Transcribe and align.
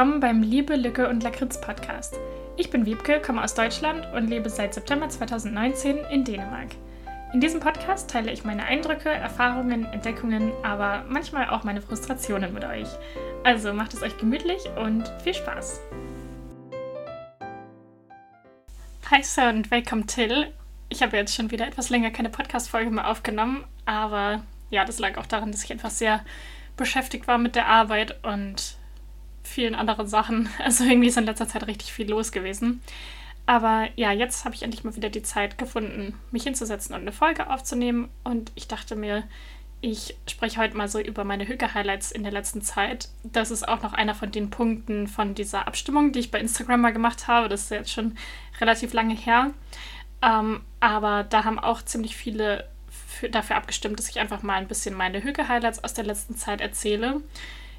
willkommen 0.00 0.20
beim 0.20 0.42
Liebe, 0.42 0.76
Lücke 0.76 1.10
und 1.10 1.22
Lakritz 1.22 1.60
Podcast. 1.60 2.18
Ich 2.56 2.70
bin 2.70 2.86
Wiebke, 2.86 3.20
komme 3.20 3.44
aus 3.44 3.52
Deutschland 3.52 4.08
und 4.14 4.28
lebe 4.28 4.48
seit 4.48 4.72
September 4.72 5.10
2019 5.10 5.98
in 6.10 6.24
Dänemark. 6.24 6.68
In 7.34 7.40
diesem 7.42 7.60
Podcast 7.60 8.08
teile 8.08 8.32
ich 8.32 8.42
meine 8.42 8.64
Eindrücke, 8.64 9.10
Erfahrungen, 9.10 9.84
Entdeckungen, 9.84 10.54
aber 10.62 11.04
manchmal 11.06 11.50
auch 11.50 11.64
meine 11.64 11.82
Frustrationen 11.82 12.54
mit 12.54 12.64
euch. 12.64 12.88
Also 13.44 13.74
macht 13.74 13.92
es 13.92 14.02
euch 14.02 14.16
gemütlich 14.16 14.62
und 14.82 15.06
viel 15.22 15.34
Spaß. 15.34 15.82
Hi 19.10 19.22
Sir 19.22 19.50
und 19.50 19.70
welcome 19.70 20.06
Till. 20.06 20.50
Ich 20.88 21.02
habe 21.02 21.18
jetzt 21.18 21.34
schon 21.34 21.50
wieder 21.50 21.66
etwas 21.66 21.90
länger 21.90 22.10
keine 22.10 22.30
Podcast-Folge 22.30 22.90
mehr 22.90 23.06
aufgenommen, 23.06 23.66
aber 23.84 24.40
ja, 24.70 24.86
das 24.86 24.98
lag 24.98 25.18
auch 25.18 25.26
daran, 25.26 25.52
dass 25.52 25.64
ich 25.64 25.70
etwas 25.70 25.98
sehr 25.98 26.24
beschäftigt 26.78 27.28
war 27.28 27.36
mit 27.36 27.54
der 27.54 27.66
Arbeit 27.66 28.24
und 28.24 28.79
vielen 29.50 29.74
anderen 29.74 30.06
Sachen. 30.06 30.48
Also 30.58 30.84
irgendwie 30.84 31.08
ist 31.08 31.18
in 31.18 31.26
letzter 31.26 31.48
Zeit 31.48 31.66
richtig 31.66 31.92
viel 31.92 32.08
los 32.08 32.32
gewesen. 32.32 32.80
Aber 33.46 33.88
ja, 33.96 34.12
jetzt 34.12 34.44
habe 34.44 34.54
ich 34.54 34.62
endlich 34.62 34.84
mal 34.84 34.94
wieder 34.94 35.10
die 35.10 35.22
Zeit 35.22 35.58
gefunden, 35.58 36.14
mich 36.30 36.44
hinzusetzen 36.44 36.94
und 36.94 37.00
eine 37.00 37.12
Folge 37.12 37.50
aufzunehmen. 37.50 38.08
Und 38.22 38.52
ich 38.54 38.68
dachte 38.68 38.94
mir, 38.94 39.24
ich 39.80 40.16
spreche 40.28 40.60
heute 40.60 40.76
mal 40.76 40.88
so 40.88 41.00
über 41.00 41.24
meine 41.24 41.48
Hücke-Highlights 41.48 42.12
in 42.12 42.22
der 42.22 42.32
letzten 42.32 42.62
Zeit. 42.62 43.08
Das 43.22 43.50
ist 43.50 43.66
auch 43.66 43.82
noch 43.82 43.92
einer 43.92 44.14
von 44.14 44.30
den 44.30 44.50
Punkten 44.50 45.08
von 45.08 45.34
dieser 45.34 45.66
Abstimmung, 45.66 46.12
die 46.12 46.20
ich 46.20 46.30
bei 46.30 46.38
Instagram 46.38 46.82
mal 46.82 46.92
gemacht 46.92 47.28
habe. 47.28 47.48
Das 47.48 47.62
ist 47.62 47.70
jetzt 47.70 47.92
schon 47.92 48.16
relativ 48.60 48.92
lange 48.92 49.14
her. 49.14 49.52
Ähm, 50.22 50.60
aber 50.80 51.24
da 51.24 51.44
haben 51.44 51.58
auch 51.58 51.82
ziemlich 51.82 52.14
viele 52.14 52.68
für, 52.88 53.30
dafür 53.30 53.56
abgestimmt, 53.56 53.98
dass 53.98 54.10
ich 54.10 54.20
einfach 54.20 54.42
mal 54.42 54.56
ein 54.56 54.68
bisschen 54.68 54.94
meine 54.94 55.24
Hücke-Highlights 55.24 55.82
aus 55.82 55.94
der 55.94 56.04
letzten 56.04 56.36
Zeit 56.36 56.60
erzähle. 56.60 57.22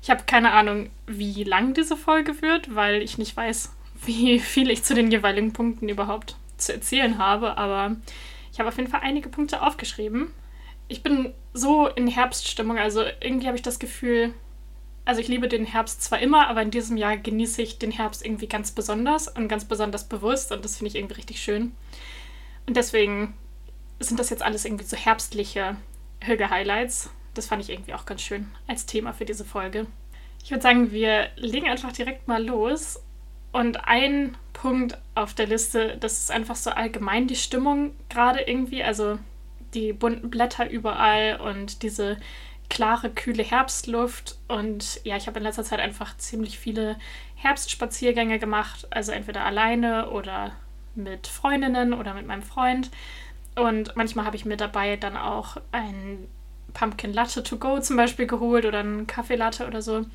Ich 0.02 0.10
habe 0.10 0.24
keine 0.26 0.52
Ahnung, 0.52 0.90
wie 1.06 1.44
lang 1.44 1.74
diese 1.74 1.96
Folge 1.96 2.42
wird, 2.42 2.74
weil 2.76 3.02
ich 3.02 3.18
nicht 3.18 3.38
weiß, 3.38 3.72
wie 4.06 4.40
viel 4.40 4.70
ich 4.70 4.84
zu 4.84 4.96
den 4.96 5.12
jeweiligen 5.12 5.54
Punkten 5.54 5.90
überhaupt 5.90 6.36
zu 6.58 6.74
erzählen 6.74 7.18
habe. 7.18 7.58
Aber 7.58 7.96
ich 8.52 8.60
habe 8.60 8.70
auf 8.70 8.78
jeden 8.78 8.90
Fall 8.90 9.02
einige 9.04 9.30
Punkte 9.30 9.62
aufgeschrieben. 9.62 10.32
Ich 10.88 11.04
bin 11.04 11.34
so 11.54 11.88
in 11.88 12.08
Herbststimmung, 12.08 12.78
also 12.78 13.04
irgendwie 13.22 13.48
habe 13.48 13.56
ich 13.56 13.64
das 13.64 13.80
Gefühl, 13.80 14.34
also 15.06 15.22
ich 15.22 15.28
liebe 15.28 15.48
den 15.48 15.66
Herbst 15.66 16.02
zwar 16.04 16.20
immer, 16.20 16.48
aber 16.48 16.62
in 16.62 16.72
diesem 16.72 16.98
Jahr 16.98 17.18
genieße 17.18 17.62
ich 17.62 17.80
den 17.80 17.92
Herbst 17.92 18.26
irgendwie 18.26 18.48
ganz 18.48 18.72
besonders 18.72 19.28
und 19.30 19.48
ganz 19.48 19.66
besonders 19.66 20.08
bewusst 20.08 20.52
und 20.52 20.66
das 20.66 20.78
finde 20.78 20.90
ich 20.90 20.96
irgendwie 20.96 21.16
richtig 21.16 21.42
schön. 21.42 21.72
Und 22.68 22.76
deswegen 22.76 23.34
sind 24.00 24.20
das 24.20 24.30
jetzt 24.30 24.44
alles 24.44 24.66
irgendwie 24.66 24.84
so 24.84 24.98
herbstliche 24.98 25.78
Hüge-Highlights 26.22 27.10
das 27.34 27.48
fand 27.48 27.64
ich 27.64 27.70
irgendwie 27.70 27.94
auch 27.94 28.06
ganz 28.06 28.22
schön 28.22 28.52
als 28.68 28.86
Thema 28.86 29.14
für 29.14 29.26
diese 29.26 29.46
Folge. 29.46 29.88
Ich 30.44 30.52
würde 30.52 30.64
sagen, 30.64 30.92
wir 30.92 31.30
legen 31.36 31.70
einfach 31.70 31.92
direkt 31.92 32.28
mal 32.28 32.44
los. 32.44 33.02
Und 33.52 33.86
ein 33.86 34.38
Punkt 34.54 34.98
auf 35.14 35.34
der 35.34 35.48
Liste, 35.48 35.98
das 35.98 36.20
ist 36.20 36.32
einfach 36.32 36.56
so 36.56 36.70
allgemein 36.70 37.28
die 37.28 37.36
Stimmung 37.36 37.94
gerade 38.10 38.42
irgendwie. 38.42 38.84
Also 38.84 39.20
die 39.74 39.94
bunten 39.94 40.30
Blätter 40.30 40.70
überall 40.70 41.40
und 41.40 41.84
diese 41.84 42.18
klare, 42.70 43.10
kühle 43.10 43.44
Herbstluft. 43.44 44.38
Und 44.48 45.02
ja, 45.04 45.18
ich 45.18 45.28
habe 45.28 45.40
in 45.40 45.44
letzter 45.44 45.66
Zeit 45.66 45.80
einfach 45.80 46.18
ziemlich 46.18 46.58
viele 46.58 46.98
Herbstspaziergänge 47.36 48.40
gemacht. 48.40 48.88
Also 48.90 49.12
entweder 49.12 49.46
alleine 49.46 50.10
oder 50.12 50.54
mit 50.96 51.28
Freundinnen 51.28 51.94
oder 51.94 52.14
mit 52.14 52.26
meinem 52.26 52.44
Freund. 52.44 52.90
Und 53.56 53.96
manchmal 53.98 54.26
habe 54.26 54.38
ich 54.38 54.46
mir 54.46 54.58
dabei 54.58 54.96
dann 54.96 55.18
auch 55.18 55.58
ein 55.74 56.30
Pumpkin 56.74 57.14
Latte 57.14 57.44
to 57.44 57.58
go 57.58 57.80
zum 57.80 57.98
Beispiel 57.98 58.28
geholt 58.28 58.66
oder 58.66 58.80
einen 58.80 59.08
Kaffee 59.08 59.36
Latte 59.36 59.68
oder 59.68 59.82
so. 59.82 60.06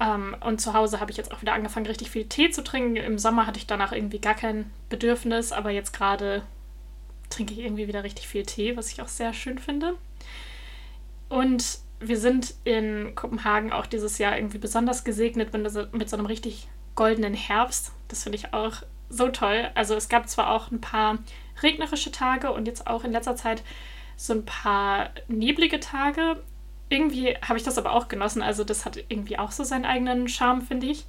Ähm, 0.00 0.36
und 0.40 0.60
zu 0.60 0.72
Hause 0.72 1.00
habe 1.00 1.10
ich 1.10 1.16
jetzt 1.16 1.32
auch 1.32 1.42
wieder 1.42 1.52
angefangen, 1.52 1.86
richtig 1.86 2.10
viel 2.10 2.24
Tee 2.26 2.50
zu 2.50 2.64
trinken. 2.64 2.96
Im 2.96 3.18
Sommer 3.18 3.46
hatte 3.46 3.58
ich 3.58 3.66
danach 3.66 3.92
irgendwie 3.92 4.18
gar 4.18 4.34
kein 4.34 4.70
Bedürfnis, 4.88 5.52
aber 5.52 5.70
jetzt 5.70 5.92
gerade 5.92 6.42
trinke 7.28 7.52
ich 7.52 7.60
irgendwie 7.60 7.86
wieder 7.86 8.02
richtig 8.02 8.26
viel 8.26 8.44
Tee, 8.44 8.76
was 8.76 8.90
ich 8.90 9.02
auch 9.02 9.08
sehr 9.08 9.32
schön 9.32 9.58
finde. 9.58 9.94
Und 11.28 11.78
wir 12.00 12.18
sind 12.18 12.54
in 12.64 13.14
Kopenhagen 13.14 13.72
auch 13.72 13.86
dieses 13.86 14.18
Jahr 14.18 14.36
irgendwie 14.36 14.58
besonders 14.58 15.04
gesegnet 15.04 15.52
mit 15.52 16.08
so 16.08 16.16
einem 16.16 16.26
richtig 16.26 16.66
goldenen 16.96 17.34
Herbst. 17.34 17.92
Das 18.08 18.22
finde 18.22 18.38
ich 18.38 18.52
auch 18.52 18.82
so 19.10 19.28
toll. 19.28 19.70
Also 19.74 19.94
es 19.94 20.08
gab 20.08 20.28
zwar 20.28 20.50
auch 20.50 20.70
ein 20.70 20.80
paar 20.80 21.18
regnerische 21.62 22.10
Tage 22.10 22.52
und 22.52 22.66
jetzt 22.66 22.86
auch 22.86 23.04
in 23.04 23.12
letzter 23.12 23.36
Zeit 23.36 23.62
so 24.20 24.34
ein 24.34 24.44
paar 24.44 25.08
neblige 25.28 25.80
Tage. 25.80 26.36
Irgendwie 26.90 27.36
habe 27.36 27.58
ich 27.58 27.64
das 27.64 27.78
aber 27.78 27.92
auch 27.92 28.08
genossen. 28.08 28.42
Also 28.42 28.64
das 28.64 28.84
hat 28.84 28.98
irgendwie 29.08 29.38
auch 29.38 29.50
so 29.50 29.64
seinen 29.64 29.86
eigenen 29.86 30.28
Charme, 30.28 30.60
finde 30.60 30.88
ich. 30.88 31.06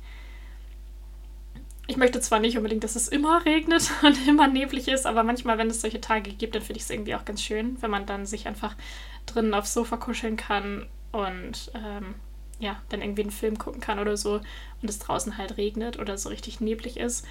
Ich 1.88 1.98
möchte 1.98 2.22
zwar 2.22 2.40
nicht 2.40 2.56
unbedingt, 2.56 2.86
dass 2.86 2.96
es 2.96 3.10
immer 3.10 3.44
regnet 3.44 3.92
und 4.02 4.26
immer 4.30 4.48
neblig 4.48 4.88
ist, 4.88 5.06
aber 5.06 5.24
manchmal, 5.24 5.58
wenn 5.58 5.70
es 5.70 5.82
solche 5.82 6.00
Tage 6.00 6.32
gibt, 6.32 6.56
dann 6.56 6.62
finde 6.62 6.78
ich 6.78 6.84
es 6.84 6.90
irgendwie 6.90 7.14
auch 7.14 7.26
ganz 7.26 7.42
schön, 7.42 7.76
wenn 7.82 7.92
man 7.92 8.06
dann 8.06 8.26
sich 8.26 8.48
einfach 8.48 8.78
drinnen 9.26 9.54
aufs 9.54 9.74
Sofa 9.74 9.98
kuscheln 9.98 10.38
kann 10.38 10.88
und 11.12 11.70
ähm, 11.74 12.16
ja, 12.60 12.80
dann 12.88 13.02
irgendwie 13.02 13.24
einen 13.24 13.32
Film 13.32 13.58
gucken 13.58 13.82
kann 13.82 14.00
oder 14.00 14.16
so 14.16 14.36
und 14.82 14.90
es 14.90 15.00
draußen 15.00 15.38
halt 15.38 15.58
regnet 15.58 16.00
oder 16.00 16.18
so 16.18 16.30
richtig 16.30 16.62
neblig 16.62 16.96
ist. 16.96 17.28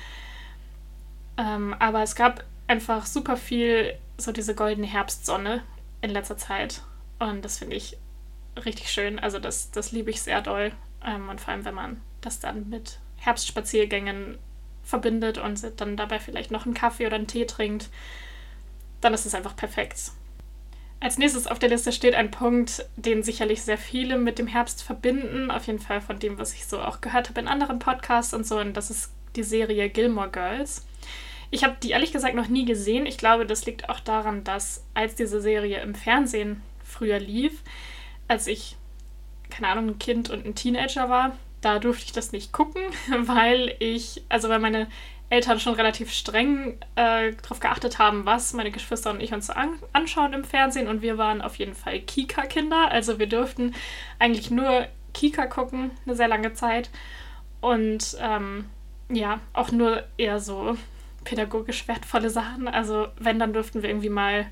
Ähm, 1.38 1.74
aber 1.78 2.02
es 2.02 2.14
gab 2.14 2.44
einfach 2.70 3.04
super 3.04 3.36
viel 3.36 3.98
so 4.16 4.30
diese 4.32 4.54
goldene 4.54 4.86
Herbstsonne 4.86 5.62
in 6.02 6.10
letzter 6.10 6.36
Zeit. 6.36 6.82
Und 7.18 7.44
das 7.44 7.58
finde 7.58 7.76
ich 7.76 7.96
richtig 8.64 8.90
schön. 8.90 9.18
Also 9.18 9.38
das, 9.38 9.72
das 9.72 9.92
liebe 9.92 10.10
ich 10.10 10.22
sehr 10.22 10.40
doll. 10.40 10.72
Ähm, 11.04 11.28
und 11.28 11.40
vor 11.40 11.52
allem, 11.52 11.64
wenn 11.64 11.74
man 11.74 12.00
das 12.20 12.38
dann 12.38 12.68
mit 12.70 13.00
Herbstspaziergängen 13.16 14.38
verbindet 14.84 15.38
und 15.38 15.80
dann 15.80 15.96
dabei 15.96 16.20
vielleicht 16.20 16.50
noch 16.50 16.64
einen 16.64 16.74
Kaffee 16.74 17.06
oder 17.06 17.16
einen 17.16 17.26
Tee 17.26 17.44
trinkt, 17.44 17.90
dann 19.00 19.14
ist 19.14 19.26
es 19.26 19.34
einfach 19.34 19.56
perfekt. 19.56 20.12
Als 21.00 21.18
nächstes 21.18 21.46
auf 21.46 21.58
der 21.58 21.70
Liste 21.70 21.92
steht 21.92 22.14
ein 22.14 22.30
Punkt, 22.30 22.86
den 22.96 23.22
sicherlich 23.22 23.62
sehr 23.62 23.78
viele 23.78 24.18
mit 24.18 24.38
dem 24.38 24.46
Herbst 24.46 24.82
verbinden. 24.82 25.50
Auf 25.50 25.66
jeden 25.66 25.78
Fall 25.78 26.00
von 26.00 26.18
dem, 26.18 26.38
was 26.38 26.52
ich 26.52 26.66
so 26.66 26.80
auch 26.80 27.00
gehört 27.00 27.30
habe 27.30 27.40
in 27.40 27.48
anderen 27.48 27.78
Podcasts 27.78 28.34
und 28.34 28.46
so. 28.46 28.60
Und 28.60 28.74
das 28.74 28.90
ist 28.90 29.10
die 29.34 29.42
Serie 29.42 29.88
Gilmore 29.88 30.30
Girls. 30.30 30.86
Ich 31.50 31.64
habe 31.64 31.76
die 31.82 31.90
ehrlich 31.90 32.12
gesagt 32.12 32.34
noch 32.34 32.48
nie 32.48 32.64
gesehen. 32.64 33.06
Ich 33.06 33.18
glaube, 33.18 33.46
das 33.46 33.66
liegt 33.66 33.88
auch 33.88 34.00
daran, 34.00 34.44
dass 34.44 34.84
als 34.94 35.14
diese 35.16 35.40
Serie 35.40 35.80
im 35.80 35.94
Fernsehen 35.94 36.62
früher 36.84 37.18
lief, 37.18 37.62
als 38.28 38.46
ich, 38.46 38.76
keine 39.50 39.68
Ahnung, 39.68 39.88
ein 39.88 39.98
Kind 39.98 40.30
und 40.30 40.46
ein 40.46 40.54
Teenager 40.54 41.08
war, 41.08 41.36
da 41.60 41.78
durfte 41.78 42.04
ich 42.06 42.12
das 42.12 42.32
nicht 42.32 42.52
gucken, 42.52 42.82
weil 43.18 43.74
ich, 43.80 44.22
also 44.28 44.48
weil 44.48 44.60
meine 44.60 44.86
Eltern 45.28 45.60
schon 45.60 45.74
relativ 45.74 46.12
streng 46.12 46.76
äh, 46.96 47.32
darauf 47.42 47.60
geachtet 47.60 47.98
haben, 47.98 48.26
was 48.26 48.52
meine 48.52 48.72
Geschwister 48.72 49.10
und 49.10 49.20
ich 49.20 49.32
uns 49.32 49.48
an 49.48 49.78
anschauen 49.92 50.32
im 50.32 50.44
Fernsehen. 50.44 50.88
Und 50.88 51.02
wir 51.02 51.18
waren 51.18 51.40
auf 51.40 51.56
jeden 51.56 51.74
Fall 51.74 52.00
Kika-Kinder. 52.00 52.90
Also 52.90 53.18
wir 53.20 53.28
durften 53.28 53.74
eigentlich 54.18 54.50
nur 54.50 54.88
Kika 55.14 55.46
gucken, 55.46 55.92
eine 56.04 56.16
sehr 56.16 56.26
lange 56.26 56.52
Zeit. 56.54 56.90
Und 57.60 58.16
ähm, 58.20 58.66
ja, 59.08 59.40
auch 59.52 59.70
nur 59.70 60.04
eher 60.16 60.40
so 60.40 60.76
pädagogisch 61.24 61.88
wertvolle 61.88 62.30
Sachen. 62.30 62.68
Also 62.68 63.08
wenn, 63.18 63.38
dann 63.38 63.52
dürften 63.52 63.82
wir 63.82 63.90
irgendwie 63.90 64.08
mal 64.08 64.46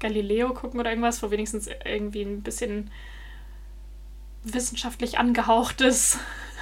Galileo 0.00 0.52
gucken 0.54 0.80
oder 0.80 0.90
irgendwas, 0.90 1.22
wo 1.22 1.30
wenigstens 1.30 1.68
irgendwie 1.84 2.22
ein 2.22 2.42
bisschen 2.42 2.90
wissenschaftlich 4.42 5.18
angehauchtes 5.18 6.18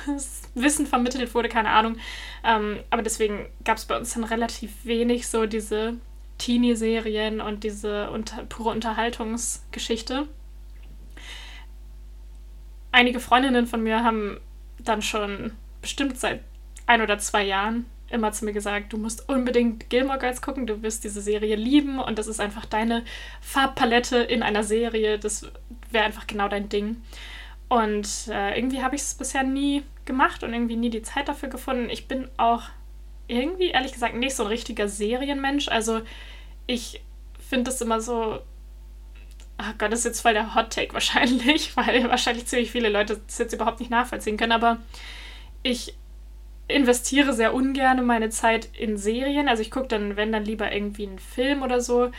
Wissen 0.55 0.87
vermittelt 0.87 1.35
wurde, 1.35 1.49
keine 1.49 1.71
Ahnung. 1.71 1.97
Ähm, 2.45 2.81
aber 2.91 3.03
deswegen 3.03 3.47
gab 3.65 3.79
es 3.79 3.87
bei 3.87 3.97
uns 3.97 4.15
dann 4.15 4.25
relativ 4.25 4.85
wenig 4.85 5.29
so 5.29 5.47
diese 5.47 5.97
Teenie-Serien 6.39 7.41
und 7.41 7.65
diese 7.65 8.11
unter 8.11 8.45
pure 8.45 8.71
Unterhaltungsgeschichte. 8.71 10.29
Einige 12.91 13.21
Freundinnen 13.21 13.67
von 13.67 13.83
mir 13.83 14.05
haben 14.05 14.39
dann 14.79 15.03
schon 15.03 15.53
bestimmt 15.81 16.19
seit 16.19 16.43
ein 16.87 17.01
oder 17.01 17.19
zwei 17.19 17.45
Jahren 17.45 17.87
immer 18.13 18.33
zu 18.33 18.45
mir 18.45 18.53
gesagt, 18.53 18.93
du 18.93 18.99
musst 18.99 19.29
unbedingt 19.29 19.91
Gilmore 19.91 20.19
Girls 20.19 20.43
gucken, 20.43 20.67
du 20.67 20.83
wirst 20.83 21.05
diese 21.05 21.21
Serie 21.21 21.57
lieben 21.57 21.99
und 21.99 22.19
das 22.19 22.27
ist 22.27 22.41
einfach 22.41 22.67
deine 22.67 23.05
Farbpalette 23.41 24.19
in 24.19 24.43
einer 24.43 24.65
Serie, 24.65 25.19
das 25.19 25.51
wäre 25.91 26.05
einfach 26.05 26.27
genau 26.27 26.49
dein 26.49 26.69
Ding. 26.69 27.03
Und 27.69 28.29
äh, 28.29 28.57
irgendwie 28.57 28.83
habe 28.83 28.97
ich 28.97 29.03
es 29.03 29.15
bisher 29.15 29.43
nie 29.43 29.83
gemacht 30.05 30.43
und 30.45 30.53
irgendwie 30.53 30.77
nie 30.77 30.91
die 30.91 31.03
Zeit 31.03 31.29
dafür 31.29 31.49
gefunden. 31.49 31.89
Ich 31.89 32.07
bin 32.07 32.29
auch 32.37 32.65
irgendwie, 33.29 33.69
ehrlich 33.69 33.93
gesagt, 33.93 34.15
nicht 34.15 34.37
so 34.37 34.45
ein 34.45 34.49
richtiger 34.49 34.89
Serienmensch. 34.89 35.69
Also 35.69 36.03
ich 36.67 37.03
finde 37.49 37.71
das 37.71 37.81
immer 37.81 38.01
so. 38.01 38.41
Ach 39.57 39.75
Gott, 39.79 39.93
das 39.93 40.01
ist 40.01 40.05
jetzt 40.05 40.21
voll 40.21 40.35
der 40.35 40.55
Hot 40.55 40.71
Take 40.71 40.93
wahrscheinlich, 40.95 41.77
weil 41.77 42.09
wahrscheinlich 42.11 42.47
ziemlich 42.47 42.71
viele 42.71 42.89
Leute 42.89 43.21
das 43.27 43.39
jetzt 43.39 43.55
überhaupt 43.55 43.81
nicht 43.81 43.91
nachvollziehen 43.91 44.37
können. 44.37 44.53
Aber 44.53 44.79
ich 45.63 45.95
investiere 46.73 47.33
sehr 47.33 47.55
ungern 47.55 48.05
meine 48.05 48.31
Zeit 48.31 48.69
in 48.77 48.97
Serien. 48.97 49.49
Also 49.49 49.63
ich 49.63 49.71
gucke 49.71 49.89
dann, 49.89 50.17
wenn 50.17 50.33
dann 50.33 50.45
lieber 50.45 50.73
irgendwie 50.73 51.07
einen 51.07 51.19
Film 51.19 51.63
oder 51.63 51.81
so, 51.81 52.11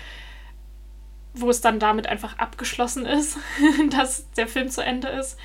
wo 1.33 1.49
es 1.49 1.61
dann 1.61 1.79
damit 1.79 2.07
einfach 2.07 2.37
abgeschlossen 2.37 3.05
ist, 3.05 3.37
dass 3.89 4.29
der 4.31 4.47
Film 4.47 4.69
zu 4.69 4.81
Ende 4.81 5.07
ist. 5.09 5.37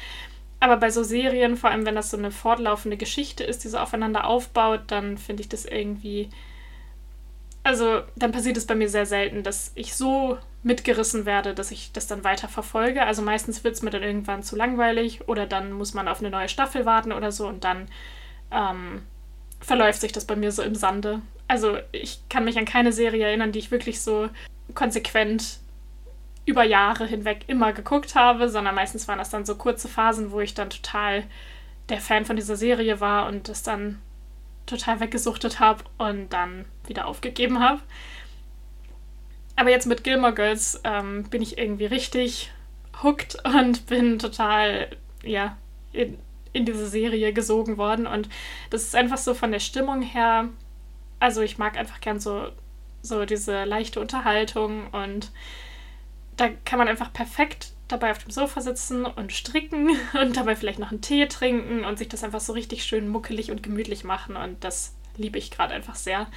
Aber 0.61 0.77
bei 0.77 0.91
so 0.91 1.03
Serien, 1.03 1.57
vor 1.57 1.71
allem 1.71 1.87
wenn 1.87 1.95
das 1.95 2.11
so 2.11 2.17
eine 2.17 2.31
fortlaufende 2.31 2.97
Geschichte 2.97 3.45
ist, 3.45 3.65
die 3.65 3.69
so 3.69 3.79
aufeinander 3.79 4.27
aufbaut, 4.27 4.83
dann 4.89 5.19
finde 5.19 5.43
ich 5.43 5.49
das 5.49 5.65
irgendwie. 5.65 6.31
Also, 7.63 8.03
dann 8.17 8.33
passiert 8.33 8.57
es 8.57 8.67
bei 8.67 8.75
mir 8.75 8.89
sehr 8.89 9.07
selten, 9.07 9.43
dass 9.43 9.73
ich 9.75 9.95
so 9.95 10.39
mitgerissen 10.63 11.27
werde, 11.27 11.55
dass 11.55 11.71
ich 11.71 11.93
das 11.93 12.07
dann 12.07 12.25
weiter 12.25 12.49
verfolge. 12.49 13.03
Also 13.05 13.23
meistens 13.23 13.63
wird 13.65 13.75
es 13.75 13.83
mir 13.83 13.91
dann 13.91 14.03
irgendwann 14.03 14.43
zu 14.43 14.57
langweilig 14.57 15.29
oder 15.29 15.47
dann 15.47 15.73
muss 15.73 15.95
man 15.95 16.09
auf 16.09 16.21
eine 16.21 16.31
neue 16.31 16.49
Staffel 16.49 16.85
warten 16.85 17.13
oder 17.13 17.31
so 17.31 17.47
und 17.47 17.65
dann 17.65 17.89
ähm, 18.51 19.03
verläuft 19.61 20.01
sich 20.01 20.13
das 20.13 20.25
bei 20.25 20.37
mir 20.37 20.53
so 20.53 20.63
im 20.63 20.75
Sande. 20.75 21.21
Also 21.47 21.79
ich 21.93 22.21
kann 22.29 22.45
mich 22.45 22.59
an 22.59 22.65
keine 22.65 22.93
Serie 22.93 23.27
erinnern, 23.27 23.53
die 23.53 23.59
ich 23.59 23.71
wirklich 23.71 24.01
so 24.01 24.29
konsequent 24.75 25.59
über 26.45 26.65
Jahre 26.65 27.07
hinweg 27.07 27.45
immer 27.47 27.73
geguckt 27.73 28.15
habe, 28.15 28.49
sondern 28.49 28.75
meistens 28.75 29.07
waren 29.09 29.19
das 29.19 29.31
dann 29.31 29.45
so 29.45 29.57
kurze 29.57 29.89
Phasen, 29.89 30.31
wo 30.31 30.41
ich 30.41 30.55
dann 30.55 30.71
total 30.71 31.25
der 31.89 32.01
Fan 32.01 32.25
von 32.25 32.37
dieser 32.37 32.57
Serie 32.57 33.01
war 33.01 33.27
und 33.27 33.49
das 33.49 33.63
dann 33.63 34.01
total 34.67 35.01
weggesuchtet 35.01 35.61
habe 35.61 35.85
und 35.97 36.33
dann 36.33 36.67
wieder 36.87 37.07
aufgegeben 37.07 37.61
habe. 37.61 37.81
Aber 39.57 39.71
jetzt 39.71 39.87
mit 39.87 40.05
Gilmore 40.05 40.35
Girls 40.35 40.81
ähm, 40.85 41.25
bin 41.25 41.43
ich 41.43 41.59
irgendwie 41.59 41.87
richtig 41.87 42.53
hooked 43.03 43.37
und 43.45 43.87
bin 43.87 44.19
total, 44.19 44.89
ja, 45.23 45.57
in, 45.93 46.19
in 46.53 46.65
diese 46.65 46.87
Serie 46.87 47.33
gesogen 47.33 47.79
worden. 47.79 48.07
Und 48.07 48.29
das 48.71 48.85
ist 48.85 48.95
einfach 48.95 49.19
so 49.19 49.35
von 49.35 49.53
der 49.53 49.61
Stimmung 49.61 50.03
her. 50.03 50.49
Also 51.21 51.43
ich 51.43 51.59
mag 51.59 51.77
einfach 51.77 52.01
gern 52.01 52.21
so, 52.21 52.49
so 53.03 53.25
diese 53.25 53.65
leichte 53.65 54.01
Unterhaltung 54.01 54.89
und 54.89 55.31
da 56.37 56.49
kann 56.65 56.79
man 56.79 56.89
einfach 56.89 57.13
perfekt 57.13 57.73
dabei 57.89 58.11
auf 58.11 58.19
dem 58.19 58.31
Sofa 58.31 58.61
sitzen 58.61 59.05
und 59.05 59.33
stricken 59.33 59.91
und 60.21 60.37
dabei 60.37 60.57
vielleicht 60.57 60.79
noch 60.79 60.91
einen 60.91 61.01
Tee 61.01 61.27
trinken 61.27 61.85
und 61.85 61.99
sich 61.99 62.09
das 62.09 62.25
einfach 62.25 62.41
so 62.41 62.53
richtig 62.53 62.85
schön 62.85 63.09
muckelig 63.09 63.51
und 63.51 63.63
gemütlich 63.63 64.05
machen. 64.05 64.37
Und 64.37 64.63
das 64.63 64.95
liebe 65.17 65.39
ich 65.39 65.51
gerade 65.51 65.75
einfach 65.75 65.97
sehr. 65.97 66.29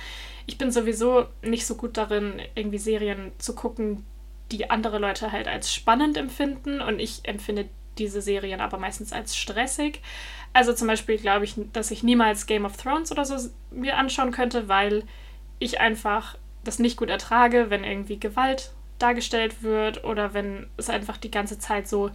Ich 0.47 0.57
bin 0.57 0.71
sowieso 0.71 1.25
nicht 1.43 1.65
so 1.65 1.75
gut 1.75 1.97
darin, 1.97 2.41
irgendwie 2.55 2.79
Serien 2.79 3.31
zu 3.37 3.53
gucken, 3.53 4.05
die 4.51 4.69
andere 4.69 4.97
Leute 4.97 5.31
halt 5.31 5.47
als 5.47 5.73
spannend 5.73 6.17
empfinden. 6.17 6.81
Und 6.81 6.99
ich 6.99 7.21
empfinde 7.23 7.69
diese 7.97 8.21
Serien 8.21 8.61
aber 8.61 8.77
meistens 8.77 9.13
als 9.13 9.35
stressig. 9.35 10.01
Also 10.53 10.73
zum 10.73 10.87
Beispiel 10.87 11.17
glaube 11.17 11.45
ich, 11.45 11.55
dass 11.73 11.91
ich 11.91 12.03
niemals 12.03 12.45
Game 12.45 12.65
of 12.65 12.77
Thrones 12.77 13.11
oder 13.11 13.25
so 13.25 13.49
mir 13.71 13.97
anschauen 13.97 14.31
könnte, 14.31 14.67
weil 14.67 15.03
ich 15.59 15.79
einfach 15.79 16.37
das 16.63 16.79
nicht 16.79 16.97
gut 16.97 17.09
ertrage, 17.09 17.69
wenn 17.69 17.83
irgendwie 17.83 18.19
Gewalt 18.19 18.71
dargestellt 18.99 19.63
wird 19.63 20.03
oder 20.03 20.33
wenn 20.33 20.67
es 20.77 20.89
einfach 20.89 21.17
die 21.17 21.31
ganze 21.31 21.57
Zeit 21.57 21.87
so 21.87 22.11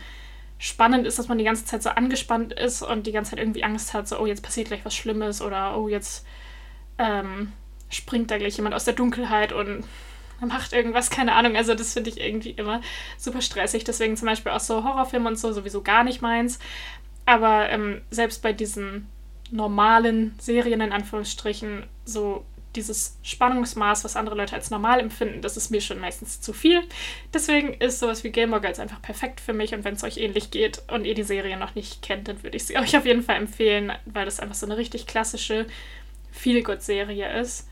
spannend 0.58 1.06
ist, 1.06 1.18
dass 1.18 1.28
man 1.28 1.38
die 1.38 1.44
ganze 1.44 1.64
Zeit 1.64 1.82
so 1.82 1.90
angespannt 1.90 2.52
ist 2.52 2.82
und 2.82 3.06
die 3.06 3.12
ganze 3.12 3.32
Zeit 3.32 3.40
irgendwie 3.40 3.64
Angst 3.64 3.92
hat, 3.92 4.08
so, 4.08 4.18
oh, 4.18 4.26
jetzt 4.26 4.42
passiert 4.42 4.68
gleich 4.68 4.84
was 4.84 4.94
Schlimmes 4.94 5.42
oder 5.42 5.76
oh, 5.76 5.88
jetzt 5.88 6.24
ähm, 6.98 7.52
springt 7.90 8.30
da 8.30 8.38
gleich 8.38 8.56
jemand 8.56 8.74
aus 8.74 8.84
der 8.84 8.94
Dunkelheit 8.94 9.52
und 9.52 9.84
macht 10.40 10.72
irgendwas, 10.72 11.10
keine 11.10 11.34
Ahnung. 11.34 11.56
Also 11.56 11.74
das 11.74 11.92
finde 11.92 12.10
ich 12.10 12.20
irgendwie 12.20 12.50
immer 12.50 12.80
super 13.18 13.40
stressig. 13.40 13.84
Deswegen 13.84 14.16
zum 14.16 14.26
Beispiel 14.26 14.52
auch 14.52 14.60
so 14.60 14.84
Horrorfilme 14.84 15.28
und 15.28 15.38
so 15.38 15.52
sowieso 15.52 15.82
gar 15.82 16.04
nicht 16.04 16.22
meins. 16.22 16.58
Aber 17.24 17.68
ähm, 17.70 18.02
selbst 18.10 18.42
bei 18.42 18.52
diesen 18.52 19.08
normalen 19.50 20.34
Serien 20.38 20.80
in 20.80 20.92
Anführungsstrichen 20.92 21.84
so 22.04 22.44
dieses 22.76 23.18
Spannungsmaß, 23.22 24.04
was 24.04 24.16
andere 24.16 24.36
Leute 24.36 24.54
als 24.54 24.70
normal 24.70 25.00
empfinden, 25.00 25.40
das 25.40 25.56
ist 25.56 25.70
mir 25.70 25.80
schon 25.80 25.98
meistens 25.98 26.40
zu 26.40 26.52
viel. 26.52 26.82
Deswegen 27.32 27.74
ist 27.74 27.98
sowas 27.98 28.22
wie 28.22 28.30
Game 28.30 28.50
Girls 28.60 28.78
einfach 28.78 29.00
perfekt 29.00 29.40
für 29.40 29.54
mich 29.54 29.74
und 29.74 29.84
wenn 29.84 29.94
es 29.94 30.04
euch 30.04 30.18
ähnlich 30.18 30.50
geht 30.50 30.82
und 30.88 31.04
ihr 31.04 31.14
die 31.14 31.22
Serie 31.22 31.56
noch 31.56 31.74
nicht 31.74 32.02
kennt, 32.02 32.28
dann 32.28 32.42
würde 32.42 32.56
ich 32.56 32.64
sie 32.64 32.76
euch 32.78 32.96
auf 32.96 33.06
jeden 33.06 33.22
Fall 33.22 33.36
empfehlen, 33.36 33.92
weil 34.04 34.26
das 34.26 34.40
einfach 34.40 34.54
so 34.54 34.66
eine 34.66 34.76
richtig 34.76 35.06
klassische 35.06 35.66
Feel-Good-Serie 36.32 37.40
ist, 37.40 37.66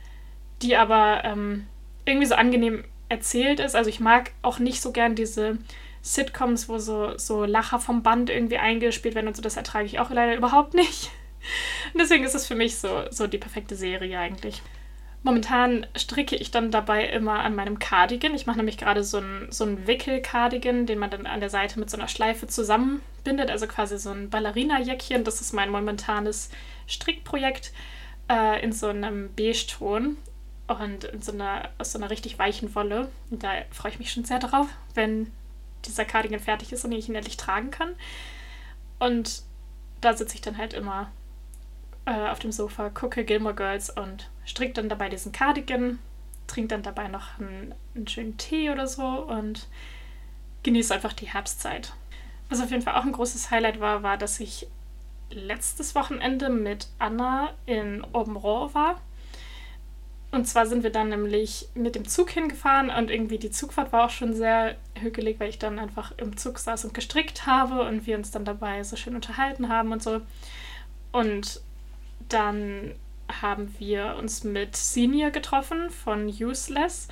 die 0.63 0.77
aber 0.77 1.23
ähm, 1.25 1.67
irgendwie 2.05 2.27
so 2.27 2.35
angenehm 2.35 2.85
erzählt 3.09 3.61
ist. 3.61 3.77
Also 3.77 3.91
ich 3.91 4.01
mag 4.01 4.33
auch 4.43 4.59
nicht 4.59 4.81
so 4.81 4.93
gern 4.93 5.15
diese 5.15 5.59
Sitcoms, 6.03 6.69
wo 6.69 6.79
so, 6.79 7.17
so 7.17 7.45
Lacher 7.45 7.79
vom 7.79 8.03
Band 8.03 8.31
irgendwie 8.31 8.59
eingespielt 8.59 9.15
werden 9.15 9.29
und 9.29 9.37
so, 9.37 9.43
das 9.43 9.57
ertrage 9.57 9.87
ich 9.87 9.99
auch 9.99 10.11
leider 10.11 10.37
überhaupt 10.37 10.75
nicht. 10.75 11.11
Und 11.93 12.01
deswegen 12.01 12.25
ist 12.25 12.35
es 12.35 12.47
für 12.47 12.55
mich 12.55 12.79
so, 12.79 13.05
so 13.11 13.27
die 13.27 13.37
perfekte 13.37 13.77
Serie 13.77 14.19
eigentlich. 14.19 14.63
Momentan 15.23 15.87
stricke 15.97 16.37
ich 16.37 16.51
dann 16.51 16.71
dabei 16.71 17.07
immer 17.07 17.41
an 17.41 17.55
meinem 17.55 17.79
Cardigan. 17.79 18.35
Ich 18.35 18.47
mache 18.47 18.59
nämlich 18.59 18.77
gerade 18.77 19.05
so 19.05 19.19
einen 19.19 19.51
so 19.51 19.67
Wickel-Cardigan, 19.87 20.85
den 20.87 20.99
man 20.99 21.11
dann 21.11 21.27
an 21.27 21.41
der 21.41 21.51
Seite 21.51 21.79
mit 21.79 21.89
so 21.89 21.97
einer 21.97 22.09
Schleife 22.09 22.47
zusammenbindet. 22.47 23.51
Also 23.51 23.67
quasi 23.67 23.99
so 23.99 24.11
ein 24.11 24.29
Ballerina-Jäckchen. 24.29 25.25
Das 25.25 25.41
ist 25.41 25.55
mein 25.55 25.71
momentanes 25.71 26.51
Strickprojekt 26.87 27.73
äh, 28.31 28.63
in 28.63 28.73
so 28.73 28.89
einem 28.89 29.31
Beige-Ton 29.35 30.19
und 30.67 31.05
in 31.05 31.23
so 31.23 31.33
einer, 31.33 31.71
aus 31.79 31.93
so 31.93 31.99
einer 31.99 32.11
richtig 32.11 32.39
weichen 32.39 32.75
Wolle. 32.75 33.11
Und 33.31 33.43
da 33.43 33.51
freue 33.71 33.93
ich 33.93 33.99
mich 33.99 34.13
schon 34.13 34.25
sehr 34.25 34.39
drauf, 34.39 34.67
wenn 34.95 35.31
dieser 35.85 36.05
Cardigan 36.05 36.41
fertig 36.41 36.73
ist 36.73 36.85
und 36.85 36.93
ich 36.93 37.09
ihn 37.09 37.15
endlich 37.15 37.37
tragen 37.37 37.71
kann. 37.71 37.95
Und 38.99 39.43
da 40.01 40.15
sitze 40.17 40.35
ich 40.35 40.41
dann 40.41 40.57
halt 40.57 40.73
immer 40.73 41.11
äh, 42.07 42.29
auf 42.29 42.39
dem 42.39 42.53
Sofa, 42.53 42.91
gucke 42.91 43.25
Gilmore 43.25 43.55
Girls 43.55 43.91
und 43.91 44.31
stricke 44.45 44.75
dann 44.75 44.89
dabei 44.89 45.09
diesen 45.09 45.33
Cardigan, 45.33 45.99
trinke 46.47 46.69
dann 46.69 46.83
dabei 46.83 47.09
noch 47.09 47.39
einen, 47.39 47.75
einen 47.95 48.09
schönen 48.09 48.37
Tee 48.37 48.71
oder 48.71 48.87
so 48.87 49.05
und 49.05 49.67
genieße 50.63 50.95
einfach 50.95 51.13
die 51.13 51.29
Herbstzeit. 51.33 51.93
Was 52.49 52.61
auf 52.61 52.71
jeden 52.71 52.83
Fall 52.83 52.95
auch 52.95 53.05
ein 53.05 53.13
großes 53.13 53.51
Highlight 53.51 53.81
war, 53.81 54.03
war, 54.03 54.17
dass 54.17 54.41
ich 54.41 54.67
letztes 55.31 55.95
Wochenende 55.95 56.49
mit 56.49 56.89
Anna 56.99 57.53
in 57.67 58.05
Aubenrohr 58.13 58.75
war. 58.75 59.01
Und 60.35 60.47
zwar 60.47 60.67
sind 60.67 60.83
wir 60.83 60.91
dann 60.91 61.11
nämlich 61.11 61.69
mit 61.77 61.95
dem 61.95 62.09
Zug 62.09 62.29
hingefahren 62.31 62.91
und 62.91 63.09
irgendwie 63.09 63.39
die 63.39 63.53
Zugfahrt 63.53 63.93
war 63.93 64.07
auch 64.07 64.11
schon 64.11 64.35
sehr 64.35 64.75
hügelig, 64.99 65.39
weil 65.39 65.49
ich 65.49 65.61
dann 65.61 65.79
einfach 65.79 66.11
im 66.17 66.37
Zug 66.37 66.59
saß 66.59 66.85
und 66.87 66.93
gestrickt 66.93 67.47
habe 67.47 67.83
und 67.83 68.05
wir 68.09 68.17
uns 68.17 68.33
dann 68.33 68.45
dabei 68.45 68.83
so 68.83 68.97
schön 68.97 69.15
unterhalten 69.15 69.69
haben 69.69 69.93
und 69.93 70.03
so. 70.03 70.23
Und 71.13 71.61
dann 72.29 72.97
haben 73.41 73.73
wir 73.79 74.17
uns 74.19 74.43
mit 74.43 74.75
Senior 74.75 75.31
getroffen 75.31 75.89
von 75.91 76.27
Useless 76.27 77.07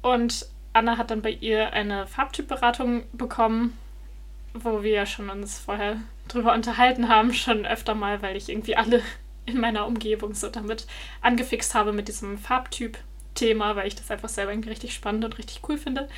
und 0.00 0.46
Anna 0.72 0.96
hat 0.96 1.10
dann 1.10 1.20
bei 1.20 1.32
ihr 1.32 1.74
eine 1.74 2.06
Farbtypberatung 2.06 3.02
bekommen, 3.12 3.76
wo 4.54 4.82
wir 4.82 5.04
schon 5.04 5.28
uns 5.28 5.58
vorher 5.58 5.98
drüber 6.28 6.54
unterhalten 6.54 7.10
haben, 7.10 7.34
schon 7.34 7.66
öfter 7.66 7.94
mal, 7.94 8.22
weil 8.22 8.38
ich 8.38 8.48
irgendwie 8.48 8.76
alle 8.76 9.02
in 9.48 9.60
meiner 9.60 9.86
Umgebung 9.86 10.34
so 10.34 10.48
damit 10.48 10.86
angefixt 11.20 11.74
habe 11.74 11.92
mit 11.92 12.08
diesem 12.08 12.38
Farbtyp-Thema, 12.38 13.76
weil 13.76 13.88
ich 13.88 13.96
das 13.96 14.10
einfach 14.10 14.28
selber 14.28 14.52
irgendwie 14.52 14.70
richtig 14.70 14.94
spannend 14.94 15.24
und 15.24 15.38
richtig 15.38 15.60
cool 15.68 15.78
finde. 15.78 16.08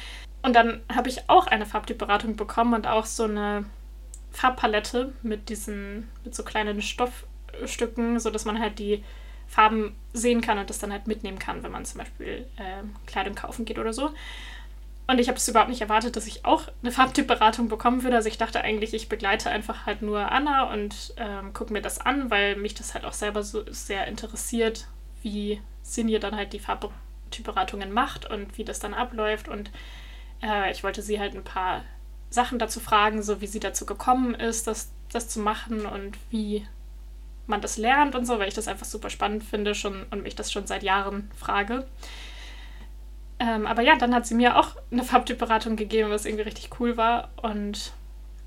Und 0.43 0.57
dann 0.57 0.81
habe 0.93 1.09
ich 1.09 1.29
auch 1.29 1.47
eine 1.47 1.67
Farbtypberatung 1.67 2.37
bekommen 2.37 2.75
und 2.75 2.87
auch 2.87 3.05
so 3.07 3.25
eine 3.25 3.65
Farbpalette 4.33 5.13
mit 5.23 5.49
diesen, 5.49 6.09
mit 6.25 6.35
so 6.35 6.43
kleinen 6.43 6.83
Stoff, 6.83 7.27
Stücken, 7.65 8.21
sodass 8.21 8.45
man 8.45 8.61
halt 8.61 8.79
die 8.79 9.03
Farben 9.49 9.97
sehen 10.13 10.41
kann 10.41 10.59
und 10.59 10.71
das 10.71 10.79
dann 10.79 10.93
halt 10.93 11.09
mitnehmen 11.09 11.39
kann, 11.39 11.63
wenn 11.63 11.73
man 11.73 11.85
zum 11.85 11.99
Beispiel 11.99 12.47
äh, 12.57 12.85
Kleidung 13.07 13.35
kaufen 13.35 13.65
geht 13.65 13.79
oder 13.79 13.93
so. 13.93 14.11
Und 15.11 15.19
ich 15.19 15.27
habe 15.27 15.39
es 15.39 15.49
überhaupt 15.49 15.71
nicht 15.71 15.81
erwartet, 15.81 16.15
dass 16.15 16.29
ich 16.29 16.45
auch 16.45 16.69
eine 16.83 16.93
Farbtypberatung 16.93 17.69
bekommen 17.69 18.05
würde. 18.05 18.15
Also 18.15 18.29
ich 18.29 18.39
dachte 18.39 18.61
eigentlich, 18.61 18.95
ich 18.95 19.09
begleite 19.09 19.51
einfach 19.51 19.85
halt 19.85 20.03
nur 20.03 20.31
Anna 20.31 20.73
und 20.73 21.15
ähm, 21.17 21.53
gucke 21.53 21.73
mir 21.73 21.83
das 21.83 21.99
an, 21.99 22.31
weil 22.31 22.55
mich 22.55 22.75
das 22.75 22.95
halt 22.95 23.05
auch 23.05 23.13
selber 23.13 23.43
so 23.43 23.65
sehr 23.73 24.07
interessiert, 24.07 24.87
wie 25.23 25.61
Sinje 25.83 26.21
dann 26.21 26.37
halt 26.37 26.53
die 26.53 26.61
Farbtypberatungen 26.61 27.93
macht 27.93 28.31
und 28.31 28.57
wie 28.57 28.63
das 28.63 28.79
dann 28.79 28.95
abläuft. 28.95 29.49
Und 29.49 29.73
äh, 30.45 30.71
ich 30.71 30.85
wollte 30.85 31.03
sie 31.03 31.19
halt 31.19 31.35
ein 31.35 31.43
paar 31.43 31.83
Sachen 32.29 32.61
dazu 32.61 32.79
fragen, 32.79 33.21
so 33.25 33.41
wie 33.41 33.49
sie 33.49 33.59
dazu 33.59 33.87
gekommen 33.87 34.37
ist, 34.37 34.69
das, 34.69 34.93
das 35.11 35.29
zu 35.29 35.41
machen 35.41 35.87
und 35.87 36.19
wie 36.31 36.65
man 37.49 37.61
das 37.61 37.79
lernt 37.79 38.15
und 38.15 38.27
so, 38.27 38.39
weil 38.39 38.47
ich 38.47 38.55
das 38.55 38.69
einfach 38.69 38.87
super 38.87 39.11
spannend 39.11 39.43
finde 39.43 39.75
schon 39.75 40.05
und 40.13 40.23
mich 40.23 40.37
das 40.37 40.53
schon 40.53 40.69
seit 40.69 40.85
Jahren 40.85 41.33
frage. 41.37 41.85
Ähm, 43.41 43.67
aber 43.67 43.81
ja, 43.81 43.97
dann 43.97 44.15
hat 44.15 44.27
sie 44.27 44.35
mir 44.35 44.59
auch 44.59 44.77
eine 44.93 45.03
Farbtypberatung 45.03 45.77
gegeben, 45.77 46.11
was 46.11 46.27
irgendwie 46.27 46.45
richtig 46.45 46.79
cool 46.79 46.99
war 46.99 47.31
und 47.43 47.93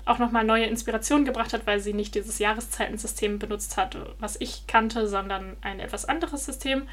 auch 0.06 0.18
nochmal 0.18 0.44
neue 0.44 0.66
Inspirationen 0.66 1.24
gebracht 1.24 1.52
hat, 1.52 1.66
weil 1.66 1.80
sie 1.80 1.92
nicht 1.94 2.14
dieses 2.14 2.38
Jahreszeitensystem 2.38 3.38
benutzt 3.38 3.76
hat, 3.76 3.96
was 4.20 4.36
ich 4.40 4.66
kannte, 4.66 5.08
sondern 5.08 5.56
ein 5.62 5.80
etwas 5.80 6.04
anderes 6.04 6.44
System. 6.44 6.86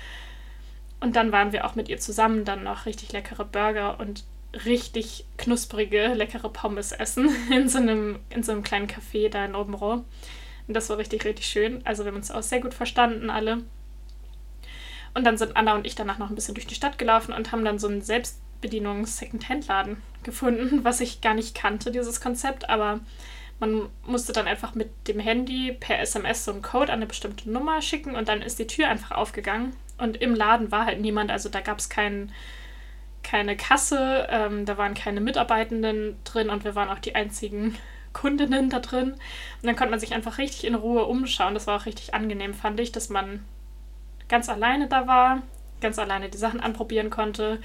Und 1.00 1.15
dann 1.15 1.31
waren 1.31 1.51
wir 1.51 1.65
auch 1.65 1.75
mit 1.75 1.89
ihr 1.89 2.00
zusammen 2.00 2.43
dann 2.43 2.63
noch 2.63 2.86
richtig 2.86 3.12
leckere 3.12 3.46
Burger 3.46 4.00
und 4.00 4.24
richtig 4.65 5.25
knusprige, 5.38 6.13
leckere 6.13 6.50
Pommes 6.50 6.91
essen 6.93 7.29
in 7.51 7.70
so 7.70 7.77
einem, 7.77 8.20
in 8.29 8.43
so 8.43 8.51
einem 8.51 8.63
kleinen 8.63 8.88
Café 8.88 9.29
da 9.29 9.46
in 9.46 9.55
Aubenrohr. 9.55 10.03
Und 10.67 10.74
das 10.74 10.89
war 10.89 10.98
richtig, 10.98 11.25
richtig 11.25 11.46
schön. 11.46 11.81
Also 11.86 12.03
wir 12.03 12.12
haben 12.12 12.17
uns 12.17 12.31
auch 12.31 12.43
sehr 12.43 12.62
gut 12.62 12.74
verstanden, 12.74 13.29
alle. 13.29 13.63
Und 15.13 15.25
dann 15.25 15.38
sind 15.38 15.58
Anna 15.58 15.75
und 15.75 15.86
ich 15.86 15.96
danach 15.96 16.18
noch 16.20 16.30
ein 16.30 16.36
bisschen 16.36 16.56
durch 16.56 16.68
die 16.68 16.75
Stadt 16.75 16.98
gelaufen 16.98 17.34
und 17.34 17.51
haben 17.51 17.65
dann 17.65 17.80
so 17.80 17.88
einen 17.88 18.01
Selbstbedienungs-Second-Hand-Laden 18.01 19.98
gefunden, 20.24 20.84
was 20.84 21.01
ich 21.01 21.22
gar 21.22 21.34
nicht 21.34 21.56
kannte, 21.56 21.91
dieses 21.91 22.22
Konzept. 22.22 22.70
Aber 22.70 23.00
Man 23.62 23.89
musste 24.08 24.34
dann 24.34 24.48
einfach 24.48 24.74
mit 24.74 24.89
dem 25.08 25.20
Handy 25.20 25.72
per 25.72 26.00
SMS 26.00 26.46
so 26.46 26.51
einen 26.51 26.63
Code 26.63 26.91
an 26.91 26.98
eine 26.98 27.06
bestimmte 27.06 27.48
Nummer 27.50 27.80
schicken 27.84 28.15
und 28.15 28.27
dann 28.27 28.41
ist 28.41 28.58
die 28.58 28.65
Tür 28.65 28.88
einfach 28.89 29.12
aufgegangen. 29.12 29.74
Und 30.00 30.18
im 30.18 30.34
Laden 30.34 30.72
war 30.72 30.88
halt 30.88 31.00
niemand, 31.00 31.30
also 31.30 31.48
da 31.48 31.62
gab 31.62 31.77
es 31.77 31.88
kein, 31.88 32.32
keine 33.22 33.56
Kasse, 33.56 34.27
ähm, 34.32 34.65
da 34.65 34.80
waren 34.80 34.96
keine 34.96 35.22
Mitarbeitenden 35.22 36.18
drin 36.24 36.50
und 36.50 36.63
wir 36.63 36.74
waren 36.74 36.89
auch 36.89 36.98
die 36.98 37.13
einzigen 37.13 37.77
Kundinnen 38.13 38.72
da 38.72 38.80
drin. 38.80 39.12
Und 39.12 39.20
dann 39.62 39.75
konnte 39.75 39.91
man 39.91 40.00
sich 40.00 40.15
einfach 40.15 40.39
richtig 40.39 40.63
in 40.65 40.74
Ruhe 40.74 41.06
umschauen. 41.06 41.53
Das 41.53 41.68
war 41.68 41.80
auch 41.80 41.86
richtig 41.86 42.15
angenehm, 42.15 42.56
fand 42.56 42.80
ich, 42.80 42.91
dass 42.91 43.10
man 43.10 43.46
ganz 44.31 44.50
alleine 44.50 44.88
da 44.88 45.05
war, 45.05 45.43
ganz 45.81 46.00
alleine 46.00 46.29
die 46.29 46.38
Sachen 46.38 46.61
anprobieren 46.61 47.11
konnte. 47.11 47.59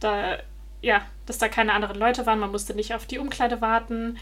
Da, 0.00 0.38
ja, 0.80 1.02
dass 1.26 1.38
da 1.38 1.48
keine 1.48 1.74
anderen 1.74 1.98
Leute 1.98 2.24
waren. 2.24 2.38
Man 2.38 2.52
musste 2.52 2.74
nicht 2.74 2.94
auf 2.94 3.04
die 3.04 3.18
Umkleide 3.18 3.60
warten. 3.60 4.16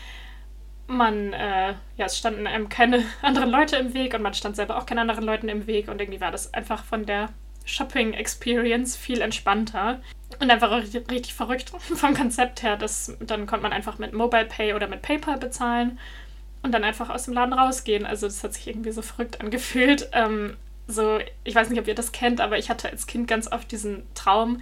Man, 0.89 1.33
äh, 1.33 1.75
ja, 1.97 2.07
es 2.07 2.19
standen 2.19 2.47
einem 2.49 2.69
keine 2.69 3.05
anderen 3.23 3.51
Leute 3.51 3.77
im 3.77 3.95
Weg 3.95 4.15
und 4.15 4.23
man 4.23 4.35
stand 4.35 4.57
selber 4.57 4.79
auch 4.79 4.87
keine 4.87 5.03
anderen 5.03 5.25
Leuten 5.25 5.49
im 5.49 5.67
Weg. 5.69 5.89
Und 5.89 6.01
irgendwie 6.01 6.21
war 6.21 6.33
das 6.33 6.53
einfach 6.55 6.83
von 6.83 7.07
der 7.07 7.29
Shopping 7.65 8.15
Experience 8.15 8.97
viel 8.97 9.21
entspannter 9.21 10.01
und 10.41 10.51
einfach 10.51 10.73
richtig 10.73 11.35
verrückt 11.35 11.71
vom 11.79 12.15
Konzept 12.15 12.63
her. 12.63 12.77
Dass, 12.77 13.17
dann 13.21 13.47
konnte 13.47 13.63
man 13.63 13.73
einfach 13.73 13.99
mit 13.99 14.15
Mobile 14.15 14.47
Pay 14.47 14.75
oder 14.75 14.89
mit 14.89 15.03
PayPal 15.03 15.37
bezahlen 15.37 15.99
und 16.63 16.73
dann 16.73 16.85
einfach 16.85 17.11
aus 17.11 17.25
dem 17.25 17.35
Laden 17.35 17.53
rausgehen. 17.53 18.07
Also 18.07 18.27
das 18.27 18.43
hat 18.43 18.55
sich 18.55 18.67
irgendwie 18.67 18.93
so 18.93 19.03
verrückt 19.03 19.41
angefühlt. 19.43 20.09
Ähm, 20.13 20.57
so, 20.87 21.19
ich 21.45 21.55
weiß 21.55 21.71
nicht, 21.71 21.81
ob 21.81 21.89
ihr 21.89 21.95
das 21.95 22.13
kennt, 22.13 22.41
aber 22.41 22.59
ich 22.59 22.71
hatte 22.71 22.91
als 22.91 23.07
Kind 23.07 23.29
ganz 23.29 23.51
oft 23.51 23.71
diesen 23.71 24.03
Traum, 24.15 24.61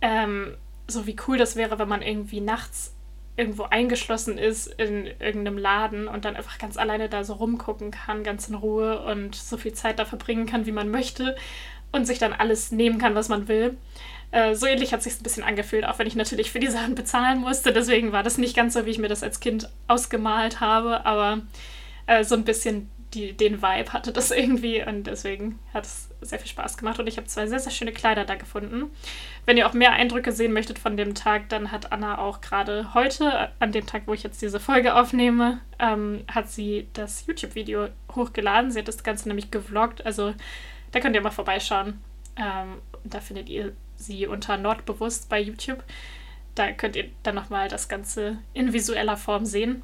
ähm, 0.00 0.56
so 0.86 1.06
wie 1.06 1.16
cool 1.26 1.38
das 1.38 1.56
wäre, 1.56 1.78
wenn 1.78 1.88
man 1.88 2.02
irgendwie 2.02 2.40
nachts 2.40 2.94
irgendwo 3.36 3.64
eingeschlossen 3.64 4.38
ist 4.38 4.68
in 4.68 5.06
irgendeinem 5.06 5.58
Laden 5.58 6.06
und 6.06 6.24
dann 6.24 6.36
einfach 6.36 6.58
ganz 6.58 6.76
alleine 6.76 7.08
da 7.08 7.24
so 7.24 7.34
rumgucken 7.34 7.90
kann, 7.90 8.22
ganz 8.22 8.48
in 8.48 8.54
Ruhe 8.54 9.00
und 9.02 9.34
so 9.34 9.56
viel 9.56 9.72
Zeit 9.72 9.98
da 9.98 10.04
verbringen 10.04 10.46
kann, 10.46 10.66
wie 10.66 10.72
man 10.72 10.90
möchte 10.90 11.34
und 11.90 12.06
sich 12.06 12.18
dann 12.18 12.32
alles 12.32 12.70
nehmen 12.70 12.98
kann, 12.98 13.14
was 13.14 13.28
man 13.28 13.48
will. 13.48 13.76
Äh, 14.30 14.54
so 14.54 14.66
ähnlich 14.66 14.92
hat 14.92 15.02
sich 15.02 15.18
ein 15.18 15.22
bisschen 15.22 15.42
angefühlt, 15.42 15.84
auch 15.84 15.98
wenn 15.98 16.06
ich 16.06 16.16
natürlich 16.16 16.52
für 16.52 16.60
die 16.60 16.66
Sachen 16.70 16.94
bezahlen 16.94 17.40
musste. 17.40 17.72
Deswegen 17.72 18.12
war 18.12 18.22
das 18.22 18.38
nicht 18.38 18.54
ganz 18.54 18.74
so, 18.74 18.86
wie 18.86 18.90
ich 18.90 18.98
mir 18.98 19.08
das 19.08 19.22
als 19.22 19.40
Kind 19.40 19.68
ausgemalt 19.88 20.60
habe, 20.60 21.04
aber 21.04 21.42
äh, 22.06 22.24
so 22.24 22.34
ein 22.34 22.44
bisschen 22.44 22.90
die, 23.14 23.32
den 23.32 23.62
Vibe 23.62 23.92
hatte 23.92 24.12
das 24.12 24.30
irgendwie 24.30 24.84
und 24.84 25.04
deswegen 25.04 25.58
hat 25.72 25.84
es 25.84 26.10
sehr 26.20 26.38
viel 26.38 26.48
Spaß 26.48 26.76
gemacht 26.76 26.98
und 26.98 27.06
ich 27.06 27.16
habe 27.16 27.26
zwei 27.26 27.46
sehr, 27.46 27.60
sehr 27.60 27.72
schöne 27.72 27.92
Kleider 27.92 28.24
da 28.24 28.34
gefunden. 28.34 28.90
Wenn 29.46 29.56
ihr 29.56 29.68
auch 29.68 29.72
mehr 29.72 29.92
Eindrücke 29.92 30.32
sehen 30.32 30.52
möchtet 30.52 30.78
von 30.78 30.96
dem 30.96 31.14
Tag, 31.14 31.48
dann 31.48 31.70
hat 31.70 31.92
Anna 31.92 32.18
auch 32.18 32.40
gerade 32.40 32.94
heute, 32.94 33.50
an 33.60 33.72
dem 33.72 33.86
Tag, 33.86 34.02
wo 34.06 34.14
ich 34.14 34.22
jetzt 34.22 34.42
diese 34.42 34.60
Folge 34.60 34.94
aufnehme, 34.94 35.60
ähm, 35.78 36.24
hat 36.32 36.50
sie 36.50 36.88
das 36.92 37.26
YouTube-Video 37.26 37.88
hochgeladen. 38.14 38.70
Sie 38.70 38.80
hat 38.80 38.88
das 38.88 39.04
Ganze 39.04 39.28
nämlich 39.28 39.50
gevloggt, 39.50 40.04
also 40.04 40.34
da 40.92 41.00
könnt 41.00 41.14
ihr 41.14 41.22
mal 41.22 41.30
vorbeischauen. 41.30 42.00
Ähm, 42.36 42.80
da 43.04 43.20
findet 43.20 43.48
ihr 43.48 43.72
sie 43.96 44.26
unter 44.26 44.56
Nordbewusst 44.56 45.28
bei 45.28 45.40
YouTube. 45.40 45.82
Da 46.54 46.72
könnt 46.72 46.96
ihr 46.96 47.10
dann 47.22 47.34
nochmal 47.34 47.68
das 47.68 47.88
Ganze 47.88 48.38
in 48.52 48.72
visueller 48.72 49.16
Form 49.16 49.44
sehen. 49.44 49.82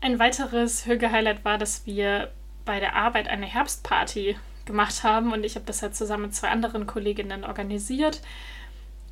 Ein 0.00 0.18
weiteres 0.18 0.86
Hüge-Highlight 0.86 1.44
war, 1.44 1.58
dass 1.58 1.86
wir 1.86 2.30
bei 2.64 2.80
der 2.80 2.96
Arbeit 2.96 3.28
eine 3.28 3.46
Herbstparty 3.46 4.36
gemacht 4.64 5.04
haben 5.04 5.32
und 5.32 5.44
ich 5.44 5.56
habe 5.56 5.66
das 5.66 5.82
halt 5.82 5.94
zusammen 5.94 6.24
mit 6.24 6.34
zwei 6.34 6.48
anderen 6.48 6.86
Kolleginnen 6.86 7.44
organisiert 7.44 8.20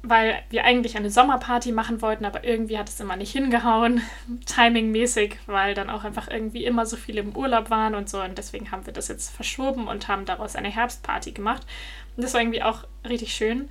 weil 0.03 0.43
wir 0.51 0.65
eigentlich 0.65 0.97
eine 0.97 1.11
Sommerparty 1.11 1.71
machen 1.71 2.03
wollten, 2.03 2.25
aber 2.25 2.43
irgendwie 2.43 2.77
hat 2.77 2.89
es 2.89 2.99
immer 2.99 3.17
nicht 3.17 3.31
hingehauen, 3.31 4.03
timingmäßig, 4.47 5.39
weil 5.47 5.75
dann 5.75 5.91
auch 5.91 6.03
einfach 6.05 6.29
irgendwie 6.29 6.65
immer 6.65 6.87
so 6.87 6.97
viele 6.97 7.21
im 7.21 7.37
Urlaub 7.37 7.71
waren 7.71 7.95
und 7.95 8.09
so. 8.09 8.21
Und 8.21 8.37
deswegen 8.37 8.73
haben 8.73 8.85
wir 8.85 8.93
das 8.93 9.09
jetzt 9.09 9.31
verschoben 9.35 9.87
und 9.87 10.09
haben 10.09 10.25
daraus 10.25 10.57
eine 10.57 10.71
Herbstparty 10.71 11.33
gemacht. 11.33 11.65
Und 12.17 12.25
das 12.25 12.35
war 12.35 12.41
irgendwie 12.41 12.63
auch 12.63 12.85
richtig 13.09 13.33
schön. 13.33 13.71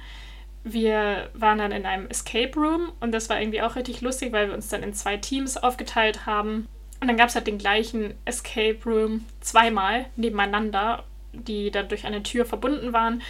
Wir 0.63 1.29
waren 1.33 1.57
dann 1.57 1.71
in 1.71 1.85
einem 1.85 2.07
Escape 2.07 2.55
Room 2.55 2.93
und 3.01 3.11
das 3.11 3.29
war 3.29 3.41
irgendwie 3.41 3.61
auch 3.61 3.75
richtig 3.75 3.99
lustig, 4.01 4.31
weil 4.31 4.47
wir 4.47 4.53
uns 4.53 4.69
dann 4.69 4.83
in 4.83 4.93
zwei 4.93 5.17
Teams 5.17 5.57
aufgeteilt 5.57 6.25
haben. 6.25 6.67
Und 7.01 7.07
dann 7.07 7.17
gab 7.17 7.29
es 7.29 7.35
halt 7.35 7.47
den 7.47 7.57
gleichen 7.57 8.13
Escape 8.25 8.77
Room 8.85 9.25
zweimal 9.41 10.05
nebeneinander, 10.15 11.03
die 11.33 11.71
dann 11.71 11.89
durch 11.89 12.05
eine 12.05 12.23
Tür 12.23 12.45
verbunden 12.45 12.93
waren. 12.93 13.21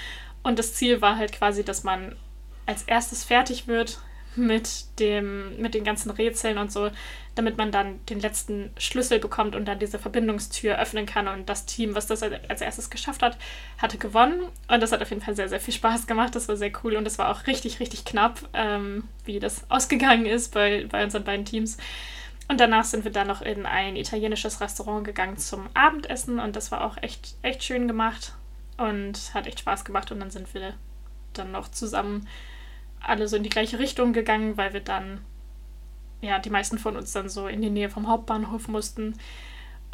Und 0.44 0.60
das 0.60 0.76
Ziel 0.76 1.02
war 1.02 1.18
halt 1.18 1.32
quasi, 1.32 1.64
dass 1.64 1.84
man 1.84 2.16
als 2.66 2.84
erstes 2.84 3.24
fertig 3.24 3.68
wird 3.68 4.00
mit, 4.36 5.00
dem, 5.00 5.58
mit 5.58 5.74
den 5.74 5.84
ganzen 5.84 6.10
Rätseln 6.10 6.58
und 6.58 6.72
so, 6.72 6.90
damit 7.36 7.58
man 7.58 7.72
dann 7.72 8.06
den 8.08 8.20
letzten 8.20 8.72
Schlüssel 8.78 9.20
bekommt 9.20 9.56
und 9.56 9.66
dann 9.66 9.80
diese 9.80 10.00
Verbindungstür 10.00 10.78
öffnen 10.78 11.06
kann. 11.06 11.28
Und 11.28 11.50
das 11.50 11.66
Team, 11.66 11.96
was 11.96 12.08
das 12.08 12.24
als 12.24 12.62
erstes 12.62 12.90
geschafft 12.90 13.24
hat, 13.24 13.38
hatte 13.78 13.98
gewonnen. 13.98 14.42
Und 14.68 14.84
das 14.84 14.92
hat 14.92 15.02
auf 15.02 15.10
jeden 15.10 15.22
Fall 15.22 15.36
sehr, 15.36 15.50
sehr 15.50 15.60
viel 15.60 15.74
Spaß 15.74 16.08
gemacht. 16.08 16.36
Das 16.36 16.48
war 16.48 16.58
sehr 16.58 16.72
cool 16.84 16.96
und 16.96 17.08
es 17.08 17.18
war 17.18 17.30
auch 17.30 17.48
richtig, 17.48 17.80
richtig 17.80 18.06
knapp, 18.06 18.40
ähm, 18.54 19.06
wie 19.26 19.40
das 19.40 19.64
ausgegangen 19.70 20.26
ist 20.26 20.54
bei, 20.54 20.86
bei 20.90 21.04
unseren 21.04 21.24
beiden 21.24 21.46
Teams. 21.46 21.78
Und 22.48 22.60
danach 22.60 22.84
sind 22.84 23.06
wir 23.06 23.12
dann 23.12 23.28
noch 23.28 23.42
in 23.42 23.66
ein 23.66 23.96
italienisches 23.96 24.60
Restaurant 24.60 25.06
gegangen 25.06 25.38
zum 25.38 25.70
Abendessen 25.74 26.40
und 26.40 26.56
das 26.56 26.72
war 26.72 26.84
auch 26.84 26.98
echt, 27.02 27.36
echt 27.44 27.64
schön 27.64 27.88
gemacht 27.88 28.34
und 28.78 29.34
hat 29.34 29.48
echt 29.48 29.60
Spaß 29.60 29.86
gemacht. 29.86 30.12
Und 30.12 30.20
dann 30.20 30.32
sind 30.32 30.54
wir 30.54 30.74
dann 31.34 31.52
noch 31.52 31.70
zusammen 31.70 32.28
alle 33.00 33.28
so 33.28 33.38
in 33.38 33.44
die 33.44 33.50
gleiche 33.50 33.80
Richtung 33.80 34.14
gegangen, 34.14 34.58
weil 34.58 34.74
wir 34.74 34.82
dann, 34.82 35.22
ja, 36.22 36.40
die 36.40 36.50
meisten 36.50 36.78
von 36.78 36.98
uns 36.98 37.14
dann 37.14 37.30
so 37.30 37.48
in 37.48 37.62
die 37.62 37.70
Nähe 37.70 37.90
vom 37.90 38.08
Hauptbahnhof 38.08 38.68
mussten. 38.68 39.16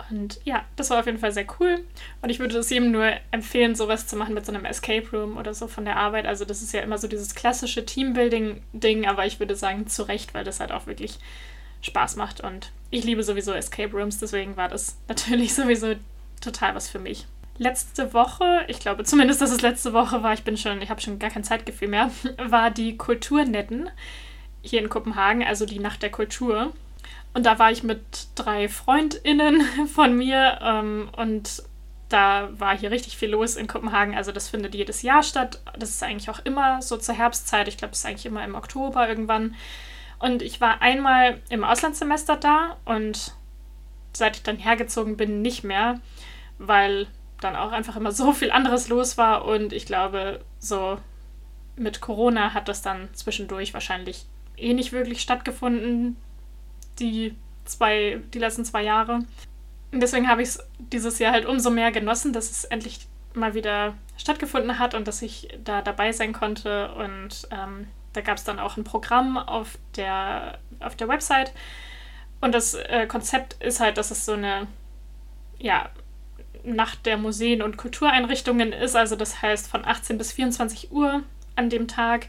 Und 0.09 0.39
ja, 0.43 0.63
das 0.75 0.89
war 0.89 0.99
auf 0.99 1.05
jeden 1.05 1.17
Fall 1.17 1.31
sehr 1.31 1.47
cool. 1.59 1.83
Und 2.21 2.29
ich 2.29 2.39
würde 2.39 2.57
es 2.57 2.69
jedem 2.69 2.91
nur 2.91 3.11
empfehlen, 3.31 3.75
sowas 3.75 4.07
zu 4.07 4.15
machen 4.15 4.33
mit 4.33 4.45
so 4.45 4.51
einem 4.51 4.65
Escape 4.65 5.09
Room 5.11 5.37
oder 5.37 5.53
so 5.53 5.67
von 5.67 5.85
der 5.85 5.97
Arbeit. 5.97 6.25
Also 6.25 6.45
das 6.45 6.61
ist 6.61 6.73
ja 6.73 6.81
immer 6.81 6.97
so 6.97 7.07
dieses 7.07 7.35
klassische 7.35 7.85
Teambuilding-Ding, 7.85 9.07
aber 9.07 9.25
ich 9.25 9.39
würde 9.39 9.55
sagen 9.55 9.87
zu 9.87 10.03
Recht, 10.03 10.33
weil 10.33 10.43
das 10.43 10.59
halt 10.59 10.71
auch 10.71 10.85
wirklich 10.85 11.19
Spaß 11.87 12.15
macht. 12.15 12.41
Und 12.41 12.71
ich 12.91 13.03
liebe 13.03 13.23
sowieso 13.23 13.53
Escape 13.53 13.91
Rooms, 13.91 14.19
deswegen 14.19 14.55
war 14.57 14.69
das 14.69 14.97
natürlich 15.07 15.53
sowieso 15.53 15.95
total 16.41 16.75
was 16.75 16.87
für 16.87 16.99
mich 16.99 17.25
letzte 17.57 18.13
Woche, 18.13 18.65
ich 18.67 18.79
glaube 18.79 19.03
zumindest, 19.03 19.41
dass 19.41 19.51
es 19.51 19.61
letzte 19.61 19.93
Woche 19.93 20.23
war, 20.23 20.33
ich 20.33 20.43
bin 20.43 20.57
schon, 20.57 20.81
ich 20.81 20.89
habe 20.89 21.01
schon 21.01 21.19
gar 21.19 21.29
kein 21.29 21.43
Zeitgefühl 21.43 21.87
mehr, 21.87 22.11
war 22.37 22.71
die 22.71 22.97
Kulturnetten 22.97 23.89
hier 24.61 24.81
in 24.81 24.89
Kopenhagen, 24.89 25.43
also 25.43 25.65
die 25.65 25.79
Nacht 25.79 26.01
der 26.01 26.11
Kultur. 26.11 26.73
Und 27.33 27.45
da 27.45 27.59
war 27.59 27.71
ich 27.71 27.83
mit 27.83 28.01
drei 28.35 28.67
FreundInnen 28.67 29.61
von 29.93 30.15
mir 30.15 30.59
ähm, 30.61 31.09
und 31.15 31.63
da 32.09 32.49
war 32.53 32.77
hier 32.77 32.89
richtig 32.89 33.17
viel 33.17 33.29
los 33.29 33.57
in 33.57 33.67
Kopenhagen. 33.67 34.15
Also 34.15 34.31
das 34.31 34.47
findet 34.47 34.73
jedes 34.73 35.01
Jahr 35.01 35.23
statt. 35.23 35.61
Das 35.77 35.89
ist 35.89 36.03
eigentlich 36.03 36.29
auch 36.29 36.39
immer 36.45 36.81
so 36.81 36.95
zur 36.95 37.15
Herbstzeit. 37.15 37.67
Ich 37.67 37.77
glaube, 37.77 37.91
es 37.91 37.99
ist 37.99 38.05
eigentlich 38.05 38.25
immer 38.25 38.45
im 38.45 38.55
Oktober 38.55 39.09
irgendwann. 39.09 39.55
Und 40.19 40.41
ich 40.41 40.61
war 40.61 40.81
einmal 40.81 41.41
im 41.49 41.63
Auslandssemester 41.63 42.37
da 42.37 42.77
und 42.85 43.35
seit 44.13 44.37
ich 44.37 44.43
dann 44.43 44.57
hergezogen 44.57 45.15
bin, 45.15 45.41
nicht 45.41 45.63
mehr, 45.63 45.99
weil 46.57 47.07
dann 47.39 47.55
auch 47.55 47.71
einfach 47.71 47.95
immer 47.95 48.11
so 48.13 48.33
viel 48.33 48.51
anderes 48.51 48.87
los 48.87 49.17
war 49.17 49.45
und 49.45 49.73
ich 49.73 49.85
glaube, 49.85 50.43
so 50.59 50.97
mit 51.75 52.01
Corona 52.01 52.53
hat 52.53 52.67
das 52.67 52.81
dann 52.81 53.09
zwischendurch 53.13 53.73
wahrscheinlich 53.73 54.25
eh 54.57 54.73
nicht 54.73 54.91
wirklich 54.91 55.21
stattgefunden, 55.21 56.17
die 56.99 57.35
zwei, 57.65 58.21
die 58.33 58.39
letzten 58.39 58.65
zwei 58.65 58.83
Jahre. 58.83 59.19
Und 59.91 60.01
deswegen 60.01 60.27
habe 60.27 60.41
ich 60.41 60.49
es 60.49 60.59
dieses 60.79 61.19
Jahr 61.19 61.31
halt 61.31 61.45
umso 61.45 61.69
mehr 61.69 61.91
genossen, 61.91 62.33
dass 62.33 62.49
es 62.49 62.63
endlich 62.65 63.07
mal 63.33 63.53
wieder 63.53 63.93
stattgefunden 64.17 64.79
hat 64.79 64.95
und 64.95 65.07
dass 65.07 65.21
ich 65.21 65.47
da 65.63 65.81
dabei 65.81 66.11
sein 66.11 66.33
konnte. 66.33 66.91
Und 66.93 67.47
ähm, 67.51 67.87
da 68.13 68.21
gab 68.21 68.37
es 68.37 68.43
dann 68.43 68.59
auch 68.59 68.77
ein 68.77 68.83
Programm 68.83 69.37
auf 69.37 69.77
der, 69.95 70.59
auf 70.79 70.95
der 70.95 71.07
Website. 71.07 71.51
Und 72.41 72.53
das 72.53 72.73
äh, 72.73 73.07
Konzept 73.07 73.61
ist 73.63 73.79
halt, 73.79 73.97
dass 73.97 74.11
es 74.11 74.25
so 74.25 74.33
eine, 74.33 74.67
ja, 75.59 75.89
Nacht 76.63 77.05
der 77.05 77.17
Museen 77.17 77.61
und 77.61 77.77
Kultureinrichtungen 77.77 78.73
ist. 78.73 78.95
Also 78.95 79.15
das 79.15 79.41
heißt 79.41 79.69
von 79.69 79.85
18 79.85 80.17
bis 80.17 80.31
24 80.33 80.91
Uhr 80.91 81.23
an 81.55 81.69
dem 81.69 81.87
Tag. 81.87 82.27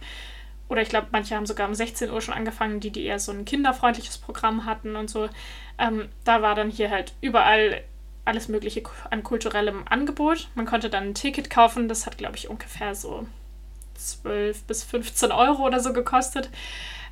Oder 0.69 0.83
ich 0.83 0.89
glaube, 0.89 1.09
manche 1.13 1.35
haben 1.35 1.47
sogar 1.47 1.67
um 1.67 1.75
16 1.75 2.11
Uhr 2.11 2.21
schon 2.21 2.35
angefangen, 2.35 2.81
die, 2.81 2.91
die 2.91 3.05
eher 3.05 3.19
so 3.19 3.33
ein 3.33 3.45
kinderfreundliches 3.45 4.19
Programm 4.19 4.65
hatten 4.65 4.97
und 4.97 5.09
so. 5.09 5.29
Ähm, 5.79 6.09
da 6.25 6.43
war 6.43 6.55
dann 6.55 6.71
hier 6.71 6.91
halt 6.91 7.15
überall 7.21 7.83
alles 8.25 8.49
Mögliche 8.49 8.83
an 9.11 9.23
kulturellem 9.23 9.89
Angebot. 9.89 10.49
Man 10.55 10.67
konnte 10.67 10.91
dann 10.91 11.05
ein 11.05 11.15
Ticket 11.15 11.49
kaufen, 11.49 11.89
das 11.89 12.05
hat, 12.05 12.19
glaube 12.19 12.37
ich, 12.37 12.49
ungefähr 12.51 12.95
so 12.95 13.27
12 13.99 14.65
bis 14.65 14.85
15 14.85 15.33
Euro 15.33 15.67
oder 15.67 15.81
so 15.81 15.93
gekostet. 15.93 16.51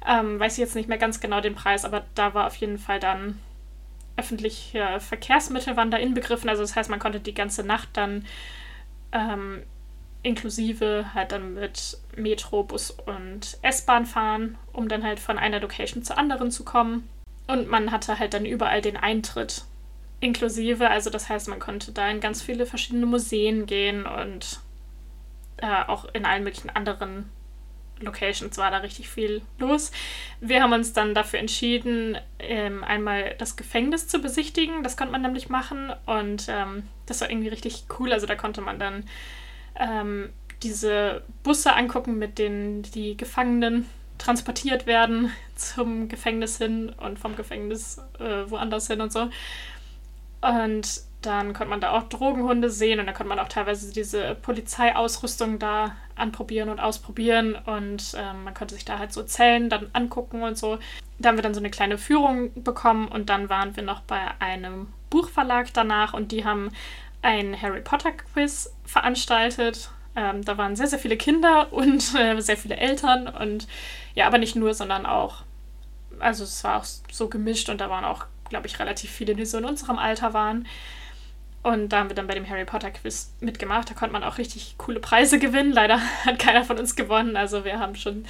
Ähm, 0.07 0.39
weiß 0.39 0.53
ich 0.53 0.59
jetzt 0.59 0.77
nicht 0.77 0.89
mehr 0.89 0.99
ganz 0.99 1.21
genau 1.21 1.41
den 1.41 1.55
Preis, 1.55 1.85
aber 1.85 2.05
da 2.15 2.33
war 2.35 2.47
auf 2.47 2.57
jeden 2.57 2.79
Fall 2.79 3.01
dann 3.01 3.39
öffentliche 4.17 4.99
Verkehrsmittel 5.01 5.77
waren 5.77 5.91
da 5.91 5.99
inbegriffen. 5.99 6.49
Also 6.49 6.63
das 6.63 6.75
heißt, 6.75 6.89
man 6.91 7.01
konnte 7.01 7.21
die 7.21 7.35
ganze 7.35 7.63
Nacht 7.63 7.91
dann 7.95 8.25
ähm, 9.13 9.63
inklusive 10.23 11.15
halt 11.15 11.33
dann 11.33 11.55
mit 11.55 11.99
Metro, 12.17 12.63
Bus 12.63 12.91
und 12.91 13.59
S-Bahn 13.63 14.07
fahren, 14.07 14.59
um 14.73 14.89
dann 14.89 15.05
halt 15.05 15.21
von 15.21 15.39
einer 15.39 15.61
Location 15.61 16.03
zur 16.03 16.19
anderen 16.19 16.51
zu 16.51 16.65
kommen. 16.65 17.09
Und 17.47 17.69
man 17.69 17.93
hatte 17.93 18.19
halt 18.19 18.35
dann 18.35 18.45
überall 18.45 18.83
den 18.83 18.97
Eintritt 18.97 19.65
inklusive. 20.21 20.91
Also 20.91 21.11
das 21.11 21.29
heißt, 21.29 21.49
man 21.49 21.61
konnte 21.61 21.93
da 21.93 22.09
in 22.09 22.21
ganz 22.21 22.43
viele 22.43 22.67
verschiedene 22.67 23.07
Museen 23.07 23.67
gehen 23.67 24.07
und 24.07 24.61
äh, 25.59 25.85
auch 25.87 26.07
in 26.13 26.25
allen 26.25 26.45
möglichen 26.45 26.71
anderen 26.71 27.31
Locations 28.01 28.59
war 28.59 28.71
da 28.71 28.79
richtig 28.79 29.09
viel 29.09 29.43
los. 29.59 29.91
Wir 30.41 30.63
haben 30.63 30.73
uns 30.73 30.93
dann 30.93 31.15
dafür 31.15 31.39
entschieden, 31.39 32.19
ähm, 32.39 32.85
einmal 32.85 33.35
das 33.39 33.57
Gefängnis 33.57 34.07
zu 34.07 34.21
besichtigen. 34.21 34.83
Das 34.83 34.97
konnte 34.97 35.13
man 35.13 35.23
nämlich 35.23 35.49
machen 35.49 35.93
und 36.05 36.47
ähm, 36.49 36.85
das 37.07 37.21
war 37.21 37.31
irgendwie 37.31 37.49
richtig 37.49 37.85
cool. 37.99 38.13
Also 38.13 38.27
da 38.27 38.35
konnte 38.35 38.61
man 38.61 38.79
dann 38.79 39.05
ähm, 39.77 40.31
diese 40.63 41.23
Busse 41.43 41.75
angucken, 41.75 42.19
mit 42.19 42.39
denen 42.39 42.83
die 42.83 43.17
Gefangenen 43.17 43.87
transportiert 44.19 44.87
werden 44.87 45.33
zum 45.57 46.09
Gefängnis 46.09 46.59
hin 46.59 46.91
und 46.91 47.19
vom 47.19 47.37
Gefängnis 47.37 47.99
äh, 48.19 48.51
woanders 48.51 48.89
hin 48.89 49.01
und 49.01 49.13
so. 49.13 49.31
Und 50.43 51.01
dann 51.23 51.55
konnte 51.55 51.71
man 51.71 51.81
da 51.81 51.93
auch 51.93 52.05
Drogenhunde 52.05 52.71
sehen 52.71 53.01
und 53.01 53.07
dann 53.07 53.15
konnte 53.15 53.29
man 53.29 53.39
auch 53.39 53.49
teilweise 53.49 53.93
diese 53.93 54.35
Polizeiausrüstung 54.37 55.59
da 55.59 55.97
anprobieren 56.15 56.69
und 56.69 56.81
ausprobieren 56.81 57.55
und 57.55 58.15
ähm, 58.17 58.45
man 58.45 58.55
konnte 58.55 58.75
sich 58.75 58.85
da 58.85 58.99
halt 58.99 59.13
so 59.13 59.23
Zellen 59.23 59.69
dann 59.69 59.91
angucken 59.93 60.43
und 60.43 60.57
so. 60.57 60.79
Da 61.19 61.29
haben 61.29 61.37
wir 61.37 61.43
dann 61.43 61.55
so 61.55 61.61
eine 61.61 61.71
kleine 61.71 61.99
Führung 61.99 62.51
bekommen 62.63 63.09
und 63.09 63.29
dann 63.29 63.49
waren 63.49 63.77
wir 63.77 63.83
noch 63.83 64.01
bei 64.01 64.21
einem 64.39 64.89
Buchverlag 65.11 65.73
danach 65.73 66.15
und 66.15 66.33
die 66.33 66.45
haben 66.45 66.71
ein 67.23 67.61
Harry 67.61 67.81
Potter 67.81 68.13
Quiz 68.13 68.73
veranstaltet. 68.85 69.91
Ähm, 70.15 70.45
da 70.45 70.57
waren 70.57 70.77
sehr, 70.77 70.87
sehr 70.87 70.99
viele 70.99 71.17
Kinder 71.17 71.73
und 71.73 72.15
äh, 72.19 72.41
sehr 72.41 72.57
viele 72.57 72.77
Eltern 72.77 73.29
und 73.29 73.67
ja, 74.15 74.27
aber 74.27 74.39
nicht 74.39 74.57
nur, 74.57 74.75
sondern 74.75 75.07
auch, 75.07 75.43
also 76.19 76.45
es 76.45 76.63
war 76.65 76.79
auch 76.79 76.85
so 76.85 77.29
gemischt 77.29 77.69
und 77.69 77.81
da 77.81 77.91
waren 77.91 78.05
auch 78.05 78.27
glaube 78.49 78.67
ich, 78.67 78.79
relativ 78.79 79.11
viele, 79.11 79.35
die 79.35 79.45
so 79.45 79.59
in 79.59 79.65
unserem 79.65 79.99
Alter 79.99 80.35
waren. 80.35 80.67
Und 81.67 81.89
da 81.89 81.99
haben 81.99 82.11
wir 82.11 82.15
dann 82.15 82.29
bei 82.29 82.35
dem 82.35 82.49
Harry 82.49 82.65
Potter 82.65 82.93
Quiz 82.93 83.35
mitgemacht. 83.41 83.91
Da 83.91 83.95
konnte 83.95 84.13
man 84.13 84.23
auch 84.23 84.39
richtig 84.39 84.77
coole 84.79 85.01
Preise 85.01 85.41
gewinnen. 85.41 85.73
Leider 85.73 85.99
hat 86.25 86.39
keiner 86.39 86.63
von 86.63 86.79
uns 86.79 86.95
gewonnen. 86.95 87.37
Also 87.37 87.65
wir 87.65 87.81
haben 87.81 87.97
schon 87.97 88.25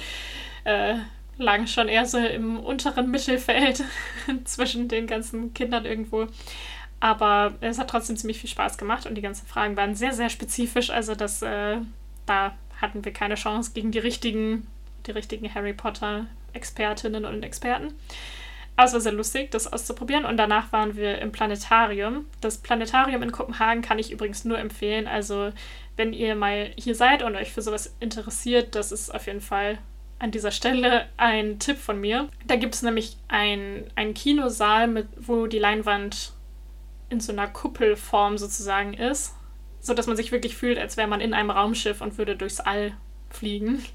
äh, 0.63 0.95
lang 1.37 1.67
schon 1.67 1.87
eher 1.87 2.07
so 2.07 2.17
im 2.17 2.59
unteren 2.59 3.11
Mittelfeld 3.11 3.83
zwischen 4.45 4.87
den 4.87 5.05
ganzen 5.05 5.53
Kindern 5.53 5.85
irgendwo. 5.85 6.25
Aber 6.99 7.53
es 7.61 7.77
hat 7.77 7.91
trotzdem 7.91 8.17
ziemlich 8.17 8.39
viel 8.39 8.49
Spaß 8.49 8.79
gemacht 8.79 9.05
und 9.05 9.13
die 9.13 9.21
ganzen 9.21 9.45
Fragen 9.45 9.77
waren 9.77 9.93
sehr, 9.93 10.13
sehr 10.13 10.31
spezifisch. 10.31 10.89
Also 10.89 11.13
das, 11.13 11.43
äh, 11.43 11.77
da 12.25 12.57
hatten 12.81 13.05
wir 13.05 13.13
keine 13.13 13.35
Chance 13.35 13.73
gegen 13.75 13.91
die 13.91 13.99
richtigen, 13.99 14.65
die 15.05 15.11
richtigen 15.11 15.53
Harry 15.53 15.73
Potter 15.73 16.25
Expertinnen 16.53 17.23
und 17.23 17.43
Experten. 17.43 17.93
Aber 18.77 18.85
es 18.85 18.93
war 18.93 19.01
sehr 19.01 19.11
lustig, 19.11 19.49
das 19.51 19.71
auszuprobieren. 19.71 20.23
Und 20.23 20.37
danach 20.37 20.71
waren 20.71 20.95
wir 20.95 21.17
im 21.19 21.31
Planetarium. 21.31 22.27
Das 22.41 22.59
Planetarium 22.59 23.23
in 23.23 23.31
Kopenhagen 23.31 23.81
kann 23.81 23.97
ich 23.97 24.11
übrigens 24.11 24.45
nur 24.45 24.59
empfehlen. 24.59 25.07
Also, 25.07 25.51
wenn 25.97 26.13
ihr 26.13 26.35
mal 26.35 26.71
hier 26.77 26.93
seid 26.93 27.23
und 27.23 27.35
euch 27.35 27.51
für 27.51 27.63
sowas 27.63 27.95
interessiert, 27.99 28.75
das 28.75 28.91
ist 28.91 29.13
auf 29.13 29.25
jeden 29.25 29.41
Fall 29.41 29.79
an 30.19 30.31
dieser 30.31 30.51
Stelle 30.51 31.07
ein 31.17 31.57
Tipp 31.57 31.77
von 31.77 31.99
mir. 31.99 32.29
Da 32.45 32.55
gibt 32.55 32.75
es 32.75 32.83
nämlich 32.83 33.17
einen 33.27 34.13
Kinosaal, 34.13 34.87
mit, 34.87 35.07
wo 35.17 35.47
die 35.47 35.59
Leinwand 35.59 36.33
in 37.09 37.19
so 37.19 37.31
einer 37.31 37.47
Kuppelform 37.47 38.37
sozusagen 38.37 38.93
ist, 38.93 39.35
sodass 39.79 40.05
man 40.05 40.17
sich 40.17 40.31
wirklich 40.31 40.55
fühlt, 40.55 40.77
als 40.77 40.97
wäre 40.97 41.07
man 41.07 41.21
in 41.21 41.33
einem 41.33 41.49
Raumschiff 41.49 42.01
und 42.01 42.17
würde 42.19 42.35
durchs 42.35 42.59
All 42.59 42.93
fliegen. 43.29 43.83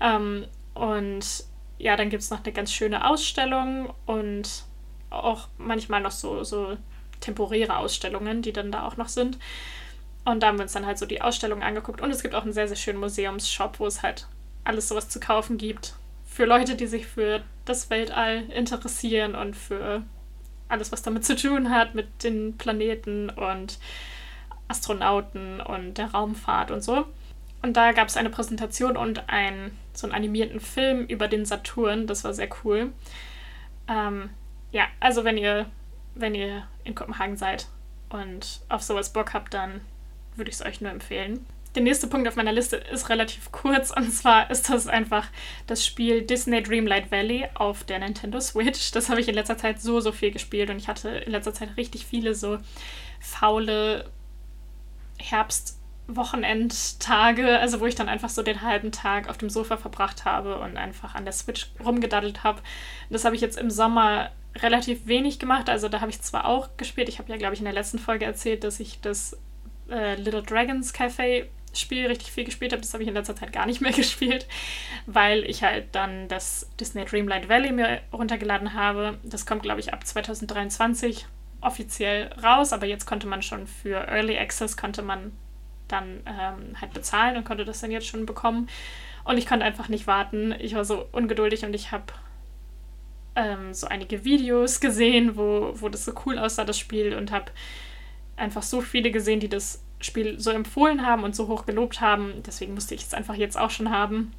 Ähm, 0.00 0.46
und 0.74 1.24
ja, 1.78 1.96
dann 1.96 2.10
gibt 2.10 2.22
es 2.22 2.30
noch 2.30 2.44
eine 2.44 2.52
ganz 2.52 2.72
schöne 2.72 3.08
Ausstellung 3.08 3.92
und 4.06 4.64
auch 5.10 5.48
manchmal 5.58 6.00
noch 6.00 6.10
so, 6.10 6.44
so 6.44 6.76
temporäre 7.20 7.76
Ausstellungen, 7.76 8.42
die 8.42 8.52
dann 8.52 8.72
da 8.72 8.86
auch 8.86 8.96
noch 8.96 9.08
sind. 9.08 9.38
Und 10.24 10.42
da 10.42 10.48
haben 10.48 10.58
wir 10.58 10.62
uns 10.62 10.72
dann 10.72 10.86
halt 10.86 10.98
so 10.98 11.06
die 11.06 11.22
Ausstellung 11.22 11.62
angeguckt. 11.62 12.00
Und 12.00 12.10
es 12.10 12.22
gibt 12.22 12.34
auch 12.34 12.42
einen 12.42 12.52
sehr, 12.52 12.68
sehr 12.68 12.76
schönen 12.76 12.98
Museumsshop, 12.98 13.78
wo 13.78 13.86
es 13.86 14.02
halt 14.02 14.26
alles 14.64 14.88
sowas 14.88 15.08
zu 15.08 15.20
kaufen 15.20 15.58
gibt. 15.58 15.94
Für 16.24 16.46
Leute, 16.46 16.74
die 16.74 16.86
sich 16.86 17.06
für 17.06 17.42
das 17.64 17.90
Weltall 17.90 18.44
interessieren 18.50 19.34
und 19.34 19.54
für 19.54 20.02
alles, 20.68 20.92
was 20.92 21.02
damit 21.02 21.24
zu 21.24 21.36
tun 21.36 21.70
hat, 21.70 21.94
mit 21.94 22.24
den 22.24 22.56
Planeten 22.56 23.30
und 23.30 23.78
Astronauten 24.68 25.60
und 25.60 25.98
der 25.98 26.12
Raumfahrt 26.12 26.70
und 26.70 26.82
so. 26.82 27.04
Und 27.64 27.78
da 27.78 27.92
gab 27.92 28.08
es 28.08 28.18
eine 28.18 28.28
Präsentation 28.28 28.94
und 28.94 29.30
ein, 29.30 29.74
so 29.94 30.06
einen 30.06 30.14
animierten 30.14 30.60
Film 30.60 31.06
über 31.06 31.28
den 31.28 31.46
Saturn. 31.46 32.06
Das 32.06 32.22
war 32.22 32.34
sehr 32.34 32.50
cool. 32.62 32.92
Ähm, 33.88 34.28
ja, 34.70 34.84
also 35.00 35.24
wenn 35.24 35.38
ihr, 35.38 35.64
wenn 36.14 36.34
ihr 36.34 36.68
in 36.84 36.94
Kopenhagen 36.94 37.38
seid 37.38 37.68
und 38.10 38.60
auf 38.68 38.82
sowas 38.82 39.14
Bock 39.14 39.32
habt, 39.32 39.54
dann 39.54 39.80
würde 40.36 40.50
ich 40.50 40.56
es 40.56 40.66
euch 40.66 40.82
nur 40.82 40.90
empfehlen. 40.90 41.46
Der 41.74 41.82
nächste 41.82 42.06
Punkt 42.06 42.28
auf 42.28 42.36
meiner 42.36 42.52
Liste 42.52 42.76
ist 42.76 43.08
relativ 43.08 43.50
kurz 43.50 43.90
und 43.90 44.10
zwar 44.12 44.50
ist 44.50 44.68
das 44.68 44.86
einfach 44.86 45.26
das 45.66 45.86
Spiel 45.86 46.20
Disney 46.20 46.62
Dreamlight 46.62 47.10
Valley 47.10 47.46
auf 47.54 47.82
der 47.82 47.98
Nintendo 47.98 48.40
Switch. 48.40 48.90
Das 48.90 49.08
habe 49.08 49.22
ich 49.22 49.28
in 49.28 49.34
letzter 49.34 49.56
Zeit 49.56 49.80
so, 49.80 50.00
so 50.00 50.12
viel 50.12 50.32
gespielt 50.32 50.68
und 50.68 50.76
ich 50.76 50.88
hatte 50.88 51.08
in 51.08 51.32
letzter 51.32 51.54
Zeit 51.54 51.78
richtig 51.78 52.04
viele 52.04 52.34
so 52.34 52.58
faule 53.20 54.10
Herbst- 55.18 55.78
Wochenendtage, 56.06 57.58
also 57.58 57.80
wo 57.80 57.86
ich 57.86 57.94
dann 57.94 58.08
einfach 58.08 58.28
so 58.28 58.42
den 58.42 58.62
halben 58.62 58.92
Tag 58.92 59.28
auf 59.28 59.38
dem 59.38 59.48
Sofa 59.48 59.76
verbracht 59.76 60.24
habe 60.24 60.58
und 60.58 60.76
einfach 60.76 61.14
an 61.14 61.24
der 61.24 61.32
Switch 61.32 61.70
rumgedaddelt 61.84 62.44
habe. 62.44 62.60
Das 63.10 63.24
habe 63.24 63.34
ich 63.34 63.40
jetzt 63.40 63.56
im 63.56 63.70
Sommer 63.70 64.30
relativ 64.56 65.06
wenig 65.06 65.38
gemacht. 65.38 65.68
Also 65.68 65.88
da 65.88 66.00
habe 66.00 66.10
ich 66.10 66.20
zwar 66.20 66.46
auch 66.46 66.76
gespielt, 66.76 67.08
ich 67.08 67.18
habe 67.18 67.30
ja, 67.30 67.38
glaube 67.38 67.54
ich, 67.54 67.60
in 67.60 67.64
der 67.64 67.74
letzten 67.74 67.98
Folge 67.98 68.24
erzählt, 68.24 68.64
dass 68.64 68.80
ich 68.80 69.00
das 69.00 69.36
äh, 69.90 70.14
Little 70.16 70.42
Dragons 70.42 70.92
Cafe 70.92 71.48
Spiel 71.76 72.06
richtig 72.06 72.30
viel 72.30 72.44
gespielt 72.44 72.72
habe. 72.72 72.82
Das 72.82 72.92
habe 72.92 73.02
ich 73.02 73.08
in 73.08 73.14
letzter 73.14 73.34
Zeit 73.34 73.52
gar 73.52 73.66
nicht 73.66 73.80
mehr 73.80 73.92
gespielt, 73.96 74.46
weil 75.06 75.44
ich 75.44 75.62
halt 75.62 75.86
dann 75.92 76.28
das 76.28 76.68
Disney 76.78 77.04
Dreamlight 77.04 77.48
Valley 77.48 77.72
mir 77.72 78.00
runtergeladen 78.12 78.74
habe. 78.74 79.18
Das 79.24 79.46
kommt, 79.46 79.62
glaube 79.62 79.80
ich, 79.80 79.92
ab 79.92 80.06
2023 80.06 81.26
offiziell 81.60 82.30
raus, 82.42 82.72
aber 82.72 82.86
jetzt 82.86 83.06
konnte 83.06 83.26
man 83.26 83.42
schon 83.42 83.66
für 83.66 84.06
Early 84.06 84.38
Access 84.38 84.76
konnte 84.76 85.02
man 85.02 85.32
dann 85.88 86.22
ähm, 86.26 86.80
halt 86.80 86.92
bezahlen 86.92 87.36
und 87.36 87.44
konnte 87.44 87.64
das 87.64 87.80
dann 87.80 87.90
jetzt 87.90 88.06
schon 88.06 88.26
bekommen. 88.26 88.68
Und 89.24 89.38
ich 89.38 89.46
konnte 89.46 89.64
einfach 89.64 89.88
nicht 89.88 90.06
warten. 90.06 90.54
Ich 90.58 90.74
war 90.74 90.84
so 90.84 91.06
ungeduldig 91.12 91.64
und 91.64 91.74
ich 91.74 91.92
habe 91.92 92.04
ähm, 93.36 93.72
so 93.72 93.86
einige 93.86 94.24
Videos 94.24 94.80
gesehen, 94.80 95.36
wo, 95.36 95.74
wo 95.74 95.88
das 95.88 96.04
so 96.04 96.12
cool 96.26 96.38
aussah, 96.38 96.64
das 96.64 96.78
Spiel, 96.78 97.14
und 97.14 97.32
habe 97.32 97.52
einfach 98.36 98.62
so 98.62 98.80
viele 98.80 99.10
gesehen, 99.10 99.40
die 99.40 99.48
das 99.48 99.82
Spiel 100.00 100.38
so 100.38 100.50
empfohlen 100.50 101.06
haben 101.06 101.24
und 101.24 101.34
so 101.34 101.48
hoch 101.48 101.66
gelobt 101.66 102.00
haben. 102.00 102.42
Deswegen 102.46 102.74
musste 102.74 102.94
ich 102.94 103.02
es 103.02 103.14
einfach 103.14 103.34
jetzt 103.34 103.58
auch 103.58 103.70
schon 103.70 103.90
haben. 103.90 104.32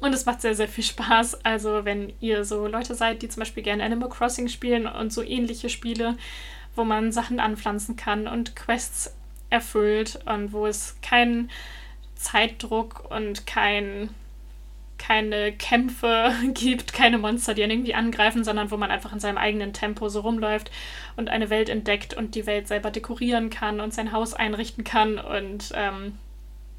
Und 0.00 0.14
es 0.14 0.26
macht 0.26 0.40
sehr, 0.40 0.54
sehr 0.54 0.68
viel 0.68 0.84
Spaß. 0.84 1.44
Also, 1.44 1.84
wenn 1.84 2.12
ihr 2.20 2.44
so 2.44 2.66
Leute 2.66 2.94
seid, 2.94 3.22
die 3.22 3.28
zum 3.28 3.40
Beispiel 3.40 3.62
gerne 3.62 3.84
Animal 3.84 4.08
Crossing 4.08 4.48
spielen 4.48 4.86
und 4.86 5.12
so 5.12 5.22
ähnliche 5.22 5.68
Spiele, 5.68 6.16
wo 6.76 6.84
man 6.84 7.12
Sachen 7.12 7.40
anpflanzen 7.40 7.96
kann 7.96 8.28
und 8.28 8.54
Quests 8.54 9.14
erfüllt 9.50 10.18
und 10.26 10.52
wo 10.52 10.66
es 10.66 10.96
keinen 11.02 11.50
Zeitdruck 12.14 13.10
und 13.10 13.46
kein, 13.46 14.10
keine 14.98 15.52
Kämpfe 15.52 16.32
gibt, 16.54 16.92
keine 16.92 17.18
Monster, 17.18 17.54
die 17.54 17.62
einen 17.62 17.72
irgendwie 17.72 17.94
angreifen, 17.94 18.44
sondern 18.44 18.70
wo 18.70 18.76
man 18.76 18.90
einfach 18.90 19.12
in 19.12 19.20
seinem 19.20 19.38
eigenen 19.38 19.72
Tempo 19.72 20.08
so 20.08 20.20
rumläuft 20.20 20.70
und 21.16 21.28
eine 21.28 21.50
Welt 21.50 21.68
entdeckt 21.68 22.14
und 22.14 22.34
die 22.34 22.46
Welt 22.46 22.68
selber 22.68 22.90
dekorieren 22.90 23.50
kann 23.50 23.80
und 23.80 23.94
sein 23.94 24.12
Haus 24.12 24.34
einrichten 24.34 24.84
kann 24.84 25.18
und 25.18 25.70
ähm, 25.74 26.18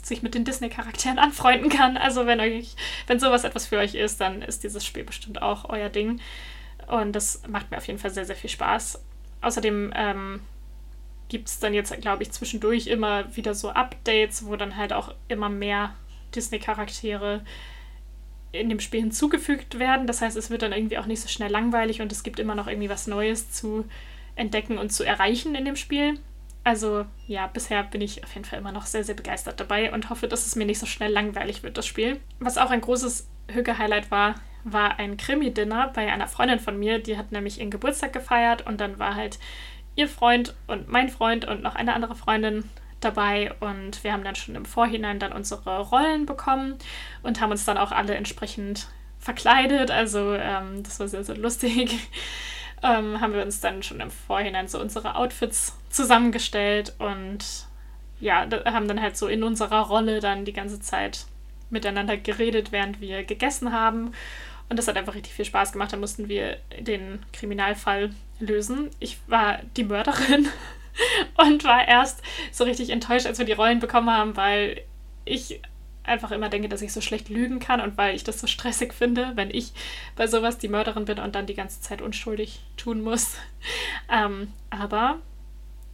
sich 0.04 0.22
mit 0.22 0.36
den 0.36 0.46
Disney-Charakteren 0.46 1.20
anfreunden 1.20 1.70
kann. 1.70 1.98
Also 1.98 2.26
wenn 2.26 2.40
euch, 2.40 2.76
wenn 3.08 3.20
sowas 3.20 3.44
etwas 3.44 3.68
für 3.68 3.78
euch 3.78 3.96
ist, 3.96 4.22
dann 4.22 4.42
ist 4.42 4.64
dieses 4.64 4.86
Spiel 4.86 5.04
bestimmt 5.04 5.42
auch 5.42 5.70
euer 5.70 5.90
Ding. 5.90 6.20
Und 6.88 7.14
das 7.14 7.44
macht 7.48 7.72
mir 7.72 7.78
auf 7.78 7.88
jeden 7.88 8.00
Fall 8.00 8.12
sehr, 8.12 8.26
sehr 8.26 8.36
viel 8.36 8.50
Spaß. 8.50 9.02
Außerdem 9.42 9.94
ähm, 9.96 10.42
gibt 11.30 11.48
es 11.48 11.60
dann 11.60 11.74
jetzt, 11.74 11.96
glaube 12.02 12.24
ich, 12.24 12.32
zwischendurch 12.32 12.88
immer 12.88 13.36
wieder 13.36 13.54
so 13.54 13.70
Updates, 13.70 14.46
wo 14.46 14.56
dann 14.56 14.76
halt 14.76 14.94
auch 14.94 15.14
immer 15.28 15.50
mehr 15.50 15.96
Disney-Charaktere 16.36 17.42
in 18.52 18.70
dem 18.70 18.80
Spiel 18.80 19.02
hinzugefügt 19.02 19.78
werden. 19.78 20.08
Das 20.08 20.22
heißt, 20.22 20.36
es 20.36 20.50
wird 20.50 20.64
dann 20.64 20.74
irgendwie 20.74 20.98
auch 20.98 21.06
nicht 21.06 21.22
so 21.22 21.28
schnell 21.28 21.52
langweilig 21.52 22.02
und 22.02 22.12
es 22.12 22.24
gibt 22.24 22.40
immer 22.40 22.56
noch 22.56 22.68
irgendwie 22.68 22.90
was 22.90 23.08
Neues 23.08 23.52
zu 23.52 23.86
entdecken 24.36 24.78
und 24.78 24.92
zu 24.92 25.04
erreichen 25.04 25.56
in 25.56 25.66
dem 25.66 25.76
Spiel. 25.76 26.20
Also 26.64 27.06
ja, 27.28 27.48
bisher 27.48 27.84
bin 27.84 28.02
ich 28.02 28.24
auf 28.24 28.34
jeden 28.34 28.46
Fall 28.46 28.60
immer 28.60 28.72
noch 28.72 28.86
sehr, 28.86 29.04
sehr 29.04 29.16
begeistert 29.16 29.60
dabei 29.60 29.94
und 29.94 30.10
hoffe, 30.10 30.28
dass 30.28 30.46
es 30.46 30.56
mir 30.56 30.66
nicht 30.66 30.80
so 30.80 30.86
schnell 30.86 31.12
langweilig 31.12 31.64
wird, 31.64 31.78
das 31.78 31.88
Spiel. 31.88 32.20
Was 32.40 32.58
auch 32.58 32.72
ein 32.72 32.82
großes 32.82 33.30
Hüge-Highlight 33.52 34.12
war, 34.12 34.36
war 34.64 35.00
ein 35.00 35.18
Krimi-Dinner 35.18 35.92
bei 35.96 36.12
einer 36.12 36.28
Freundin 36.28 36.60
von 36.60 36.78
mir, 36.78 37.00
die 37.00 37.18
hat 37.18 37.32
nämlich 37.32 37.60
ihren 37.60 37.72
Geburtstag 37.72 38.14
gefeiert 38.14 38.66
und 38.68 38.82
dann 38.82 39.00
war 39.00 39.16
halt 39.16 39.40
ihr 39.96 40.08
Freund 40.08 40.56
und 40.68 40.88
mein 40.88 41.10
Freund 41.10 41.46
und 41.46 41.62
noch 41.62 41.76
eine 41.76 41.94
andere 41.94 42.16
Freundin 42.16 42.70
dabei 43.00 43.54
und 43.60 44.04
wir 44.04 44.14
haben 44.14 44.24
dann 44.24 44.36
schon 44.36 44.56
im 44.56 44.66
Vorhinein 44.66 45.20
dann 45.20 45.32
unsere 45.32 45.82
Rollen 45.82 46.26
bekommen 46.26 46.76
und 47.24 47.40
haben 47.42 47.52
uns 47.52 47.66
dann 47.66 47.78
auch 47.78 47.92
alle 47.92 48.16
entsprechend 48.16 48.88
verkleidet. 49.20 49.92
Also 49.92 50.34
ähm, 50.34 50.84
das 50.84 51.00
war 51.00 51.08
sehr, 51.08 51.24
sehr 51.24 51.38
lustig. 51.38 51.98
ähm, 52.84 53.22
haben 53.22 53.34
wir 53.34 53.44
uns 53.44 53.62
dann 53.62 53.84
schon 53.84 54.00
im 54.00 54.12
Vorhinein 54.12 54.68
so 54.68 54.80
unsere 54.80 55.16
Outfits 55.16 55.78
zusammengestellt 55.90 56.94
und 57.00 57.46
ja, 58.20 58.48
haben 58.66 58.88
dann 58.88 59.02
halt 59.02 59.18
so 59.18 59.28
in 59.28 59.44
unserer 59.44 59.82
Rolle 59.82 60.20
dann 60.20 60.44
die 60.44 60.54
ganze 60.54 60.80
Zeit 60.82 61.26
miteinander 61.70 62.18
geredet, 62.18 62.72
während 62.72 63.00
wir 63.00 63.24
gegessen 63.24 63.72
haben. 63.72 64.12
Und 64.68 64.78
das 64.78 64.88
hat 64.88 64.98
einfach 64.98 65.16
richtig 65.16 65.34
viel 65.34 65.46
Spaß 65.46 65.72
gemacht. 65.72 65.94
Da 65.94 65.98
mussten 65.98 66.28
wir 66.28 66.58
den 66.80 67.20
Kriminalfall 67.34 68.12
lösen. 68.40 68.90
Ich 69.00 69.18
war 69.28 69.60
die 69.78 69.84
Mörderin 69.84 70.48
und 71.38 71.64
war 71.64 71.88
erst 71.88 72.22
so 72.52 72.64
richtig 72.64 72.90
enttäuscht, 72.90 73.26
als 73.26 73.40
wir 73.40 73.46
die 73.46 73.54
Rollen 73.54 73.80
bekommen 73.80 74.10
haben, 74.10 74.36
weil 74.36 74.82
ich 75.26 75.62
einfach 76.04 76.32
immer 76.32 76.50
denke, 76.50 76.70
dass 76.70 76.82
ich 76.82 76.92
so 76.92 77.02
schlecht 77.02 77.30
lügen 77.30 77.60
kann 77.60 77.82
und 77.82 77.98
weil 77.98 78.16
ich 78.16 78.24
das 78.24 78.40
so 78.40 78.48
stressig 78.48 78.94
finde, 78.94 79.34
wenn 79.36 79.52
ich 79.52 79.72
bei 80.16 80.28
sowas 80.28 80.58
die 80.58 80.68
Mörderin 80.68 81.06
bin 81.06 81.20
und 81.20 81.36
dann 81.36 81.46
die 81.46 81.54
ganze 81.54 81.82
Zeit 81.82 82.02
unschuldig 82.02 82.60
tun 82.78 83.02
muss. 83.02 83.36
Ähm, 84.12 84.52
aber 84.72 85.20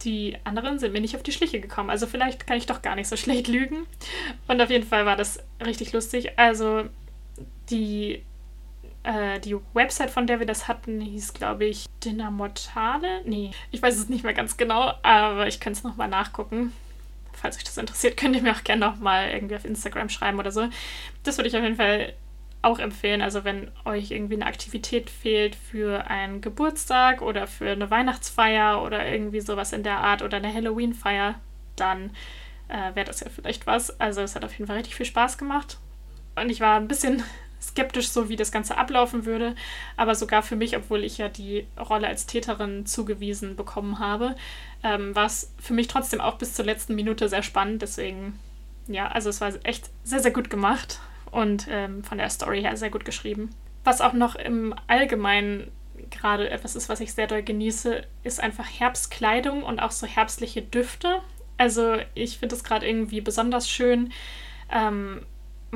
die 0.02 0.38
anderen 0.44 0.78
sind 0.78 0.94
mir 0.94 1.02
nicht 1.02 1.16
auf 1.16 1.22
die 1.22 1.32
Schliche 1.32 1.60
gekommen. 1.60 1.90
Also 1.90 2.06
vielleicht 2.06 2.46
kann 2.46 2.56
ich 2.56 2.64
doch 2.64 2.80
gar 2.80 2.94
nicht 2.94 3.08
so 3.08 3.16
schlecht 3.16 3.46
lügen. 3.46 3.86
Und 4.48 4.60
auf 4.62 4.70
jeden 4.70 4.86
Fall 4.86 5.04
war 5.04 5.16
das 5.16 5.38
richtig 5.62 5.92
lustig. 5.92 6.38
Also 6.38 6.84
die, 7.68 8.22
äh, 9.06 9.38
die 9.38 9.56
Website, 9.72 10.10
von 10.10 10.26
der 10.26 10.40
wir 10.40 10.46
das 10.46 10.66
hatten, 10.66 11.00
hieß, 11.00 11.32
glaube 11.32 11.64
ich, 11.64 11.86
Dinner 12.04 12.30
Mortale. 12.30 13.22
Nee, 13.24 13.52
ich 13.70 13.80
weiß 13.80 13.96
es 13.96 14.08
nicht 14.08 14.24
mehr 14.24 14.34
ganz 14.34 14.56
genau, 14.56 14.92
aber 15.02 15.46
ich 15.46 15.60
könnte 15.60 15.78
es 15.78 15.84
nochmal 15.84 16.08
nachgucken. 16.08 16.72
Falls 17.32 17.56
euch 17.56 17.64
das 17.64 17.76
interessiert, 17.76 18.16
könnt 18.16 18.34
ihr 18.34 18.42
mir 18.42 18.52
auch 18.52 18.64
gerne 18.64 18.84
nochmal 18.84 19.30
irgendwie 19.30 19.54
auf 19.54 19.64
Instagram 19.64 20.08
schreiben 20.08 20.38
oder 20.38 20.50
so. 20.50 20.68
Das 21.22 21.38
würde 21.38 21.48
ich 21.48 21.56
auf 21.56 21.62
jeden 21.62 21.76
Fall 21.76 22.14
auch 22.62 22.80
empfehlen. 22.80 23.22
Also 23.22 23.44
wenn 23.44 23.70
euch 23.84 24.10
irgendwie 24.10 24.34
eine 24.34 24.46
Aktivität 24.46 25.08
fehlt 25.08 25.54
für 25.54 26.08
einen 26.10 26.40
Geburtstag 26.40 27.22
oder 27.22 27.46
für 27.46 27.70
eine 27.70 27.90
Weihnachtsfeier 27.90 28.82
oder 28.82 29.06
irgendwie 29.06 29.40
sowas 29.40 29.72
in 29.72 29.84
der 29.84 29.98
Art 29.98 30.22
oder 30.22 30.38
eine 30.38 30.52
Halloween-Feier, 30.52 31.36
dann 31.76 32.10
äh, 32.68 32.94
wäre 32.94 33.06
das 33.06 33.20
ja 33.20 33.28
vielleicht 33.28 33.68
was. 33.68 34.00
Also 34.00 34.22
es 34.22 34.34
hat 34.34 34.44
auf 34.44 34.52
jeden 34.54 34.66
Fall 34.66 34.78
richtig 34.78 34.96
viel 34.96 35.06
Spaß 35.06 35.38
gemacht. 35.38 35.78
Und 36.34 36.50
ich 36.50 36.60
war 36.60 36.76
ein 36.76 36.88
bisschen 36.88 37.22
skeptisch, 37.68 38.08
so 38.08 38.28
wie 38.28 38.36
das 38.36 38.52
Ganze 38.52 38.76
ablaufen 38.76 39.24
würde. 39.24 39.54
Aber 39.96 40.14
sogar 40.14 40.42
für 40.42 40.56
mich, 40.56 40.76
obwohl 40.76 41.04
ich 41.04 41.18
ja 41.18 41.28
die 41.28 41.66
Rolle 41.78 42.06
als 42.06 42.26
Täterin 42.26 42.86
zugewiesen 42.86 43.56
bekommen 43.56 43.98
habe, 43.98 44.36
ähm, 44.82 45.14
war 45.14 45.26
es 45.26 45.52
für 45.58 45.74
mich 45.74 45.88
trotzdem 45.88 46.20
auch 46.20 46.38
bis 46.38 46.54
zur 46.54 46.64
letzten 46.64 46.94
Minute 46.94 47.28
sehr 47.28 47.42
spannend. 47.42 47.82
Deswegen, 47.82 48.38
ja, 48.86 49.08
also 49.08 49.30
es 49.30 49.40
war 49.40 49.52
echt 49.64 49.90
sehr, 50.04 50.20
sehr 50.20 50.32
gut 50.32 50.50
gemacht 50.50 51.00
und 51.30 51.66
ähm, 51.70 52.04
von 52.04 52.18
der 52.18 52.30
Story 52.30 52.62
her 52.62 52.76
sehr 52.76 52.90
gut 52.90 53.04
geschrieben. 53.04 53.50
Was 53.84 54.00
auch 54.00 54.12
noch 54.12 54.34
im 54.34 54.74
Allgemeinen 54.86 55.70
gerade 56.10 56.50
etwas 56.50 56.76
ist, 56.76 56.88
was 56.88 57.00
ich 57.00 57.12
sehr 57.12 57.26
doll 57.26 57.42
genieße, 57.42 58.02
ist 58.22 58.40
einfach 58.40 58.66
Herbstkleidung 58.66 59.62
und 59.62 59.80
auch 59.80 59.90
so 59.90 60.06
herbstliche 60.06 60.62
Düfte. 60.62 61.20
Also 61.58 61.96
ich 62.14 62.38
finde 62.38 62.54
es 62.54 62.64
gerade 62.64 62.86
irgendwie 62.86 63.20
besonders 63.20 63.68
schön. 63.68 64.12
Ähm, 64.70 65.22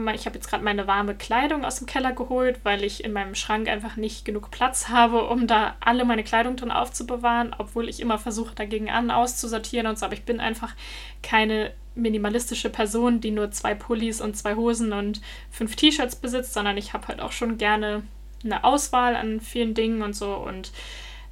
ich 0.08 0.26
habe 0.26 0.36
jetzt 0.36 0.48
gerade 0.48 0.64
meine 0.64 0.86
warme 0.86 1.14
Kleidung 1.14 1.64
aus 1.64 1.76
dem 1.76 1.86
Keller 1.86 2.12
geholt, 2.12 2.60
weil 2.64 2.84
ich 2.84 3.04
in 3.04 3.12
meinem 3.12 3.34
Schrank 3.34 3.68
einfach 3.68 3.96
nicht 3.96 4.24
genug 4.24 4.50
Platz 4.50 4.88
habe, 4.88 5.26
um 5.28 5.46
da 5.46 5.76
alle 5.80 6.04
meine 6.04 6.24
Kleidung 6.24 6.56
drin 6.56 6.70
aufzubewahren, 6.70 7.54
obwohl 7.58 7.88
ich 7.88 8.00
immer 8.00 8.18
versuche, 8.18 8.54
dagegen 8.54 8.90
an 8.90 9.10
auszusortieren 9.10 9.86
und 9.86 9.98
so. 9.98 10.06
Aber 10.06 10.14
ich 10.14 10.24
bin 10.24 10.40
einfach 10.40 10.74
keine 11.22 11.72
minimalistische 11.94 12.70
Person, 12.70 13.20
die 13.20 13.30
nur 13.30 13.50
zwei 13.50 13.74
Pullis 13.74 14.20
und 14.20 14.36
zwei 14.36 14.54
Hosen 14.54 14.92
und 14.92 15.20
fünf 15.50 15.76
T-Shirts 15.76 16.16
besitzt, 16.16 16.54
sondern 16.54 16.76
ich 16.76 16.92
habe 16.92 17.08
halt 17.08 17.20
auch 17.20 17.32
schon 17.32 17.58
gerne 17.58 18.02
eine 18.44 18.64
Auswahl 18.64 19.16
an 19.16 19.40
vielen 19.40 19.74
Dingen 19.74 20.02
und 20.02 20.14
so. 20.14 20.34
Und 20.34 20.72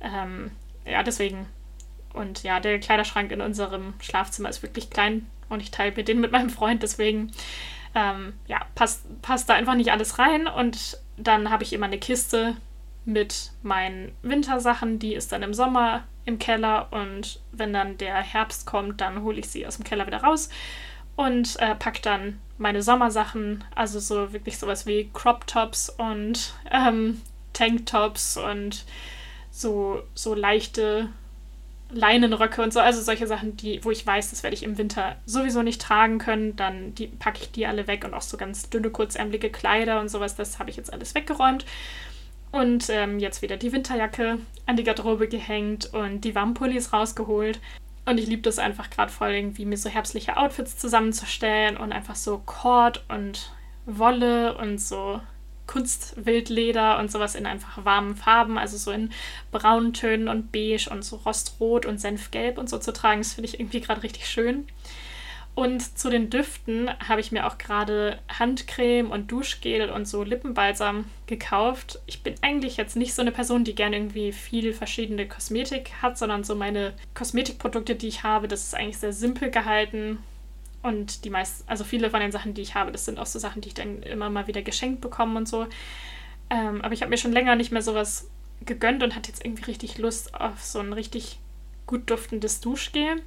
ähm, 0.00 0.50
ja, 0.84 1.02
deswegen. 1.02 1.46
Und 2.12 2.42
ja, 2.42 2.58
der 2.58 2.80
Kleiderschrank 2.80 3.30
in 3.30 3.40
unserem 3.40 3.94
Schlafzimmer 4.00 4.48
ist 4.48 4.62
wirklich 4.62 4.90
klein 4.90 5.26
und 5.48 5.60
ich 5.60 5.70
teile 5.70 5.94
mir 5.94 6.04
den 6.04 6.20
mit 6.20 6.32
meinem 6.32 6.50
Freund, 6.50 6.82
deswegen 6.82 7.30
ähm, 7.94 8.34
ja, 8.46 8.60
passt, 8.74 9.04
passt 9.22 9.48
da 9.48 9.54
einfach 9.54 9.74
nicht 9.74 9.92
alles 9.92 10.18
rein. 10.18 10.46
Und 10.46 10.98
dann 11.16 11.50
habe 11.50 11.64
ich 11.64 11.72
immer 11.72 11.86
eine 11.86 11.98
Kiste 11.98 12.56
mit 13.04 13.52
meinen 13.62 14.12
Wintersachen, 14.22 14.98
die 14.98 15.14
ist 15.14 15.32
dann 15.32 15.42
im 15.42 15.54
Sommer 15.54 16.04
im 16.26 16.38
Keller 16.38 16.88
und 16.90 17.40
wenn 17.52 17.72
dann 17.72 17.96
der 17.96 18.16
Herbst 18.16 18.66
kommt, 18.66 19.00
dann 19.00 19.22
hole 19.22 19.38
ich 19.38 19.48
sie 19.48 19.66
aus 19.66 19.76
dem 19.76 19.84
Keller 19.84 20.06
wieder 20.06 20.22
raus 20.22 20.50
und 21.16 21.58
äh, 21.58 21.74
packe 21.74 22.02
dann 22.02 22.38
meine 22.58 22.82
Sommersachen, 22.82 23.64
also 23.74 23.98
so 23.98 24.32
wirklich 24.32 24.58
sowas 24.58 24.86
wie 24.86 25.10
Crop 25.14 25.46
Tops 25.46 25.88
und 25.88 26.54
ähm, 26.70 27.22
Tanktops 27.54 28.36
und 28.36 28.84
so, 29.50 30.02
so 30.14 30.34
leichte 30.34 31.08
Leinenröcke 31.90 32.62
und 32.62 32.72
so, 32.72 32.80
also 32.80 33.00
solche 33.00 33.26
Sachen, 33.26 33.56
die, 33.56 33.82
wo 33.84 33.90
ich 33.90 34.06
weiß, 34.06 34.30
das 34.30 34.42
werde 34.42 34.54
ich 34.54 34.62
im 34.62 34.76
Winter 34.76 35.16
sowieso 35.24 35.62
nicht 35.62 35.80
tragen 35.80 36.18
können, 36.18 36.54
dann 36.56 36.92
packe 37.18 37.40
ich 37.42 37.52
die 37.52 37.66
alle 37.66 37.86
weg 37.86 38.04
und 38.04 38.14
auch 38.14 38.22
so 38.22 38.36
ganz 38.36 38.68
dünne, 38.68 38.90
kurzärmelige 38.90 39.50
Kleider 39.50 40.00
und 40.00 40.08
sowas, 40.10 40.36
das 40.36 40.58
habe 40.58 40.70
ich 40.70 40.76
jetzt 40.76 40.92
alles 40.92 41.14
weggeräumt. 41.14 41.64
Und 42.50 42.88
ähm, 42.88 43.18
jetzt 43.18 43.42
wieder 43.42 43.58
die 43.58 43.72
Winterjacke 43.72 44.38
an 44.64 44.76
die 44.76 44.84
Garderobe 44.84 45.28
gehängt 45.28 45.92
und 45.92 46.22
die 46.22 46.34
Warmpullis 46.34 46.94
rausgeholt. 46.94 47.60
Und 48.06 48.18
ich 48.18 48.26
liebe 48.26 48.40
das 48.40 48.58
einfach 48.58 48.88
gerade 48.88 49.12
voll, 49.12 49.32
irgendwie 49.32 49.66
mir 49.66 49.76
so 49.76 49.90
herbstliche 49.90 50.38
Outfits 50.38 50.78
zusammenzustellen 50.78 51.76
und 51.76 51.92
einfach 51.92 52.16
so 52.16 52.38
Cord 52.38 53.04
und 53.08 53.52
Wolle 53.84 54.56
und 54.56 54.78
so 54.80 55.20
Kunstwildleder 55.68 56.98
und 56.98 57.12
sowas 57.12 57.36
in 57.36 57.46
einfach 57.46 57.84
warmen 57.84 58.16
Farben, 58.16 58.58
also 58.58 58.76
so 58.76 58.90
in 58.90 59.10
braunen 59.52 59.92
Tönen 59.92 60.26
und 60.26 60.50
beige 60.50 60.88
und 60.90 61.04
so 61.04 61.16
rostrot 61.16 61.86
und 61.86 62.00
senfgelb 62.00 62.58
und 62.58 62.68
so 62.68 62.78
zu 62.78 62.92
tragen. 62.92 63.20
Das 63.20 63.34
finde 63.34 63.48
ich 63.48 63.60
irgendwie 63.60 63.80
gerade 63.80 64.02
richtig 64.02 64.26
schön. 64.26 64.66
Und 65.58 65.98
zu 65.98 66.08
den 66.08 66.30
Düften 66.30 66.88
habe 67.08 67.20
ich 67.20 67.32
mir 67.32 67.44
auch 67.44 67.58
gerade 67.58 68.20
Handcreme 68.28 69.10
und 69.10 69.32
Duschgel 69.32 69.90
und 69.90 70.06
so 70.06 70.22
Lippenbalsam 70.22 71.04
gekauft. 71.26 71.98
Ich 72.06 72.22
bin 72.22 72.36
eigentlich 72.42 72.76
jetzt 72.76 72.94
nicht 72.94 73.12
so 73.12 73.22
eine 73.22 73.32
Person, 73.32 73.64
die 73.64 73.74
gerne 73.74 73.96
irgendwie 73.96 74.30
viel 74.30 74.72
verschiedene 74.72 75.26
Kosmetik 75.26 75.90
hat, 76.00 76.16
sondern 76.16 76.44
so 76.44 76.54
meine 76.54 76.92
Kosmetikprodukte, 77.14 77.96
die 77.96 78.06
ich 78.06 78.22
habe, 78.22 78.46
das 78.46 78.62
ist 78.62 78.76
eigentlich 78.76 78.98
sehr 78.98 79.12
simpel 79.12 79.50
gehalten. 79.50 80.18
Und 80.82 81.24
die 81.24 81.30
meisten, 81.30 81.68
also 81.68 81.84
viele 81.84 82.10
von 82.10 82.20
den 82.20 82.32
Sachen, 82.32 82.54
die 82.54 82.62
ich 82.62 82.74
habe, 82.74 82.92
das 82.92 83.04
sind 83.04 83.18
auch 83.18 83.26
so 83.26 83.38
Sachen, 83.38 83.60
die 83.62 83.68
ich 83.68 83.74
dann 83.74 84.02
immer 84.02 84.30
mal 84.30 84.46
wieder 84.46 84.62
geschenkt 84.62 85.00
bekomme 85.00 85.36
und 85.36 85.48
so. 85.48 85.66
Ähm, 86.50 86.80
aber 86.82 86.94
ich 86.94 87.02
habe 87.02 87.10
mir 87.10 87.18
schon 87.18 87.32
länger 87.32 87.56
nicht 87.56 87.72
mehr 87.72 87.82
sowas 87.82 88.30
gegönnt 88.64 89.02
und 89.02 89.14
hatte 89.14 89.28
jetzt 89.28 89.44
irgendwie 89.44 89.64
richtig 89.64 89.98
Lust 89.98 90.34
auf 90.34 90.62
so 90.62 90.78
ein 90.80 90.92
richtig 90.92 91.38
gut 91.86 92.08
duftendes 92.10 92.60
Duschgel. 92.60 93.22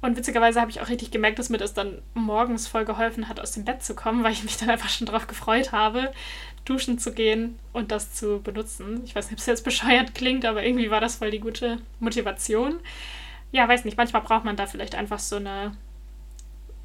Und 0.00 0.16
witzigerweise 0.16 0.60
habe 0.60 0.70
ich 0.70 0.80
auch 0.80 0.88
richtig 0.88 1.12
gemerkt, 1.12 1.38
dass 1.38 1.48
mir 1.48 1.58
das 1.58 1.74
dann 1.74 2.02
morgens 2.14 2.66
voll 2.66 2.84
geholfen 2.84 3.28
hat, 3.28 3.38
aus 3.38 3.52
dem 3.52 3.64
Bett 3.64 3.84
zu 3.84 3.94
kommen, 3.94 4.24
weil 4.24 4.32
ich 4.32 4.42
mich 4.42 4.56
dann 4.56 4.70
einfach 4.70 4.88
schon 4.88 5.06
darauf 5.06 5.28
gefreut 5.28 5.70
habe, 5.70 6.12
duschen 6.64 6.98
zu 6.98 7.12
gehen 7.12 7.58
und 7.72 7.92
das 7.92 8.12
zu 8.12 8.40
benutzen. 8.42 9.02
Ich 9.04 9.14
weiß 9.14 9.26
nicht, 9.26 9.34
ob 9.34 9.38
es 9.38 9.46
jetzt 9.46 9.64
bescheuert 9.64 10.14
klingt, 10.14 10.44
aber 10.44 10.64
irgendwie 10.64 10.90
war 10.90 11.00
das 11.00 11.16
voll 11.16 11.30
die 11.30 11.40
gute 11.40 11.78
Motivation. 12.00 12.80
Ja, 13.52 13.68
weiß 13.68 13.84
nicht, 13.84 13.96
manchmal 13.96 14.22
braucht 14.22 14.44
man 14.44 14.56
da 14.56 14.66
vielleicht 14.66 14.94
einfach 14.94 15.18
so 15.20 15.36
eine 15.36 15.76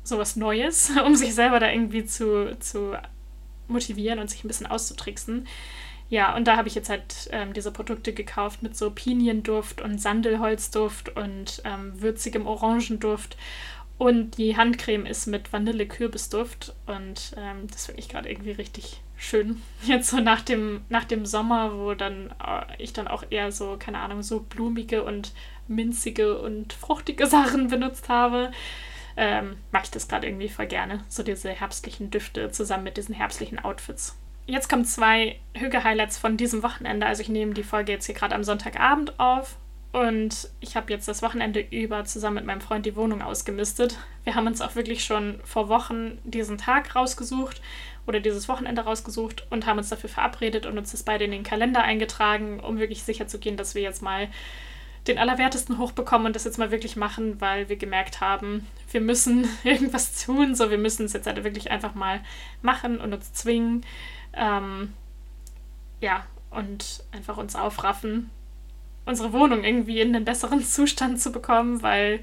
sowas 0.08 0.36
Neues, 0.36 0.92
um 1.06 1.16
sich 1.16 1.34
selber 1.36 1.60
da 1.60 1.72
irgendwie 1.72 2.06
zu, 2.06 2.58
zu 2.60 2.94
motivieren 3.68 4.20
und 4.20 4.30
sich 4.30 4.44
ein 4.44 4.48
bisschen 4.48 4.68
auszutricksen. 4.68 5.48
Ja, 6.10 6.36
und 6.36 6.48
da 6.48 6.56
habe 6.56 6.70
ich 6.70 6.76
jetzt 6.76 6.90
halt 6.90 7.30
ähm, 7.32 7.54
diese 7.54 7.72
Produkte 7.72 8.14
gekauft 8.14 8.64
mit 8.64 8.78
so 8.78 8.92
Pinienduft 8.92 9.82
und 9.82 10.00
Sandelholzduft 10.00 11.16
und 11.18 11.62
ähm, 11.66 12.02
würzigem 12.02 12.48
Orangenduft. 12.48 13.36
Und 13.98 14.38
die 14.38 14.56
Handcreme 14.56 15.06
ist 15.06 15.26
mit 15.26 15.52
Vanille-Kürbisduft. 15.52 16.74
Und 16.86 17.34
ähm, 17.36 17.68
das 17.70 17.88
finde 17.88 18.00
ich 18.00 18.10
gerade 18.10 18.30
irgendwie 18.30 18.52
richtig 18.52 19.02
schön. 19.18 19.62
Jetzt 19.84 20.10
so 20.10 20.20
nach 20.20 20.42
dem, 20.42 20.82
nach 20.88 21.04
dem 21.04 21.26
Sommer, 21.26 21.78
wo 21.78 21.94
dann 21.94 22.34
äh, 22.42 22.64
ich 22.78 22.94
dann 22.94 23.10
auch 23.10 23.26
eher 23.30 23.52
so, 23.52 23.76
keine 23.78 24.00
Ahnung, 24.00 24.24
so 24.24 24.40
blumige 24.40 25.04
und 25.04 25.34
minzige 25.68 26.40
und 26.40 26.72
fruchtige 26.72 27.28
Sachen 27.28 27.68
benutzt 27.68 28.08
habe 28.08 28.52
ähm, 29.18 29.58
mag 29.72 29.84
ich 29.84 29.92
das 29.92 30.08
gerade 30.08 30.28
irgendwie 30.28 30.48
voll 30.48 30.68
gerne. 30.68 31.04
So 31.10 31.24
diese 31.24 31.50
herbstlichen 31.50 32.12
Düfte 32.12 32.52
zusammen 32.52 32.86
mit 32.86 32.98
diesen 32.98 33.16
herbstlichen 33.16 33.60
Outfits. 33.60 34.16
Jetzt 34.46 34.70
kommen 34.70 34.86
zwei 34.86 35.40
Hüge-Highlights 35.56 36.18
von 36.18 36.38
diesem 36.38 36.64
Wochenende. 36.64 37.06
Also 37.06 37.22
ich 37.22 37.30
nehme 37.30 37.54
die 37.54 37.64
Folge 37.64 37.92
jetzt 37.92 38.06
hier 38.06 38.16
gerade 38.16 38.36
am 38.36 38.46
Sonntagabend 38.46 39.20
auf 39.20 39.58
und 39.92 40.50
ich 40.60 40.76
habe 40.76 40.94
jetzt 40.94 41.08
das 41.08 41.22
Wochenende 41.22 41.60
über 41.60 42.06
zusammen 42.06 42.36
mit 42.36 42.46
meinem 42.46 42.62
Freund 42.62 42.86
die 42.86 42.96
Wohnung 42.96 43.22
ausgemistet. 43.22 43.98
Wir 44.24 44.36
haben 44.36 44.46
uns 44.48 44.62
auch 44.62 44.76
wirklich 44.76 45.04
schon 45.04 45.40
vor 45.44 45.70
Wochen 45.70 46.20
diesen 46.24 46.58
Tag 46.58 46.96
rausgesucht 46.96 47.62
oder 48.06 48.20
dieses 48.20 48.48
Wochenende 48.48 48.84
rausgesucht 48.84 49.48
und 49.50 49.66
haben 49.66 49.80
uns 49.80 49.90
dafür 49.90 50.10
verabredet 50.10 50.66
und 50.66 50.78
uns 50.78 50.92
das 50.92 51.04
beide 51.04 51.26
in 51.26 51.32
den 51.32 51.44
Kalender 51.44 51.84
eingetragen, 51.84 52.60
um 52.60 52.80
wirklich 52.80 53.04
sicher 53.04 53.28
zu 53.28 53.40
gehen, 53.40 53.58
dass 53.58 53.76
wir 53.76 53.82
jetzt 53.82 54.02
mal 54.02 54.28
den 55.08 55.18
Allerwertesten 55.18 55.78
hochbekommen 55.78 56.28
und 56.28 56.36
das 56.36 56.44
jetzt 56.44 56.58
mal 56.58 56.72
wirklich 56.72 56.96
machen, 56.96 57.40
weil 57.40 57.70
wir 57.70 57.78
gemerkt 57.78 58.22
haben, 58.22 58.68
wir 58.92 59.02
müssen 59.02 59.48
irgendwas 59.64 60.24
tun, 60.26 60.56
so 60.56 60.70
wir 60.70 60.78
müssen 60.78 61.06
es 61.06 61.14
jetzt 61.14 61.28
halt 61.28 61.44
wirklich 61.44 61.72
einfach 61.72 61.96
mal 61.96 62.22
machen 62.62 63.00
und 63.00 63.14
uns 63.14 63.34
zwingen. 63.34 63.86
Ähm, 64.34 64.94
ja, 66.02 66.26
und 66.50 67.04
einfach 67.12 67.38
uns 67.38 67.56
aufraffen. 67.56 68.30
unsere 69.06 69.32
Wohnung 69.32 69.64
irgendwie 69.64 70.02
in 70.02 70.16
einen 70.16 70.26
besseren 70.26 70.64
Zustand 70.64 71.20
zu 71.20 71.32
bekommen, 71.32 71.82
weil 71.82 72.22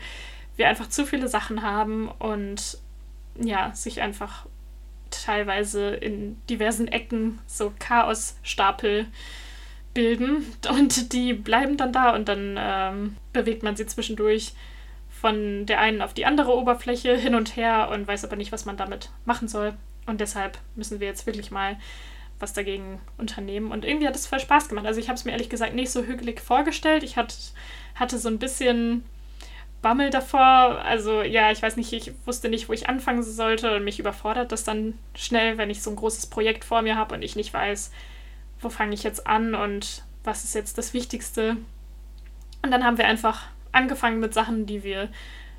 wir 0.56 0.68
einfach 0.68 0.88
zu 0.88 1.06
viele 1.06 1.28
Sachen 1.28 1.62
haben 1.62 2.08
und 2.08 2.78
ja, 3.36 3.72
sich 3.74 4.00
einfach 4.00 4.46
teilweise 5.10 5.90
in 5.94 6.36
diversen 6.48 6.88
Ecken 6.88 7.38
so 7.46 7.72
Chaosstapel 7.78 9.06
bilden 9.94 10.44
und 10.68 11.12
die 11.12 11.32
bleiben 11.32 11.76
dann 11.76 11.92
da 11.92 12.14
und 12.14 12.28
dann 12.28 12.56
ähm, 12.58 13.16
bewegt 13.32 13.62
man 13.62 13.76
sie 13.76 13.86
zwischendurch 13.86 14.52
von 15.08 15.64
der 15.64 15.80
einen 15.80 16.02
auf 16.02 16.12
die 16.12 16.26
andere 16.26 16.54
Oberfläche 16.54 17.16
hin 17.16 17.34
und 17.34 17.56
her 17.56 17.88
und 17.90 18.06
weiß 18.06 18.24
aber 18.24 18.36
nicht, 18.36 18.52
was 18.52 18.66
man 18.66 18.76
damit 18.76 19.10
machen 19.24 19.48
soll. 19.48 19.74
Und 20.06 20.20
deshalb 20.20 20.58
müssen 20.74 21.00
wir 21.00 21.06
jetzt 21.06 21.26
wirklich 21.26 21.50
mal 21.50 21.78
was 22.38 22.52
dagegen 22.52 23.00
unternehmen. 23.16 23.70
Und 23.70 23.84
irgendwie 23.84 24.06
hat 24.06 24.16
es 24.16 24.26
voll 24.26 24.40
Spaß 24.40 24.68
gemacht. 24.68 24.86
Also 24.86 25.00
ich 25.00 25.08
habe 25.08 25.16
es 25.16 25.24
mir 25.24 25.32
ehrlich 25.32 25.48
gesagt 25.48 25.74
nicht 25.74 25.90
so 25.90 26.02
hügelig 26.02 26.40
vorgestellt. 26.40 27.02
Ich 27.02 27.16
hat, 27.16 27.34
hatte 27.94 28.18
so 28.18 28.28
ein 28.28 28.38
bisschen 28.38 29.04
Bammel 29.80 30.10
davor. 30.10 30.40
Also 30.84 31.22
ja, 31.22 31.50
ich 31.52 31.62
weiß 31.62 31.76
nicht, 31.76 31.92
ich 31.92 32.12
wusste 32.26 32.48
nicht, 32.48 32.68
wo 32.68 32.72
ich 32.72 32.88
anfangen 32.88 33.22
sollte 33.22 33.74
und 33.76 33.84
mich 33.84 33.98
überfordert 33.98 34.52
das 34.52 34.64
dann 34.64 34.98
schnell, 35.14 35.58
wenn 35.58 35.70
ich 35.70 35.82
so 35.82 35.90
ein 35.90 35.96
großes 35.96 36.26
Projekt 36.26 36.64
vor 36.64 36.82
mir 36.82 36.96
habe 36.96 37.14
und 37.14 37.22
ich 37.22 37.36
nicht 37.36 37.54
weiß, 37.54 37.92
wo 38.64 38.70
fange 38.70 38.94
ich 38.94 39.02
jetzt 39.02 39.26
an 39.26 39.54
und 39.54 40.02
was 40.24 40.44
ist 40.44 40.54
jetzt 40.54 40.78
das 40.78 40.94
Wichtigste. 40.94 41.56
Und 42.62 42.70
dann 42.70 42.84
haben 42.84 42.98
wir 42.98 43.06
einfach 43.06 43.42
angefangen 43.72 44.20
mit 44.20 44.32
Sachen, 44.32 44.66
die 44.66 44.82
wir 44.82 45.10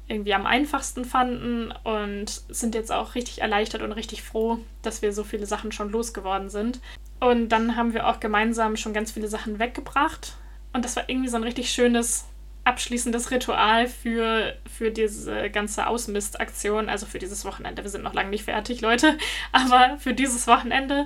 irgendwie 0.08 0.34
am 0.34 0.46
einfachsten 0.46 1.06
fanden 1.06 1.72
und 1.84 2.30
sind 2.50 2.76
jetzt 2.76 2.92
auch 2.92 3.16
richtig 3.16 3.42
erleichtert 3.42 3.82
und 3.82 3.92
richtig 3.92 4.24
froh, 4.24 4.60
dass 4.82 5.02
wir 5.02 5.14
so 5.14 5.24
viele 5.24 5.46
Sachen 5.46 5.72
schon 5.72 5.92
losgeworden 5.92 6.50
sind. 6.50 6.80
Und 7.20 7.50
dann 7.50 7.76
haben 7.76 7.94
wir 7.94 8.08
auch 8.08 8.20
gemeinsam 8.20 8.76
schon 8.78 8.94
ganz 8.94 9.12
viele 9.12 9.28
Sachen 9.28 9.58
weggebracht. 9.60 10.36
Und 10.74 10.86
das 10.86 10.96
war 10.96 11.10
irgendwie 11.10 11.30
so 11.30 11.38
ein 11.38 11.44
richtig 11.44 11.72
schönes 11.72 12.26
abschließendes 12.66 13.30
Ritual 13.30 13.88
für, 13.88 14.56
für 14.68 14.92
diese 14.92 15.50
ganze 15.52 15.88
Ausmistaktion, 15.88 16.90
also 16.90 17.06
für 17.06 17.20
dieses 17.20 17.46
Wochenende. 17.46 17.84
Wir 17.84 17.92
sind 17.92 18.04
noch 18.04 18.14
lange 18.14 18.32
nicht 18.32 18.44
fertig, 18.44 18.82
Leute, 18.82 19.18
aber 19.52 19.98
für 20.00 20.14
dieses 20.14 20.48
Wochenende 20.48 21.06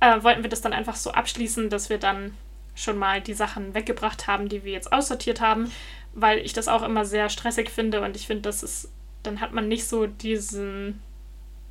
äh, 0.00 0.22
wollten 0.22 0.42
wir 0.42 0.50
das 0.50 0.60
dann 0.60 0.72
einfach 0.72 0.96
so 0.96 1.12
abschließen, 1.12 1.70
dass 1.70 1.90
wir 1.90 1.98
dann 1.98 2.34
schon 2.74 2.98
mal 2.98 3.20
die 3.20 3.34
Sachen 3.34 3.74
weggebracht 3.74 4.26
haben, 4.26 4.48
die 4.48 4.64
wir 4.64 4.72
jetzt 4.72 4.92
aussortiert 4.92 5.40
haben 5.40 5.70
weil 6.12 6.38
ich 6.38 6.52
das 6.52 6.68
auch 6.68 6.82
immer 6.82 7.04
sehr 7.04 7.28
stressig 7.28 7.70
finde 7.70 8.00
und 8.00 8.16
ich 8.16 8.26
finde, 8.26 8.42
das 8.42 8.62
ist, 8.62 8.90
dann 9.22 9.40
hat 9.40 9.52
man 9.52 9.68
nicht 9.68 9.86
so 9.86 10.06
diesen 10.06 11.00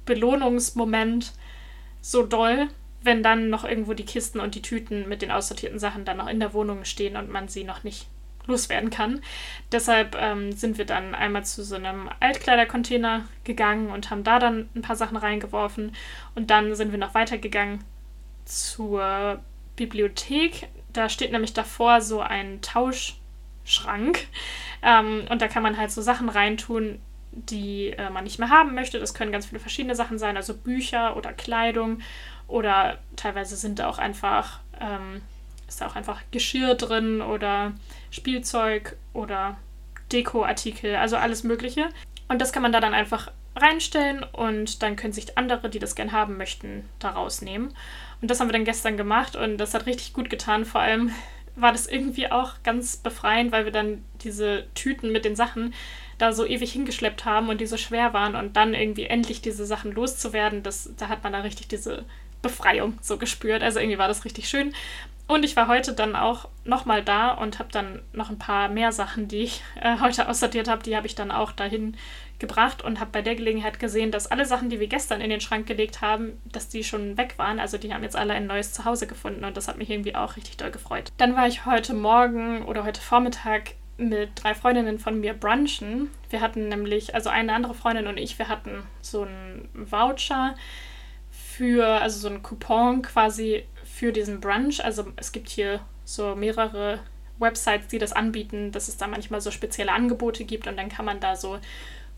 Belohnungsmoment 0.05 1.33
so 2.01 2.25
doll, 2.25 2.67
wenn 3.01 3.23
dann 3.23 3.49
noch 3.49 3.63
irgendwo 3.63 3.93
die 3.93 4.05
Kisten 4.05 4.39
und 4.39 4.55
die 4.55 4.61
Tüten 4.61 5.07
mit 5.07 5.21
den 5.21 5.31
aussortierten 5.31 5.79
Sachen 5.79 6.05
dann 6.05 6.17
noch 6.17 6.27
in 6.27 6.39
der 6.39 6.53
Wohnung 6.53 6.85
stehen 6.85 7.15
und 7.15 7.29
man 7.29 7.47
sie 7.47 7.63
noch 7.63 7.83
nicht 7.83 8.07
loswerden 8.45 8.89
kann. 8.89 9.21
Deshalb 9.71 10.15
ähm, 10.19 10.51
sind 10.53 10.77
wir 10.77 10.85
dann 10.85 11.13
einmal 11.13 11.45
zu 11.45 11.63
so 11.63 11.75
einem 11.75 12.09
Altkleidercontainer 12.19 13.25
gegangen 13.43 13.89
und 13.89 14.09
haben 14.09 14.23
da 14.23 14.39
dann 14.39 14.69
ein 14.75 14.81
paar 14.81 14.95
Sachen 14.95 15.17
reingeworfen. 15.17 15.95
Und 16.35 16.49
dann 16.49 16.73
sind 16.75 16.91
wir 16.91 16.97
noch 16.97 17.13
weitergegangen 17.13 17.83
zur 18.45 19.39
Bibliothek. 19.75 20.67
Da 20.93 21.09
steht 21.09 21.31
nämlich 21.31 21.53
davor 21.53 22.01
so 22.01 22.21
ein 22.21 22.61
Tausch. 22.61 23.19
Schrank. 23.69 24.27
Ähm, 24.81 25.25
und 25.29 25.41
da 25.41 25.47
kann 25.47 25.63
man 25.63 25.77
halt 25.77 25.91
so 25.91 26.01
Sachen 26.01 26.29
reintun, 26.29 26.99
die 27.31 27.89
äh, 27.89 28.09
man 28.09 28.23
nicht 28.23 28.39
mehr 28.39 28.49
haben 28.49 28.73
möchte. 28.73 28.99
Das 28.99 29.13
können 29.13 29.31
ganz 29.31 29.45
viele 29.45 29.59
verschiedene 29.59 29.95
Sachen 29.95 30.17
sein, 30.17 30.35
also 30.35 30.55
Bücher 30.55 31.15
oder 31.15 31.31
Kleidung 31.31 32.01
oder 32.47 32.97
teilweise 33.15 33.55
sind 33.55 33.79
da 33.79 33.87
auch 33.87 33.99
einfach, 33.99 34.59
ähm, 34.79 35.21
ist 35.67 35.81
da 35.81 35.87
auch 35.87 35.95
einfach 35.95 36.21
Geschirr 36.31 36.75
drin 36.75 37.21
oder 37.21 37.73
Spielzeug 38.09 38.97
oder 39.13 39.57
Dekoartikel, 40.11 40.95
also 40.95 41.17
alles 41.17 41.43
Mögliche. 41.43 41.89
Und 42.27 42.41
das 42.41 42.51
kann 42.51 42.63
man 42.63 42.71
da 42.71 42.79
dann 42.79 42.95
einfach 42.95 43.31
reinstellen 43.55 44.23
und 44.23 44.83
dann 44.83 44.95
können 44.95 45.13
sich 45.13 45.37
andere, 45.37 45.69
die 45.69 45.79
das 45.79 45.95
gern 45.95 46.11
haben 46.11 46.37
möchten, 46.37 46.87
da 46.99 47.09
rausnehmen. 47.09 47.73
Und 48.21 48.29
das 48.29 48.39
haben 48.39 48.47
wir 48.47 48.53
dann 48.53 48.65
gestern 48.65 48.97
gemacht 48.97 49.35
und 49.35 49.57
das 49.57 49.73
hat 49.73 49.85
richtig 49.85 50.13
gut 50.13 50.29
getan, 50.29 50.65
vor 50.65 50.81
allem 50.81 51.11
war 51.55 51.71
das 51.71 51.87
irgendwie 51.87 52.31
auch 52.31 52.53
ganz 52.63 52.97
befreiend, 52.97 53.51
weil 53.51 53.65
wir 53.65 53.71
dann 53.71 54.03
diese 54.21 54.67
Tüten 54.75 55.11
mit 55.11 55.25
den 55.25 55.35
Sachen 55.35 55.73
da 56.17 56.33
so 56.33 56.45
ewig 56.45 56.71
hingeschleppt 56.71 57.25
haben 57.25 57.49
und 57.49 57.61
die 57.61 57.65
so 57.65 57.77
schwer 57.77 58.13
waren 58.13 58.35
und 58.35 58.55
dann 58.55 58.73
irgendwie 58.73 59.05
endlich 59.05 59.41
diese 59.41 59.65
Sachen 59.65 59.91
loszuwerden, 59.91 60.63
das, 60.63 60.91
da 60.97 61.07
hat 61.07 61.23
man 61.23 61.33
da 61.33 61.39
richtig 61.39 61.69
diese 61.69 62.05
Befreiung 62.41 62.97
so 63.01 63.17
gespürt. 63.17 63.63
Also 63.63 63.79
irgendwie 63.79 63.97
war 63.97 64.07
das 64.07 64.25
richtig 64.25 64.47
schön. 64.49 64.73
Und 65.29 65.45
ich 65.45 65.55
war 65.55 65.67
heute 65.67 65.93
dann 65.93 66.15
auch 66.15 66.47
nochmal 66.65 67.03
da 67.03 67.29
und 67.29 67.59
habe 67.59 67.69
dann 67.71 68.01
noch 68.13 68.31
ein 68.31 68.39
paar 68.39 68.67
mehr 68.67 68.91
Sachen, 68.91 69.27
die 69.27 69.43
ich 69.43 69.61
äh, 69.79 69.99
heute 69.99 70.27
aussortiert 70.27 70.67
habe, 70.67 70.81
die 70.81 70.97
habe 70.97 71.05
ich 71.05 71.13
dann 71.13 71.29
auch 71.29 71.51
dahin 71.51 71.95
gebracht 72.39 72.81
und 72.81 72.99
habe 72.99 73.11
bei 73.11 73.21
der 73.21 73.35
Gelegenheit 73.35 73.79
gesehen, 73.79 74.09
dass 74.09 74.25
alle 74.25 74.45
Sachen, 74.45 74.71
die 74.71 74.79
wir 74.79 74.87
gestern 74.87 75.21
in 75.21 75.29
den 75.29 75.39
Schrank 75.39 75.67
gelegt 75.67 76.01
haben, 76.01 76.41
dass 76.45 76.67
die 76.67 76.83
schon 76.83 77.15
weg 77.15 77.35
waren. 77.37 77.59
Also 77.59 77.77
die 77.77 77.93
haben 77.93 78.01
jetzt 78.01 78.15
alle 78.15 78.33
ein 78.33 78.47
neues 78.47 78.73
Zuhause 78.73 79.05
gefunden 79.05 79.43
und 79.43 79.55
das 79.55 79.67
hat 79.67 79.77
mich 79.77 79.91
irgendwie 79.91 80.15
auch 80.15 80.35
richtig 80.35 80.57
doll 80.57 80.71
gefreut. 80.71 81.11
Dann 81.17 81.35
war 81.35 81.45
ich 81.45 81.63
heute 81.67 81.93
Morgen 81.93 82.65
oder 82.65 82.83
heute 82.83 82.99
Vormittag 82.99 83.75
mit 83.97 84.31
drei 84.33 84.55
Freundinnen 84.55 84.97
von 84.97 85.19
mir 85.19 85.35
brunchen. 85.35 86.09
Wir 86.31 86.41
hatten 86.41 86.69
nämlich, 86.69 87.13
also 87.13 87.29
eine 87.29 87.53
andere 87.53 87.75
Freundin 87.75 88.07
und 88.07 88.17
ich, 88.17 88.39
wir 88.39 88.47
hatten 88.47 88.81
so 89.01 89.21
einen 89.21 89.69
Voucher 89.75 90.55
für, 91.29 91.85
also 91.85 92.19
so 92.19 92.29
einen 92.29 92.41
Coupon 92.41 93.03
quasi 93.03 93.65
für 93.99 94.13
diesen 94.13 94.39
Brunch. 94.39 94.83
Also 94.83 95.07
es 95.17 95.33
gibt 95.33 95.49
hier 95.49 95.81
so 96.05 96.33
mehrere 96.33 96.99
Websites, 97.37 97.89
die 97.89 97.97
das 97.97 98.13
anbieten, 98.13 98.71
dass 98.71 98.87
es 98.87 98.95
da 98.95 99.07
manchmal 99.07 99.41
so 99.41 99.51
spezielle 99.51 99.91
Angebote 99.91 100.45
gibt 100.45 100.67
und 100.67 100.77
dann 100.77 100.87
kann 100.87 101.03
man 101.03 101.19
da 101.19 101.35
so 101.35 101.59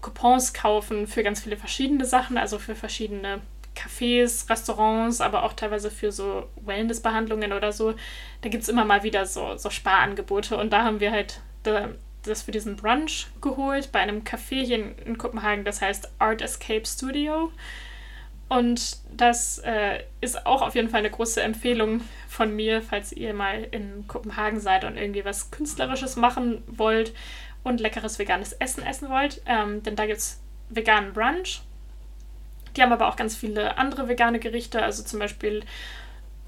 Coupons 0.01 0.53
kaufen 0.53 1.07
für 1.07 1.23
ganz 1.23 1.41
viele 1.41 1.57
verschiedene 1.57 2.05
Sachen, 2.05 2.37
also 2.37 2.59
für 2.59 2.75
verschiedene 2.75 3.41
Cafés, 3.75 4.47
Restaurants, 4.47 5.21
aber 5.21 5.43
auch 5.43 5.53
teilweise 5.53 5.89
für 5.89 6.11
so 6.11 6.47
Wellnessbehandlungen 6.63 7.51
oder 7.51 7.71
so. 7.71 7.95
Da 8.41 8.49
gibt 8.49 8.61
es 8.61 8.69
immer 8.69 8.85
mal 8.85 9.01
wieder 9.01 9.25
so, 9.25 9.57
so 9.57 9.71
Sparangebote 9.71 10.57
und 10.57 10.71
da 10.71 10.83
haben 10.83 10.99
wir 10.99 11.11
halt 11.11 11.41
das 12.23 12.43
für 12.43 12.51
diesen 12.51 12.75
Brunch 12.75 13.25
geholt 13.41 13.91
bei 13.91 13.99
einem 13.99 14.21
Café 14.23 14.63
hier 14.63 14.77
in, 14.77 14.95
in 15.05 15.17
Kopenhagen, 15.17 15.65
das 15.65 15.81
heißt 15.81 16.11
Art 16.19 16.43
Escape 16.43 16.85
Studio. 16.85 17.51
Und 18.51 18.97
das 19.15 19.59
äh, 19.59 20.03
ist 20.19 20.45
auch 20.45 20.61
auf 20.61 20.75
jeden 20.75 20.89
Fall 20.89 20.99
eine 20.99 21.09
große 21.09 21.41
Empfehlung 21.41 22.01
von 22.27 22.53
mir, 22.53 22.81
falls 22.81 23.13
ihr 23.13 23.33
mal 23.33 23.65
in 23.71 24.05
Kopenhagen 24.09 24.59
seid 24.59 24.83
und 24.83 24.97
irgendwie 24.97 25.23
was 25.23 25.51
Künstlerisches 25.51 26.17
machen 26.17 26.61
wollt 26.67 27.13
und 27.63 27.79
leckeres 27.79 28.19
veganes 28.19 28.51
Essen 28.51 28.83
essen 28.85 29.07
wollt. 29.07 29.41
Ähm, 29.45 29.81
denn 29.83 29.95
da 29.95 30.05
gibt 30.05 30.17
es 30.17 30.41
veganen 30.67 31.13
Brunch. 31.13 31.61
Die 32.75 32.81
haben 32.81 32.91
aber 32.91 33.07
auch 33.07 33.15
ganz 33.15 33.37
viele 33.37 33.77
andere 33.77 34.09
vegane 34.09 34.39
Gerichte, 34.39 34.83
also 34.83 35.01
zum 35.01 35.19
Beispiel 35.19 35.63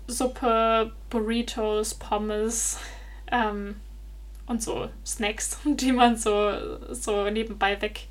Suppe, 0.07 0.91
Burritos, 1.09 1.93
Pommes 1.93 2.79
ähm, 3.31 3.79
und 4.45 4.61
so 4.61 4.89
Snacks, 5.05 5.57
die 5.63 5.93
man 5.93 6.17
so, 6.17 6.93
so 6.93 7.29
nebenbei 7.29 7.81
weg 7.81 8.09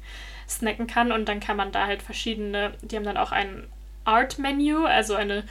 snacken 0.48 0.86
kann. 0.86 1.12
Und 1.12 1.28
dann 1.28 1.40
kann 1.40 1.58
man 1.58 1.72
da 1.72 1.86
halt 1.86 2.02
verschiedene, 2.02 2.72
die 2.80 2.96
haben 2.96 3.04
dann 3.04 3.18
auch 3.18 3.32
ein 4.04 4.12
Art-Menu, 4.12 4.84
also 4.84 5.14
eine 5.14 5.44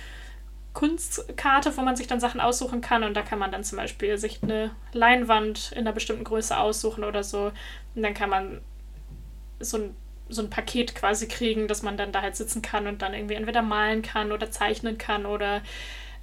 Kunstkarte, 0.73 1.75
wo 1.75 1.81
man 1.81 1.95
sich 1.95 2.07
dann 2.07 2.19
Sachen 2.19 2.39
aussuchen 2.39 2.81
kann. 2.81 3.03
Und 3.03 3.15
da 3.15 3.21
kann 3.21 3.39
man 3.39 3.51
dann 3.51 3.63
zum 3.63 3.77
Beispiel 3.77 4.17
sich 4.17 4.41
eine 4.41 4.71
Leinwand 4.93 5.71
in 5.73 5.79
einer 5.79 5.91
bestimmten 5.91 6.23
Größe 6.23 6.57
aussuchen 6.57 7.03
oder 7.03 7.23
so. 7.23 7.51
Und 7.95 8.03
dann 8.03 8.13
kann 8.13 8.29
man 8.29 8.61
so 9.59 9.77
ein, 9.77 9.95
so 10.29 10.41
ein 10.41 10.49
Paket 10.49 10.95
quasi 10.95 11.27
kriegen, 11.27 11.67
dass 11.67 11.83
man 11.83 11.97
dann 11.97 12.11
da 12.11 12.21
halt 12.21 12.35
sitzen 12.35 12.61
kann 12.61 12.87
und 12.87 13.01
dann 13.01 13.13
irgendwie 13.13 13.35
entweder 13.35 13.61
malen 13.61 14.01
kann 14.01 14.31
oder 14.31 14.49
zeichnen 14.49 14.97
kann 14.97 15.25
oder 15.25 15.61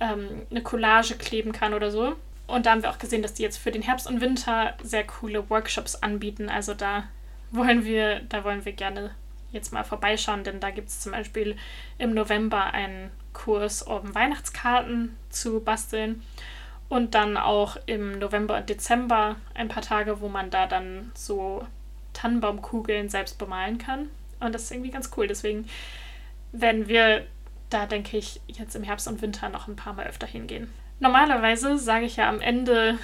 ähm, 0.01 0.47
eine 0.51 0.62
Collage 0.62 1.14
kleben 1.17 1.53
kann 1.53 1.75
oder 1.75 1.91
so. 1.91 2.17
Und 2.47 2.64
da 2.64 2.71
haben 2.71 2.83
wir 2.83 2.91
auch 2.91 2.99
gesehen, 2.99 3.21
dass 3.21 3.35
die 3.35 3.43
jetzt 3.43 3.59
für 3.59 3.71
den 3.71 3.83
Herbst 3.83 4.07
und 4.07 4.23
Winter 4.23 4.75
sehr 4.83 5.05
coole 5.07 5.51
Workshops 5.51 5.97
anbieten. 5.97 6.49
Also 6.49 6.73
da 6.73 7.05
wollen 7.51 7.85
wir, 7.85 8.21
da 8.21 8.45
wollen 8.45 8.64
wir 8.64 8.73
gerne 8.73 9.11
jetzt 9.53 9.73
mal 9.73 9.85
vorbeischauen, 9.85 10.45
denn 10.45 10.61
da 10.61 10.71
gibt 10.71 10.89
es 10.89 11.01
zum 11.01 11.13
Beispiel 11.13 11.57
im 11.99 12.15
November 12.15 12.73
einen 12.73 13.11
Kurs, 13.33 13.83
um 13.83 14.15
Weihnachtskarten 14.15 15.17
zu 15.31 15.61
basteln. 15.61 16.23
Und 16.89 17.15
dann 17.15 17.37
auch 17.37 17.77
im 17.85 18.19
November 18.19 18.57
und 18.57 18.71
Dezember 18.71 19.37
ein 19.55 19.69
paar 19.69 19.83
Tage, 19.83 20.23
wo 20.23 20.29
man 20.29 20.49
da 20.49 20.67
dann 20.67 21.13
so 21.15 21.67
Tannenbaumkugeln 22.15 23.11
selbst 23.11 23.39
bemalen 23.39 23.77
kann. 23.77 24.09
Und 24.41 24.55
das 24.55 24.65
ist 24.65 24.71
irgendwie 24.71 24.91
ganz 24.91 25.11
cool. 25.17 25.27
Deswegen 25.27 25.69
werden 26.53 26.89
wir 26.89 27.27
da, 27.69 27.85
denke 27.85 28.17
ich, 28.17 28.41
jetzt 28.47 28.75
im 28.75 28.83
Herbst 28.83 29.07
und 29.07 29.21
Winter 29.21 29.51
noch 29.51 29.69
ein 29.69 29.77
paar 29.77 29.93
Mal 29.93 30.07
öfter 30.07 30.27
hingehen. 30.27 30.73
Normalerweise 30.99 31.79
sage 31.79 32.07
ich 32.07 32.17
ja 32.17 32.29
am 32.29 32.41
Ende 32.41 32.99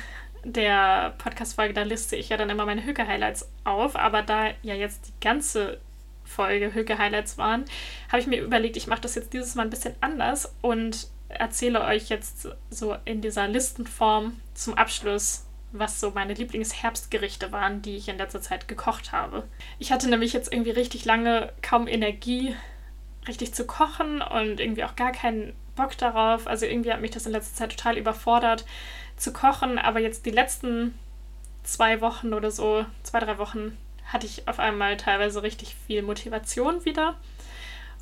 der 0.45 1.15
Podcast-Folge, 1.19 1.75
da 1.75 1.83
liste 1.83 2.17
ich 2.17 2.29
ja 2.29 2.37
dann 2.37 2.51
immer 2.51 2.67
meine 2.67 2.85
Hücke-Highlights 2.85 3.51
auf. 3.65 3.97
Aber 3.97 4.23
da 4.23 4.49
ja 4.63 4.75
jetzt 4.75 5.09
die 5.09 5.25
ganze 5.25 5.79
Folge 6.25 6.75
Hücke-Highlights 6.75 7.39
waren, 7.39 7.65
habe 8.09 8.21
ich 8.21 8.27
mir 8.27 8.43
überlegt, 8.43 8.77
ich 8.77 8.87
mache 8.87 9.03
das 9.03 9.15
jetzt 9.15 9.33
dieses 9.33 9.55
Mal 9.55 9.63
ein 9.63 9.71
bisschen 9.71 9.95
anders 10.01 10.55
und 10.63 11.09
erzähle 11.29 11.83
euch 11.83 12.09
jetzt 12.09 12.49
so 12.71 12.97
in 13.05 13.21
dieser 13.21 13.49
Listenform 13.49 14.41
zum 14.55 14.75
Abschluss, 14.75 15.47
was 15.73 16.01
so 16.01 16.13
meine 16.13 16.35
Lieblingsherbstgerichte 16.35 17.51
waren, 17.51 17.83
die 17.83 17.97
ich 17.97 18.09
in 18.09 18.19
letzter 18.19 18.41
Zeit 18.41 18.69
gekocht 18.69 19.13
habe. 19.13 19.45
Ich 19.79 19.91
hatte 19.91 20.09
nämlich 20.09 20.33
jetzt 20.33 20.53
irgendwie 20.53 20.71
richtig 20.71 21.05
lange 21.05 21.53
kaum 21.63 21.89
Energie, 21.89 22.55
richtig 23.27 23.55
zu 23.55 23.67
kochen 23.67 24.23
und 24.23 24.61
irgendwie 24.61 24.85
auch 24.85 24.97
gar 24.97 25.13
keinen 25.13 25.55
Bock 25.75 25.99
darauf. 25.99 26.47
Also 26.47 26.67
irgendwie 26.67 26.93
hat 26.93 27.01
mich 27.01 27.11
das 27.11 27.27
in 27.27 27.33
letzter 27.33 27.57
Zeit 27.57 27.71
total 27.77 27.99
überfordert 27.99 28.65
zu 29.17 29.33
kochen, 29.33 29.79
aber 29.79 30.01
jetzt 30.01 30.27
die 30.27 30.31
letzten 30.31 30.95
zwei 31.65 32.01
Wochen 32.01 32.35
oder 32.35 32.51
so, 32.51 32.85
zwei, 33.03 33.21
drei 33.21 33.39
Wochen, 33.39 33.77
hatte 34.07 34.27
ich 34.27 34.47
auf 34.49 34.59
einmal 34.59 34.97
teilweise 34.97 35.43
richtig 35.43 35.75
viel 35.87 36.03
Motivation 36.03 36.85
wieder. 36.85 37.17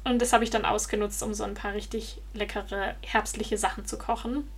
Und 0.04 0.20
das 0.20 0.32
habe 0.32 0.44
ich 0.44 0.50
dann 0.50 0.64
ausgenutzt, 0.64 1.22
um 1.22 1.32
so 1.32 1.44
ein 1.44 1.54
paar 1.54 1.74
richtig 1.74 2.20
leckere 2.34 2.96
herbstliche 3.02 3.56
Sachen 3.56 3.86
zu 3.86 3.98
kochen. 3.98 4.48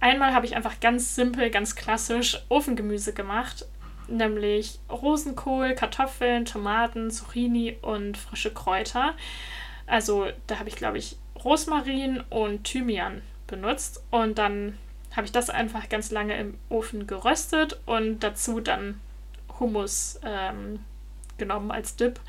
Einmal 0.00 0.34
habe 0.34 0.46
ich 0.46 0.56
einfach 0.56 0.80
ganz 0.80 1.14
simpel, 1.14 1.50
ganz 1.50 1.76
klassisch 1.76 2.38
Ofengemüse 2.48 3.12
gemacht, 3.12 3.66
nämlich 4.08 4.80
Rosenkohl, 4.90 5.74
Kartoffeln, 5.74 6.44
Tomaten, 6.44 7.10
Zucchini 7.10 7.76
und 7.82 8.18
frische 8.18 8.52
Kräuter. 8.52 9.14
Also 9.86 10.28
da 10.46 10.58
habe 10.58 10.68
ich, 10.68 10.76
glaube 10.76 10.98
ich, 10.98 11.16
Rosmarin 11.44 12.22
und 12.28 12.64
Thymian 12.64 13.22
benutzt 13.46 14.02
und 14.10 14.38
dann 14.38 14.76
habe 15.14 15.26
ich 15.26 15.32
das 15.32 15.50
einfach 15.50 15.88
ganz 15.88 16.10
lange 16.10 16.38
im 16.38 16.58
Ofen 16.68 17.06
geröstet 17.06 17.80
und 17.86 18.20
dazu 18.20 18.60
dann 18.60 19.00
Hummus 19.60 20.18
ähm, 20.24 20.80
genommen 21.38 21.70
als 21.70 21.96
Dip. 21.96 22.20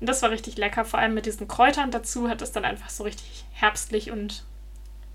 Und 0.00 0.08
das 0.08 0.22
war 0.22 0.30
richtig 0.30 0.56
lecker, 0.56 0.84
vor 0.84 0.98
allem 0.98 1.14
mit 1.14 1.26
diesen 1.26 1.48
Kräutern 1.48 1.90
dazu 1.90 2.28
hat 2.28 2.42
es 2.42 2.52
dann 2.52 2.64
einfach 2.64 2.90
so 2.90 3.04
richtig 3.04 3.44
herbstlich 3.52 4.10
und 4.10 4.44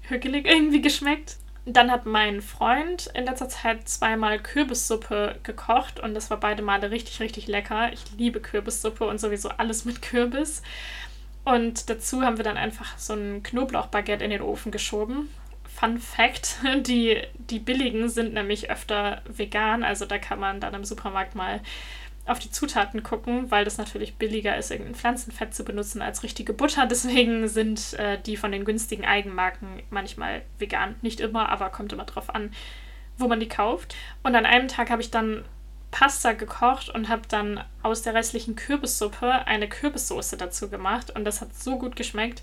hügelig 0.02 0.48
irgendwie 0.48 0.82
geschmeckt. 0.82 1.38
Dann 1.66 1.92
hat 1.92 2.08
mein 2.08 2.42
Freund 2.42 3.12
in 3.14 3.26
letzter 3.26 3.48
Zeit 3.48 3.88
zweimal 3.88 4.40
Kürbissuppe 4.40 5.36
gekocht 5.44 6.00
und 6.00 6.16
das 6.16 6.32
war 6.32 6.40
beide 6.40 6.64
Male 6.64 6.90
richtig, 6.90 7.20
richtig 7.20 7.48
lecker. 7.48 7.94
Ich 7.94 8.02
liebe 8.18 8.40
Kürbissuppe 8.40 9.06
und 9.06 9.20
sowieso 9.20 9.50
alles 9.50 9.86
mit 9.86 10.02
Kürbis. 10.02 10.64
Und 11.44 11.90
dazu 11.90 12.24
haben 12.24 12.38
wir 12.38 12.44
dann 12.44 12.58
einfach 12.58 12.98
so 12.98 13.14
ein 13.14 13.44
Knoblauchbaguette 13.44 14.24
in 14.24 14.32
den 14.32 14.42
Ofen 14.42 14.72
geschoben. 14.72 15.30
Fun 15.76 15.98
Fact: 16.00 16.58
die, 16.88 17.22
die 17.38 17.60
billigen 17.60 18.10
sind 18.10 18.34
nämlich 18.34 18.70
öfter 18.70 19.22
vegan, 19.28 19.84
also 19.84 20.06
da 20.06 20.18
kann 20.18 20.40
man 20.40 20.60
dann 20.60 20.74
im 20.74 20.86
Supermarkt 20.86 21.36
mal 21.36 21.62
auf 22.26 22.40
die 22.40 22.52
Zutaten 22.52 23.04
gucken, 23.04 23.50
weil 23.50 23.66
das 23.66 23.78
natürlich 23.78 24.16
billiger 24.16 24.56
ist, 24.56 24.72
irgendein 24.72 24.96
Pflanzenfett 24.96 25.54
zu 25.56 25.64
benutzen 25.64 26.02
als 26.02 26.24
richtige 26.24 26.54
Butter. 26.54 26.86
Deswegen 26.86 27.48
sind 27.48 27.94
äh, 27.94 28.20
die 28.22 28.38
von 28.38 28.52
den 28.52 28.64
günstigen 28.64 29.06
Eigenmarken 29.06 29.82
manchmal 29.90 30.44
vegan. 30.60 30.96
Nicht 31.02 31.20
immer, 31.20 31.50
aber 31.50 31.70
kommt 31.70 31.94
immer 31.94 32.06
drauf 32.06 32.34
an, 32.34 32.54
wo 33.18 33.28
man 33.28 33.40
die 33.40 33.50
kauft. 33.50 33.96
Und 34.24 34.36
an 34.36 34.46
einem 34.46 34.68
Tag 34.68 34.90
habe 34.92 35.02
ich 35.02 35.10
dann 35.10 35.44
Pasta 35.90 36.32
gekocht 36.32 36.90
und 36.90 37.10
habe 37.10 37.24
dann 37.28 37.64
aus 37.84 38.02
der 38.02 38.14
restlichen 38.14 38.56
Kürbissuppe 38.56 39.46
eine 39.46 39.68
Kürbissoße 39.68 40.38
dazu 40.38 40.70
gemacht. 40.70 41.12
Und 41.12 41.26
das 41.26 41.42
hat 41.42 41.54
so 41.54 41.78
gut 41.78 41.96
geschmeckt. 41.96 42.42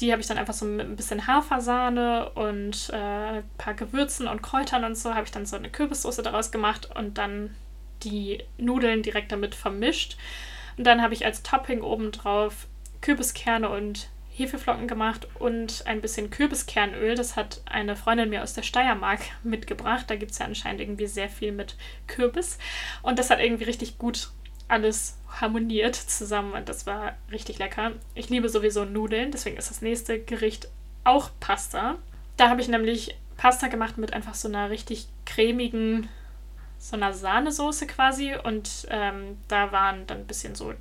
Die 0.00 0.12
habe 0.12 0.20
ich 0.22 0.28
dann 0.28 0.38
einfach 0.38 0.54
so 0.54 0.64
mit 0.64 0.86
ein 0.86 0.96
bisschen 0.96 1.26
Hafersahne 1.26 2.30
und 2.30 2.90
äh, 2.92 2.96
ein 2.96 3.50
paar 3.58 3.74
Gewürzen 3.74 4.26
und 4.28 4.42
Kräutern 4.42 4.84
und 4.84 4.96
so, 4.96 5.14
habe 5.14 5.24
ich 5.24 5.30
dann 5.30 5.46
so 5.46 5.56
eine 5.56 5.70
Kürbissoße 5.70 6.22
daraus 6.22 6.50
gemacht 6.50 6.88
und 6.94 7.18
dann 7.18 7.54
die 8.02 8.42
Nudeln 8.56 9.02
direkt 9.02 9.32
damit 9.32 9.54
vermischt. 9.54 10.16
Und 10.76 10.86
dann 10.86 11.02
habe 11.02 11.14
ich 11.14 11.24
als 11.24 11.42
Topping 11.42 11.82
obendrauf 11.82 12.66
Kürbiskerne 13.00 13.68
und 13.68 14.08
Hefeflocken 14.30 14.88
gemacht 14.88 15.28
und 15.38 15.82
ein 15.86 16.00
bisschen 16.00 16.30
Kürbiskernöl. 16.30 17.14
Das 17.14 17.36
hat 17.36 17.60
eine 17.66 17.96
Freundin 17.96 18.30
mir 18.30 18.42
aus 18.42 18.54
der 18.54 18.62
Steiermark 18.62 19.20
mitgebracht. 19.42 20.06
Da 20.08 20.16
gibt 20.16 20.32
es 20.32 20.38
ja 20.38 20.46
anscheinend 20.46 20.80
irgendwie 20.80 21.06
sehr 21.06 21.28
viel 21.28 21.52
mit 21.52 21.76
Kürbis. 22.06 22.58
Und 23.02 23.18
das 23.18 23.30
hat 23.30 23.40
irgendwie 23.40 23.64
richtig 23.64 23.98
gut 23.98 24.30
alles 24.70 25.16
harmoniert 25.40 25.96
zusammen 25.96 26.52
und 26.54 26.68
das 26.68 26.86
war 26.86 27.14
richtig 27.30 27.58
lecker. 27.58 27.92
Ich 28.14 28.28
liebe 28.28 28.48
sowieso 28.48 28.84
Nudeln, 28.84 29.30
deswegen 29.30 29.56
ist 29.56 29.70
das 29.70 29.82
nächste 29.82 30.20
Gericht 30.20 30.68
auch 31.04 31.30
Pasta. 31.40 31.96
Da 32.36 32.48
habe 32.48 32.60
ich 32.60 32.68
nämlich 32.68 33.16
Pasta 33.36 33.68
gemacht 33.68 33.98
mit 33.98 34.12
einfach 34.12 34.34
so 34.34 34.48
einer 34.48 34.70
richtig 34.70 35.08
cremigen 35.24 36.08
so 36.80 36.96
einer 36.96 37.12
Sahnesoße 37.12 37.86
quasi 37.86 38.34
und 38.42 38.86
ähm, 38.88 39.38
da 39.48 39.70
waren 39.70 40.06
dann 40.06 40.20
ein 40.20 40.26
bisschen 40.26 40.54
so 40.54 40.72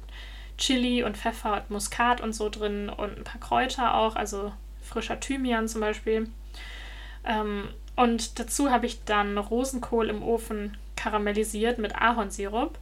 Chili 0.58 1.04
und 1.04 1.18
Pfeffer 1.18 1.58
und 1.58 1.70
Muskat 1.70 2.22
und 2.22 2.34
so 2.34 2.50
drin 2.50 2.90
und 2.90 3.18
ein 3.18 3.24
paar 3.26 3.42
Kräuter 3.42 3.94
auch, 3.96 4.16
also 4.16 4.54
frischer 4.82 5.20
Thymian 5.20 5.68
zum 5.68 5.82
Beispiel. 5.82 6.30
Ähm, 7.26 7.68
und 7.98 8.40
dazu 8.40 8.72
habe 8.72 8.86
ich 8.86 9.04
dann 9.04 9.38
Rosenkohl 9.38 10.10
im 10.10 10.24
Ofen 10.24 10.78
karamellisiert 10.96 11.80
mit 11.80 11.96
Ahornsirup. 11.96 12.78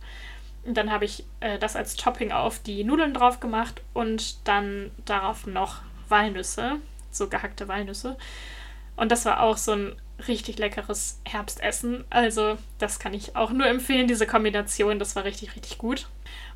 Und 0.67 0.75
dann 0.75 0.91
habe 0.91 1.05
ich 1.05 1.23
äh, 1.39 1.57
das 1.57 1.77
als 1.77 1.95
Topping 1.95 2.33
auf 2.33 2.59
die 2.59 2.83
Nudeln 2.83 3.13
drauf 3.13 3.39
gemacht 3.39 3.81
und 3.93 4.45
dann 4.45 4.91
darauf 5.05 5.47
noch 5.47 5.77
Walnüsse, 6.09 6.75
so 7.09 7.29
gehackte 7.29 7.69
Walnüsse. 7.69 8.17
Und 8.97 9.13
das 9.13 9.23
war 9.23 9.39
auch 9.41 9.55
so 9.55 9.71
ein 9.71 9.95
richtig 10.27 10.57
leckeres 10.57 11.21
Herbstessen. 11.23 12.03
Also 12.09 12.57
das 12.79 12.99
kann 12.99 13.13
ich 13.13 13.37
auch 13.37 13.51
nur 13.51 13.65
empfehlen, 13.65 14.07
diese 14.07 14.27
Kombination. 14.27 14.99
Das 14.99 15.15
war 15.15 15.23
richtig, 15.23 15.55
richtig 15.55 15.77
gut. 15.77 16.09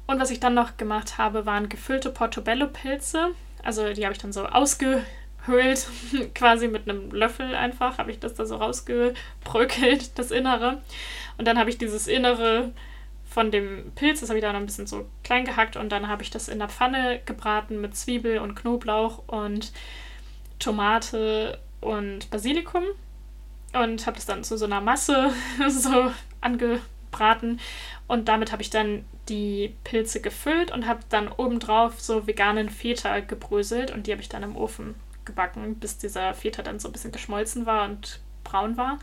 Und 0.08 0.20
was 0.20 0.30
ich 0.30 0.42
dann 0.42 0.56
noch 0.56 0.76
gemacht 0.76 1.18
habe, 1.18 1.46
waren 1.46 1.70
gefüllte 1.70 2.10
Portobello-Pilze. 2.10 3.30
Also 3.64 3.94
die 3.94 4.04
habe 4.04 4.14
ich 4.14 4.20
dann 4.20 4.34
so 4.34 4.46
ausgehöhlt, 4.46 5.06
quasi 6.36 6.68
mit 6.68 6.90
einem 6.90 7.12
Löffel 7.12 7.56
einfach, 7.56 7.98
habe 7.98 8.12
ich 8.12 8.20
das 8.20 8.34
da 8.34 8.46
so 8.46 8.58
rausgebröckelt, 8.58 10.20
das 10.20 10.32
Innere. 10.32 10.82
Und 11.38 11.48
dann 11.48 11.58
habe 11.58 11.70
ich 11.70 11.78
dieses 11.78 12.08
Innere 12.08 12.74
von 13.32 13.50
dem 13.50 13.94
Pilz, 13.96 14.20
das 14.20 14.30
habe 14.30 14.40
ich 14.40 14.44
da 14.44 14.52
noch 14.52 14.60
ein 14.60 14.66
bisschen 14.66 14.88
so 14.88 15.08
klein 15.24 15.46
gehackt 15.46 15.78
und 15.78 15.90
dann 15.90 16.10
habe 16.10 16.22
ich 16.22 16.30
das 16.30 16.50
in 16.50 16.60
der 16.60 16.68
Pfanne 16.68 17.22
gebraten 17.26 17.80
mit 17.80 17.96
Zwiebel 17.96 18.40
und 18.40 18.56
Knoblauch 18.56 19.24
und 19.28 19.72
Tomate 20.60 21.58
und 21.80 22.30
Basilikum 22.30 22.84
und 23.74 24.06
habe 24.06 24.18
das 24.18 24.26
dann 24.26 24.44
zu 24.44 24.58
so 24.58 24.66
einer 24.66 24.82
Masse 24.82 25.32
so 25.70 26.12
angebraten 26.42 27.62
und 28.08 28.28
damit 28.28 28.52
habe 28.52 28.64
ich 28.64 28.70
dann 28.70 29.06
die 29.30 29.78
Pilze 29.86 30.20
gefüllt 30.20 30.72
und 30.72 30.86
habe 30.86 31.00
dann 31.08 31.30
obendrauf 31.30 32.02
so 32.02 32.28
veganen 32.28 32.70
Feta 32.70 33.22
gebröselt 33.22 33.92
und 33.92 34.08
die 34.08 34.12
habe 34.12 34.22
ich 34.22 34.30
dann 34.30 34.44
im 34.44 34.58
Ofen 34.58 34.96
gebacken, 35.24 35.76
bis 35.76 35.98
dieser 35.98 36.34
Feta 36.34 36.64
dann 36.64 36.80
so 36.80 36.90
ein 36.90 36.92
bisschen 36.92 37.14
geschmolzen 37.14 37.66
war 37.66 37.86
und 37.86 38.20
braun 38.44 38.76
war. 38.76 39.00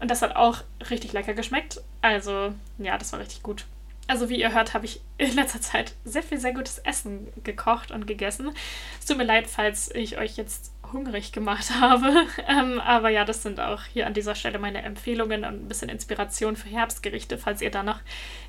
Und 0.00 0.10
das 0.10 0.22
hat 0.22 0.34
auch 0.34 0.62
richtig 0.88 1.12
lecker 1.12 1.34
geschmeckt. 1.34 1.80
Also 2.00 2.54
ja, 2.78 2.98
das 2.98 3.12
war 3.12 3.20
richtig 3.20 3.42
gut. 3.42 3.66
Also 4.06 4.28
wie 4.28 4.40
ihr 4.40 4.52
hört, 4.52 4.74
habe 4.74 4.86
ich 4.86 5.00
in 5.18 5.34
letzter 5.36 5.60
Zeit 5.60 5.94
sehr 6.04 6.24
viel 6.24 6.40
sehr 6.40 6.52
gutes 6.52 6.78
Essen 6.78 7.28
gekocht 7.44 7.92
und 7.92 8.08
gegessen. 8.08 8.50
Es 8.98 9.06
tut 9.06 9.18
mir 9.18 9.24
leid, 9.24 9.46
falls 9.46 9.94
ich 9.94 10.18
euch 10.18 10.36
jetzt 10.36 10.72
hungrig 10.92 11.30
gemacht 11.30 11.70
habe. 11.80 12.26
Ähm, 12.48 12.80
aber 12.80 13.10
ja, 13.10 13.24
das 13.24 13.42
sind 13.42 13.60
auch 13.60 13.84
hier 13.84 14.06
an 14.06 14.14
dieser 14.14 14.34
Stelle 14.34 14.58
meine 14.58 14.82
Empfehlungen 14.82 15.44
und 15.44 15.64
ein 15.64 15.68
bisschen 15.68 15.88
Inspiration 15.88 16.56
für 16.56 16.68
Herbstgerichte, 16.68 17.38
falls 17.38 17.62
ihr 17.62 17.70
da 17.70 17.82
noch 17.82 18.00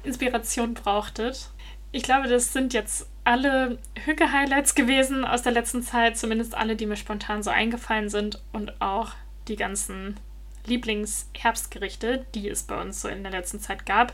Inspiration 0.04 0.74
brauchtet. 0.74 1.52
Ich 1.92 2.04
glaube, 2.04 2.28
das 2.28 2.54
sind 2.54 2.74
jetzt 2.74 3.08
alle 3.24 3.78
Hücke-Highlights 4.06 4.76
gewesen 4.76 5.26
aus 5.26 5.44
der 5.44 5.52
letzten 5.52 5.84
Zeit, 5.84 6.18
zumindest 6.18 6.56
alle, 6.56 6.76
die 6.76 6.86
mir 6.86 6.96
spontan 6.96 7.44
so 7.44 7.52
eingefallen 7.52 8.10
sind 8.10 8.42
und 8.54 8.82
auch 8.82 9.12
die 9.48 9.58
ganzen 9.58 10.18
Lieblingsherbstgerichte, 10.66 12.26
die 12.36 12.50
es 12.50 12.64
bei 12.64 12.80
uns 12.80 13.02
so 13.02 13.08
in 13.08 13.24
der 13.24 13.32
letzten 13.32 13.60
Zeit 13.60 13.86
gab. 13.86 14.14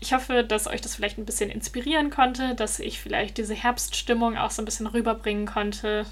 Ich 0.00 0.12
hoffe, 0.12 0.44
dass 0.44 0.66
euch 0.66 0.80
das 0.80 0.94
vielleicht 0.94 1.18
ein 1.18 1.26
bisschen 1.26 1.50
inspirieren 1.50 2.10
konnte, 2.10 2.54
dass 2.54 2.78
ich 2.78 3.00
vielleicht 3.00 3.38
diese 3.38 3.54
Herbststimmung 3.54 4.36
auch 4.36 4.50
so 4.50 4.62
ein 4.62 4.64
bisschen 4.64 4.86
rüberbringen 4.86 5.46
konnte, 5.46 6.06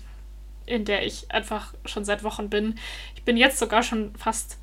in 0.66 0.84
der 0.84 1.04
ich 1.04 1.30
einfach 1.30 1.74
schon 1.84 2.04
seit 2.04 2.22
Wochen 2.24 2.48
bin. 2.48 2.78
Ich 3.14 3.22
bin 3.22 3.36
jetzt 3.36 3.58
sogar 3.58 3.82
schon 3.82 4.14
fast 4.16 4.58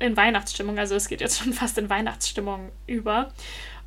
in 0.00 0.16
Weihnachtsstimmung, 0.16 0.78
also 0.78 0.94
es 0.94 1.08
geht 1.08 1.20
jetzt 1.20 1.38
schon 1.38 1.52
fast 1.52 1.78
in 1.78 1.90
Weihnachtsstimmung 1.90 2.70
über. 2.86 3.32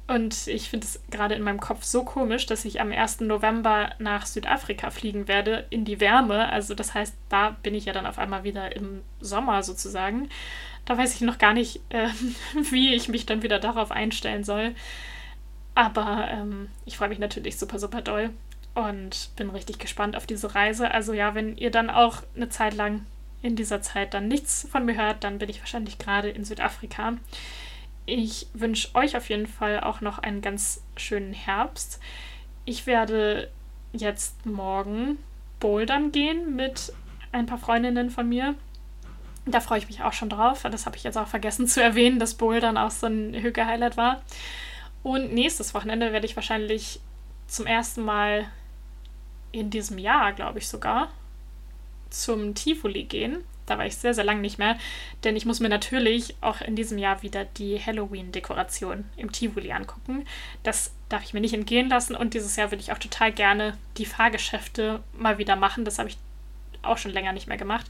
Und 0.08 0.48
ich 0.48 0.70
finde 0.70 0.88
es 0.88 1.02
gerade 1.12 1.36
in 1.36 1.44
meinem 1.44 1.60
Kopf 1.60 1.84
so 1.84 2.04
komisch, 2.04 2.46
dass 2.46 2.64
ich 2.64 2.80
am 2.80 2.94
1. 2.94 3.22
November 3.22 3.92
nach 4.00 4.26
Südafrika 4.26 4.90
fliegen 4.90 5.28
werde, 5.28 5.66
in 5.70 5.84
die 5.84 6.00
Wärme. 6.00 6.50
Also 6.50 6.76
das 6.76 6.94
heißt, 6.94 7.14
da 7.28 7.58
bin 7.62 7.76
ich 7.76 7.86
ja 7.86 7.94
dann 7.94 8.06
auf 8.06 8.18
einmal 8.18 8.46
wieder 8.46 8.74
im 8.74 9.02
Sommer 9.20 9.64
sozusagen. 9.64 10.30
Da 10.86 10.98
weiß 10.98 11.16
ich 11.16 11.22
noch 11.22 11.38
gar 11.38 11.54
nicht, 11.54 11.82
äh, 11.90 12.08
wie 12.72 12.94
ich 12.94 13.10
mich 13.10 13.26
dann 13.26 13.44
wieder 13.44 13.60
darauf 13.60 13.92
einstellen 13.92 14.46
soll. 14.46 14.76
Aber 15.76 16.30
ähm, 16.32 16.70
ich 16.86 16.98
freue 16.98 17.10
mich 17.10 17.20
natürlich 17.20 17.58
super, 17.58 17.78
super 17.78 18.02
doll 18.02 18.30
und 18.74 19.30
bin 19.36 19.50
richtig 19.50 19.78
gespannt 19.78 20.16
auf 20.16 20.26
diese 20.26 20.56
Reise. 20.56 20.90
Also 20.90 21.12
ja, 21.12 21.36
wenn 21.36 21.58
ihr 21.58 21.70
dann 21.70 21.90
auch 21.90 22.24
eine 22.36 22.48
Zeit 22.48 22.76
lang 22.76 23.06
in 23.42 23.56
dieser 23.56 23.82
Zeit 23.82 24.14
dann 24.14 24.28
nichts 24.28 24.68
von 24.72 24.86
mir 24.86 24.96
hört, 24.96 25.24
dann 25.24 25.38
bin 25.38 25.50
ich 25.50 25.60
wahrscheinlich 25.60 25.98
gerade 25.98 26.30
in 26.30 26.46
Südafrika. 26.46 27.18
Ich 28.10 28.48
wünsche 28.54 28.96
euch 28.96 29.18
auf 29.18 29.30
jeden 29.30 29.48
Fall 29.48 29.82
auch 29.82 30.00
noch 30.00 30.18
einen 30.18 30.42
ganz 30.42 30.82
schönen 30.96 31.34
Herbst. 31.34 32.00
Ich 32.64 32.88
werde 32.88 33.52
jetzt 33.92 34.46
morgen 34.46 35.18
bouldern 35.60 36.14
gehen 36.14 36.56
mit 36.56 36.94
ein 37.34 37.48
paar 37.48 37.58
Freundinnen 37.58 38.10
von 38.10 38.30
mir. 38.30 38.56
Da 39.46 39.60
freue 39.60 39.80
ich 39.80 39.88
mich 39.88 40.04
auch 40.04 40.14
schon 40.14 40.30
drauf. 40.30 40.64
Das 40.64 40.86
habe 40.86 40.96
ich 40.96 41.04
jetzt 41.04 41.18
auch 41.18 41.28
vergessen 41.28 41.68
zu 41.68 41.84
erwähnen, 41.84 42.18
dass 42.18 42.36
Bowl 42.36 42.62
dann 42.62 42.78
auch 42.78 42.92
so 42.92 43.08
ein 43.08 43.34
Hüge-Highlight 43.34 43.98
war. 43.98 44.22
Und 45.04 45.34
nächstes 45.34 45.74
Wochenende 45.74 46.14
werde 46.14 46.26
ich 46.26 46.38
wahrscheinlich 46.38 47.02
zum 47.48 47.66
ersten 47.66 48.04
Mal 48.04 48.46
in 49.52 49.70
diesem 49.70 49.98
Jahr, 49.98 50.32
glaube 50.32 50.60
ich 50.60 50.70
sogar, 50.70 51.10
zum 52.10 52.56
Tivoli 52.56 53.04
gehen. 53.04 53.44
Da 53.68 53.78
war 53.78 53.86
ich 53.86 53.98
sehr, 53.98 54.16
sehr 54.16 54.24
lange 54.24 54.42
nicht 54.42 54.58
mehr, 54.58 54.78
denn 55.24 55.36
ich 55.36 55.46
muss 55.46 55.60
mir 55.60 55.70
natürlich 55.70 56.36
auch 56.42 56.62
in 56.62 56.76
diesem 56.76 56.98
Jahr 56.98 57.22
wieder 57.22 57.46
die 57.46 57.80
Halloween-Dekoration 57.80 59.06
im 59.18 59.32
Tivoli 59.32 59.72
angucken. 59.72 60.26
Das 60.64 60.94
darf 61.10 61.24
ich 61.24 61.34
mir 61.34 61.42
nicht 61.42 61.54
entgehen 61.54 61.90
lassen 61.90 62.16
und 62.16 62.34
dieses 62.34 62.56
Jahr 62.56 62.72
würde 62.72 62.82
ich 62.82 62.92
auch 62.92 62.98
total 62.98 63.32
gerne 63.32 63.78
die 63.98 64.06
Fahrgeschäfte 64.06 65.04
mal 65.14 65.38
wieder 65.38 65.56
machen. 65.56 65.86
Das 65.86 66.00
habe 66.00 66.10
ich 66.10 66.18
auch 66.82 66.98
schon 66.98 67.12
länger 67.12 67.34
nicht 67.34 67.48
mehr 67.48 67.58
gemacht. 67.58 67.86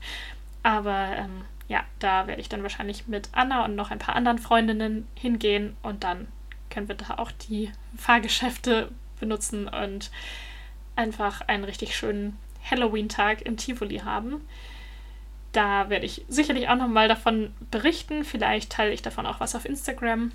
Aber 0.63 1.15
ähm, 1.15 1.45
ja, 1.67 1.83
da 1.99 2.27
werde 2.27 2.41
ich 2.41 2.49
dann 2.49 2.63
wahrscheinlich 2.63 3.07
mit 3.07 3.29
Anna 3.31 3.63
und 3.63 3.75
noch 3.75 3.91
ein 3.91 3.99
paar 3.99 4.15
anderen 4.15 4.39
Freundinnen 4.39 5.07
hingehen 5.15 5.77
und 5.83 6.03
dann 6.03 6.27
können 6.69 6.87
wir 6.87 6.95
da 6.95 7.15
auch 7.17 7.31
die 7.31 7.71
Fahrgeschäfte 7.97 8.91
benutzen 9.19 9.67
und 9.67 10.11
einfach 10.95 11.41
einen 11.41 11.63
richtig 11.63 11.95
schönen 11.95 12.37
Halloween-Tag 12.69 13.43
im 13.43 13.57
Tivoli 13.57 13.99
haben. 13.99 14.41
Da 15.57 15.89
werde 15.89 16.05
ich 16.05 16.23
sicherlich 16.27 16.69
auch 16.69 16.75
nochmal 16.75 17.07
davon 17.07 17.51
berichten. 17.71 18.23
Vielleicht 18.23 18.71
teile 18.71 18.93
ich 18.93 19.01
davon 19.01 19.25
auch 19.25 19.39
was 19.39 19.55
auf 19.55 19.65
Instagram. 19.65 20.31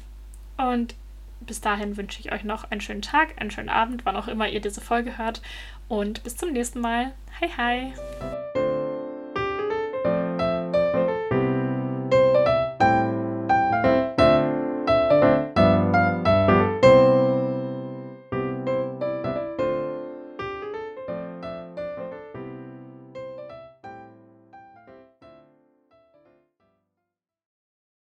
Und 0.57 0.97
bis 1.39 1.61
dahin 1.61 1.97
wünsche 1.97 2.19
ich 2.19 2.33
euch 2.33 2.43
noch 2.43 2.73
einen 2.73 2.81
schönen 2.81 3.03
Tag, 3.03 3.41
einen 3.41 3.53
schönen 3.53 3.69
Abend, 3.69 4.05
wann 4.05 4.17
auch 4.17 4.27
immer 4.27 4.49
ihr 4.49 4.61
diese 4.61 4.81
Folge 4.81 5.19
hört. 5.19 5.41
Und 5.87 6.25
bis 6.25 6.37
zum 6.37 6.51
nächsten 6.51 6.81
Mal. 6.81 7.13
Hi, 7.41 7.49
hi! 7.57 8.62